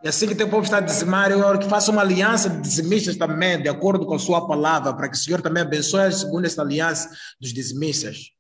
[0.04, 2.60] E assim que teu povo está a dizimar, eu oro que faça uma aliança de
[2.60, 6.46] dizimistas também, de acordo com a sua palavra, para que o Senhor também abençoe segundo
[6.46, 7.10] esta aliança
[7.40, 8.32] dos dizimistas.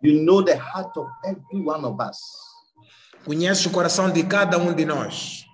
[0.00, 2.18] You know the heart of every one of us.
[3.24, 5.44] Conheces o coração de cada um de nós.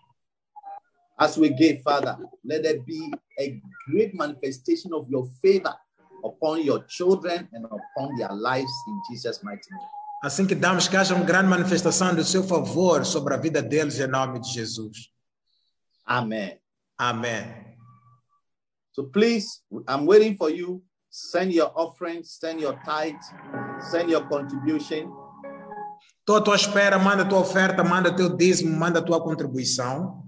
[1.16, 3.58] As we give, Father, let there be a
[3.90, 5.74] great manifestation of your favor
[6.22, 9.99] upon your children and upon their lives in Jesus' mighty name.
[10.22, 13.98] Assim que damos que haja uma grande manifestação do seu favor sobre a vida deles
[13.98, 15.08] em nome de Jesus.
[16.06, 16.58] Amen.
[16.98, 17.76] Amém.
[18.92, 20.82] So please, I'm waiting for you.
[21.08, 23.16] Send your offering, send your tithe,
[23.90, 25.10] send your contribution.
[26.18, 30.19] Estou à tua espera, manda tua oferta, manda teu dízimo, manda tua contribuição.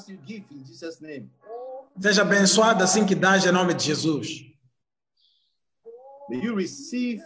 [0.00, 1.30] As you give in Jesus' name.
[2.00, 4.46] Seja abençoado assim que dás em nome de Jesus.
[6.28, 7.20] May you receive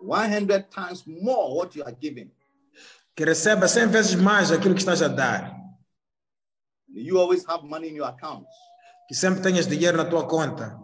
[0.00, 2.30] 100 times more what you are giving.
[3.14, 5.54] Que receba 100 vezes mais aquilo que estás a dar.
[6.88, 8.50] May you always have money in your accounts.
[9.08, 10.78] Que sempre tenhas dinheiro na tua conta.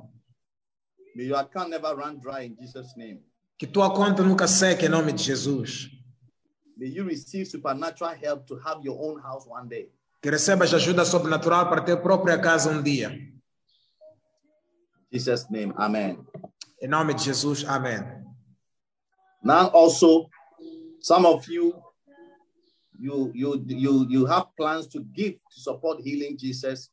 [1.14, 3.22] May your account never run dry in Jesus' name.
[3.58, 5.88] Que tua conta nunca seque em nome de Jesus.
[6.76, 9.90] May you receive supernatural help to have your own house one day.
[10.20, 13.10] Que recebas ajuda sobrenatural para ter própria casa um dia.
[15.10, 16.18] Jesus' name, amen.
[16.80, 18.00] Em nome de Jesus, amém.
[19.42, 20.28] Now also,
[21.00, 21.74] some of you,
[22.98, 26.90] you you you you have plans to give to support healing Jesus.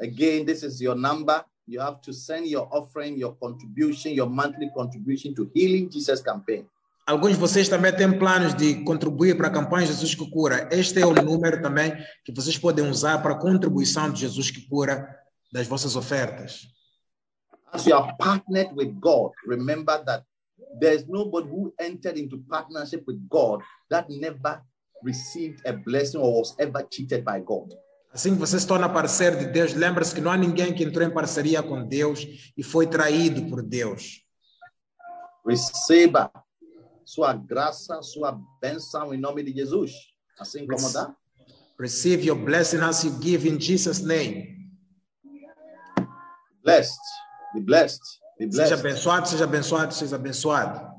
[0.00, 1.44] Again, this is your number.
[1.66, 6.66] You have to send your offering, your contribution, your monthly contribution to Healing Jesus campaign.
[7.06, 10.68] Alguns de vocês também têm planos de contribuir para a campanha Jesus que Cura.
[10.72, 14.68] Este é o número também que vocês podem usar para a contribuição de Jesus que
[14.68, 15.08] Cura
[15.52, 16.66] das vossas ofertas.
[17.72, 20.24] As you are partnered with God, remember that
[20.80, 24.60] there's nobody who entered into partnership with God that never
[25.04, 27.72] received a blessing or was ever cheated by God.
[28.12, 31.06] Assim que você se torna parceiro de Deus, lembre-se que não há ninguém que entrou
[31.06, 34.24] em parceria com Deus e foi traído por Deus.
[35.46, 36.32] Receba
[37.06, 39.92] sua graça, sua bênção em nome de Jesus.
[40.38, 41.14] Assim como dá.
[41.78, 44.72] Receive your blessing as you give in Jesus' name.
[46.64, 46.98] Blessed.
[47.54, 48.02] Be blessed.
[48.38, 48.80] Be Seja blessed.
[48.80, 50.96] abençoado, seja abençoado, seja abençoado.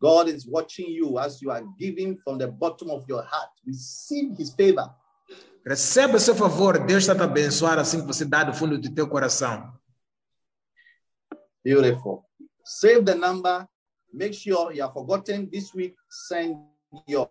[0.00, 3.50] God is watching you as you are giving from the bottom of your heart.
[3.66, 4.94] Receive his favor.
[5.66, 9.06] Receba seu favor, Deus está te abençoar assim que você dá do fundo do teu
[9.06, 9.70] coração.
[11.62, 12.24] Beautiful.
[12.64, 13.68] Save the number.
[14.12, 15.94] Make sure you are forgotten this week.
[16.08, 16.56] Send
[17.06, 17.28] your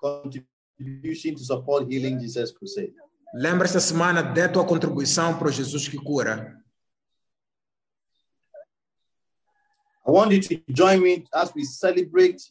[0.00, 2.92] contribution to support Healing Jesus Crusade.
[3.34, 6.60] Lembra esta semana, dê tua contribuição para o Jesus que cura.
[10.06, 12.42] I want you to join me as we celebrate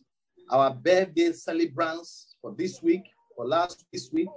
[0.49, 3.03] our birthday celebrants for this week,
[3.35, 4.29] for last this week.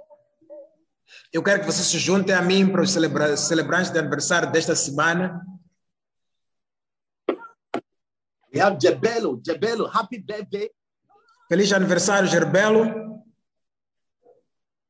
[1.31, 4.75] Eu quero que você se junte a mim para os celebra celebrantes de aniversário desta
[4.75, 5.41] semana.
[8.55, 9.41] We have Jebelo.
[9.43, 10.69] Jebelo, happy birthday.
[11.49, 13.21] Feliz aniversário, Gerbelo.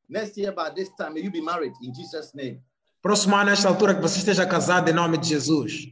[0.08, 2.62] Next year, by this time, may you be married in Jesus' name.
[3.02, 5.88] Próximo ano, nesta altura, que você esteja casado em nome de Jesus.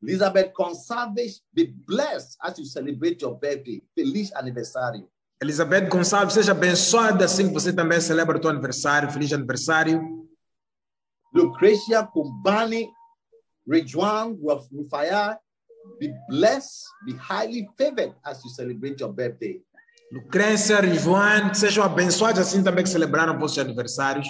[0.00, 3.82] Elizabeth Consalves, be blessed as you celebrate your birthday.
[3.92, 5.08] Feliz aniversário.
[5.42, 9.10] Elizabeth Gonçalves, seja abençoada assim que você também celebra o teu aniversário.
[9.10, 10.28] Feliz aniversário.
[11.34, 12.88] Lucretia Kumbani,
[13.66, 14.36] Rejuan
[14.72, 15.38] Rufaya,
[15.98, 19.62] be blessed, be highly favored as you celebrate your birthday.
[20.12, 24.28] Lucrência, João, sejam abençoados assim também que celebraram vossos aniversários.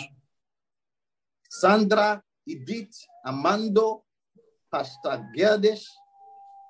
[1.48, 2.90] Sandra, Edith,
[3.24, 4.02] Amando,
[4.70, 5.86] Pastor Gerdes,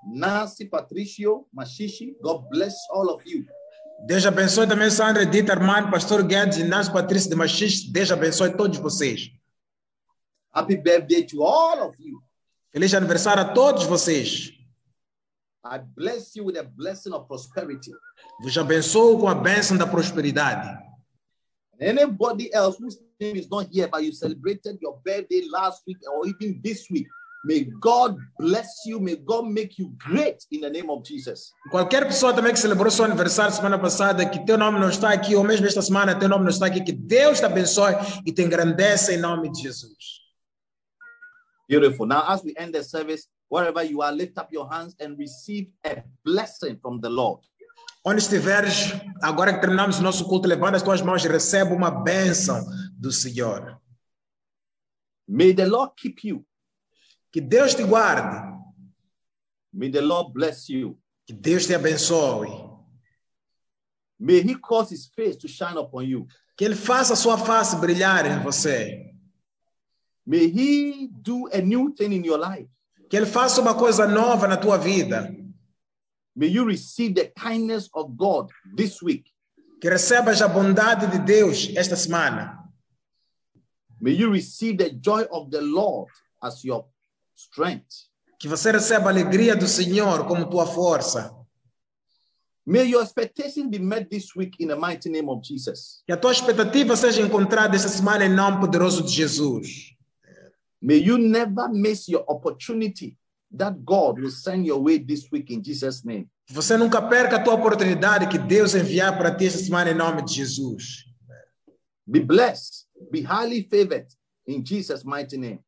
[0.07, 3.45] Nancy, Patricio, Mashishi, God bless all of you.
[4.07, 7.85] Deus abençoe também Sandra, Edith, Armando, Pastor Guedes e Nancy Patrícia de Machis.
[7.91, 9.31] Deus abençoe todos vocês.
[10.53, 12.23] Happy birthday to all of you.
[12.73, 14.60] Feliz aniversário a todos vocês.
[15.65, 17.93] I bless you with a blessing of prosperity.
[18.43, 20.79] Vos abençoo com a bênção da prosperidade.
[21.79, 26.27] Anybody else whose name is not here, but you celebrated your birthday last week or
[26.27, 27.07] even this week,
[27.45, 29.01] may God bless you.
[29.01, 31.53] May God make you great in the name of Jesus.
[31.71, 35.35] Qualquer pessoa também que celebrou seu aniversário semana passada, que teu nome não está aqui,
[35.35, 37.95] ou mesmo esta semana teu nome não está aqui, que Deus te abençoe
[38.27, 40.21] e te engrandeça em nome de Jesus.
[41.69, 42.07] Beautiful.
[42.07, 45.71] Now, as we end the service, wherever you are, lift up your hands and receive
[45.85, 47.43] a blessing from the Lord.
[48.03, 51.91] Onde estiveres, agora que terminamos o nosso culto, levanta as tuas mãos e recebe uma
[51.91, 52.65] bênção
[52.95, 53.79] do Senhor.
[55.29, 56.45] May the Lord keep you.
[57.31, 58.49] Que Deus te guarde,
[59.73, 60.99] May the Lord bless you.
[61.27, 62.49] que Deus te abençoe,
[64.19, 66.27] May He cause His face to shine upon you.
[66.57, 69.15] que Ele faça a sua face brilhar em você,
[70.27, 72.69] May He do a new thing in your life.
[73.11, 75.37] Que Ele faça uma coisa nova na tua vida,
[76.35, 79.25] May you receive the kindness of God this week.
[79.81, 82.57] que recebas a bondade de Deus esta semana,
[84.01, 86.11] May you receive the joy of the Lord
[86.41, 86.87] as your
[87.37, 88.09] strength.
[88.39, 91.37] que você receba a alegria do Senhor como tua força,
[92.67, 96.03] May your expectations be met this week in the mighty name of Jesus.
[96.07, 99.97] que a tua expectativa seja encontrada esta semana em nome poderoso de Jesus.
[100.83, 103.17] May you never miss your opportunity
[103.53, 106.29] that God will send your way this week in Jesus' name.
[106.51, 110.23] Você nunca perca a tua oportunidade que Deus enviar para ti esta semana em nome
[110.23, 111.05] de Jesus.
[112.07, 114.07] Be blessed, be highly favored
[114.47, 115.61] in Jesus' mighty name.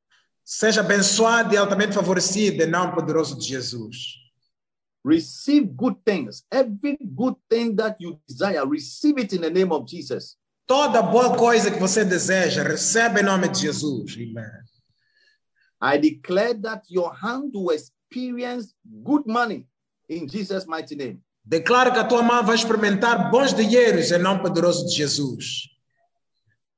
[0.44, 4.22] Seja abençoado e altamente favorecido em nome poderoso de Jesus.
[5.05, 6.44] Receive good things.
[6.51, 10.36] Every good thing that you desire, receive it in the name of Jesus.
[10.66, 14.14] Toda boa coisa que você deseja, recebe em nome de Jesus.
[14.14, 14.72] Amen.
[15.82, 18.72] I declare that your hand will experience
[19.02, 19.66] good money
[20.09, 21.20] in Jesus' mighty name.
[21.44, 25.68] Declaro que a tua mão vai experimentar bons dinheiros em nome poderoso de Jesus.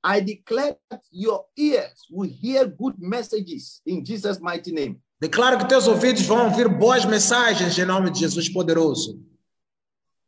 [0.02, 4.98] I declare that your ears will hear good messages in Jesus' mighty name.
[5.20, 9.20] Declaro que teus ouvidos vão ouvir boas mensagens em nome de Jesus poderoso.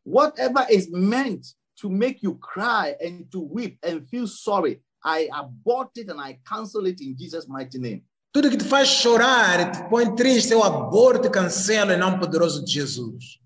[0.04, 1.46] Whatever is meant
[1.80, 6.38] to make you cry and to weep and feel sorry, I abort it and I
[6.46, 8.04] cancel it in Jesus' mighty name.
[8.36, 12.62] Tudo que te faz chorar te põe triste, eu aborto e cancelo em nome poderoso
[12.62, 13.40] de Jesus.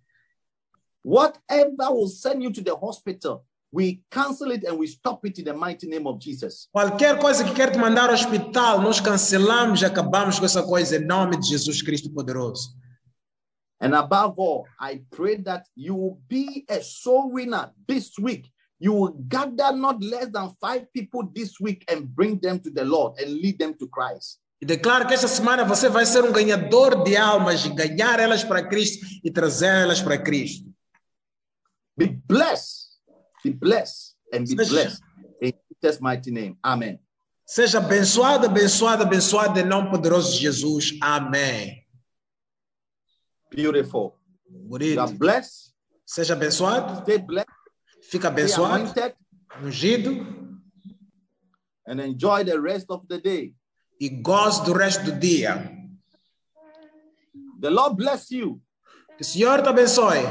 [1.04, 5.44] Whatever will send you to the hospital, we cancel it and we stop it in
[5.44, 6.68] the mighty name of Jesus.
[6.72, 10.96] Qualquer coisa que quer te mandar ao hospital, nós cancelamos e acabamos com essa coisa
[10.96, 12.74] em nome de Jesus Cristo poderoso.
[13.80, 18.50] And above all, I pray that you will be a soul winner this week.
[18.80, 22.84] You will gather not less than five people this week and bring them to the
[22.84, 24.40] Lord and lead them to Christ.
[24.62, 28.66] E declaro que esta semana você vai ser um ganhador de almas, ganhar elas para
[28.68, 30.68] Cristo e trazer elas para Cristo.
[31.96, 32.90] Be blessed,
[33.42, 34.68] be blessed, and be Yes.
[34.68, 35.02] blessed
[35.42, 36.58] in Jesus' mighty name.
[36.62, 37.00] Amen.
[37.46, 40.96] Seja abençoado, abençoado, abençoado em nome poderoso de Jesus.
[41.00, 41.84] Amém.
[43.50, 44.14] Beautiful.
[44.48, 45.00] You Bonito.
[45.00, 45.72] are blessed.
[46.06, 47.50] Seja abençoado, Stay blessed.
[48.02, 49.14] fica Stay abençoado, anointed,
[49.62, 50.10] ungido
[51.86, 53.54] and enjoy the rest of the day.
[54.00, 55.70] E goze do resto do dia.
[57.60, 58.60] The Lord bless you.
[59.16, 60.22] Que o Senhor te abençoe,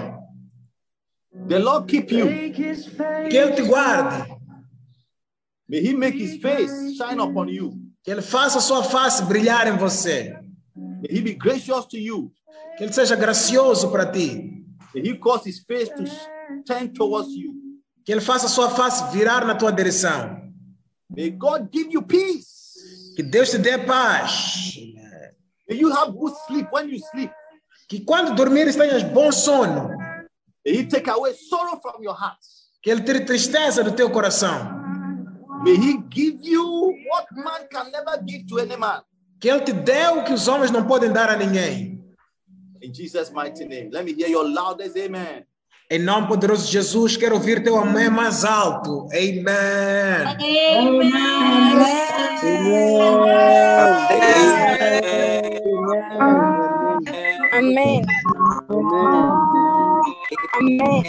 [1.47, 2.25] The Lord keep you.
[2.51, 4.27] que Ele te guarde,
[5.69, 7.77] May He make His face shine upon you.
[8.03, 10.39] que Ele faça a sua face brilhar em você,
[10.75, 12.31] May He be gracious to you.
[12.77, 14.65] que Ele seja gracioso para ti,
[14.95, 16.03] May He cause His face to
[16.65, 17.53] turn towards you.
[18.03, 20.51] que Ele faça a sua face virar na tua direção,
[21.15, 22.58] May God give you peace.
[23.19, 24.75] Que Deus te dê paz,
[25.67, 27.29] May you have good sleep when you sleep.
[27.89, 29.89] que quando dormires tenhas bom sono,
[30.65, 32.37] May He take away sorrow from your heart.
[32.81, 34.71] que Ele tire tristeza do teu coração,
[35.65, 36.63] May He give you
[37.11, 39.01] what man can never give to any man.
[39.41, 42.01] que Ele te dê o que os homens não podem dar a ninguém.
[42.81, 43.89] In Jesus' mighty name.
[43.91, 45.43] Let me hear your loudest amen.
[45.91, 49.07] Em nome poderoso de Jesus, quero ouvir teu amém mais alto.
[49.11, 50.21] Amém.
[57.51, 58.03] Amém.
[60.53, 61.03] Amém.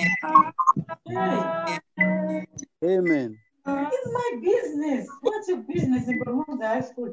[2.83, 3.37] Amen.
[3.67, 5.07] It's my business.
[5.21, 7.13] What's your business in Bermuda High School?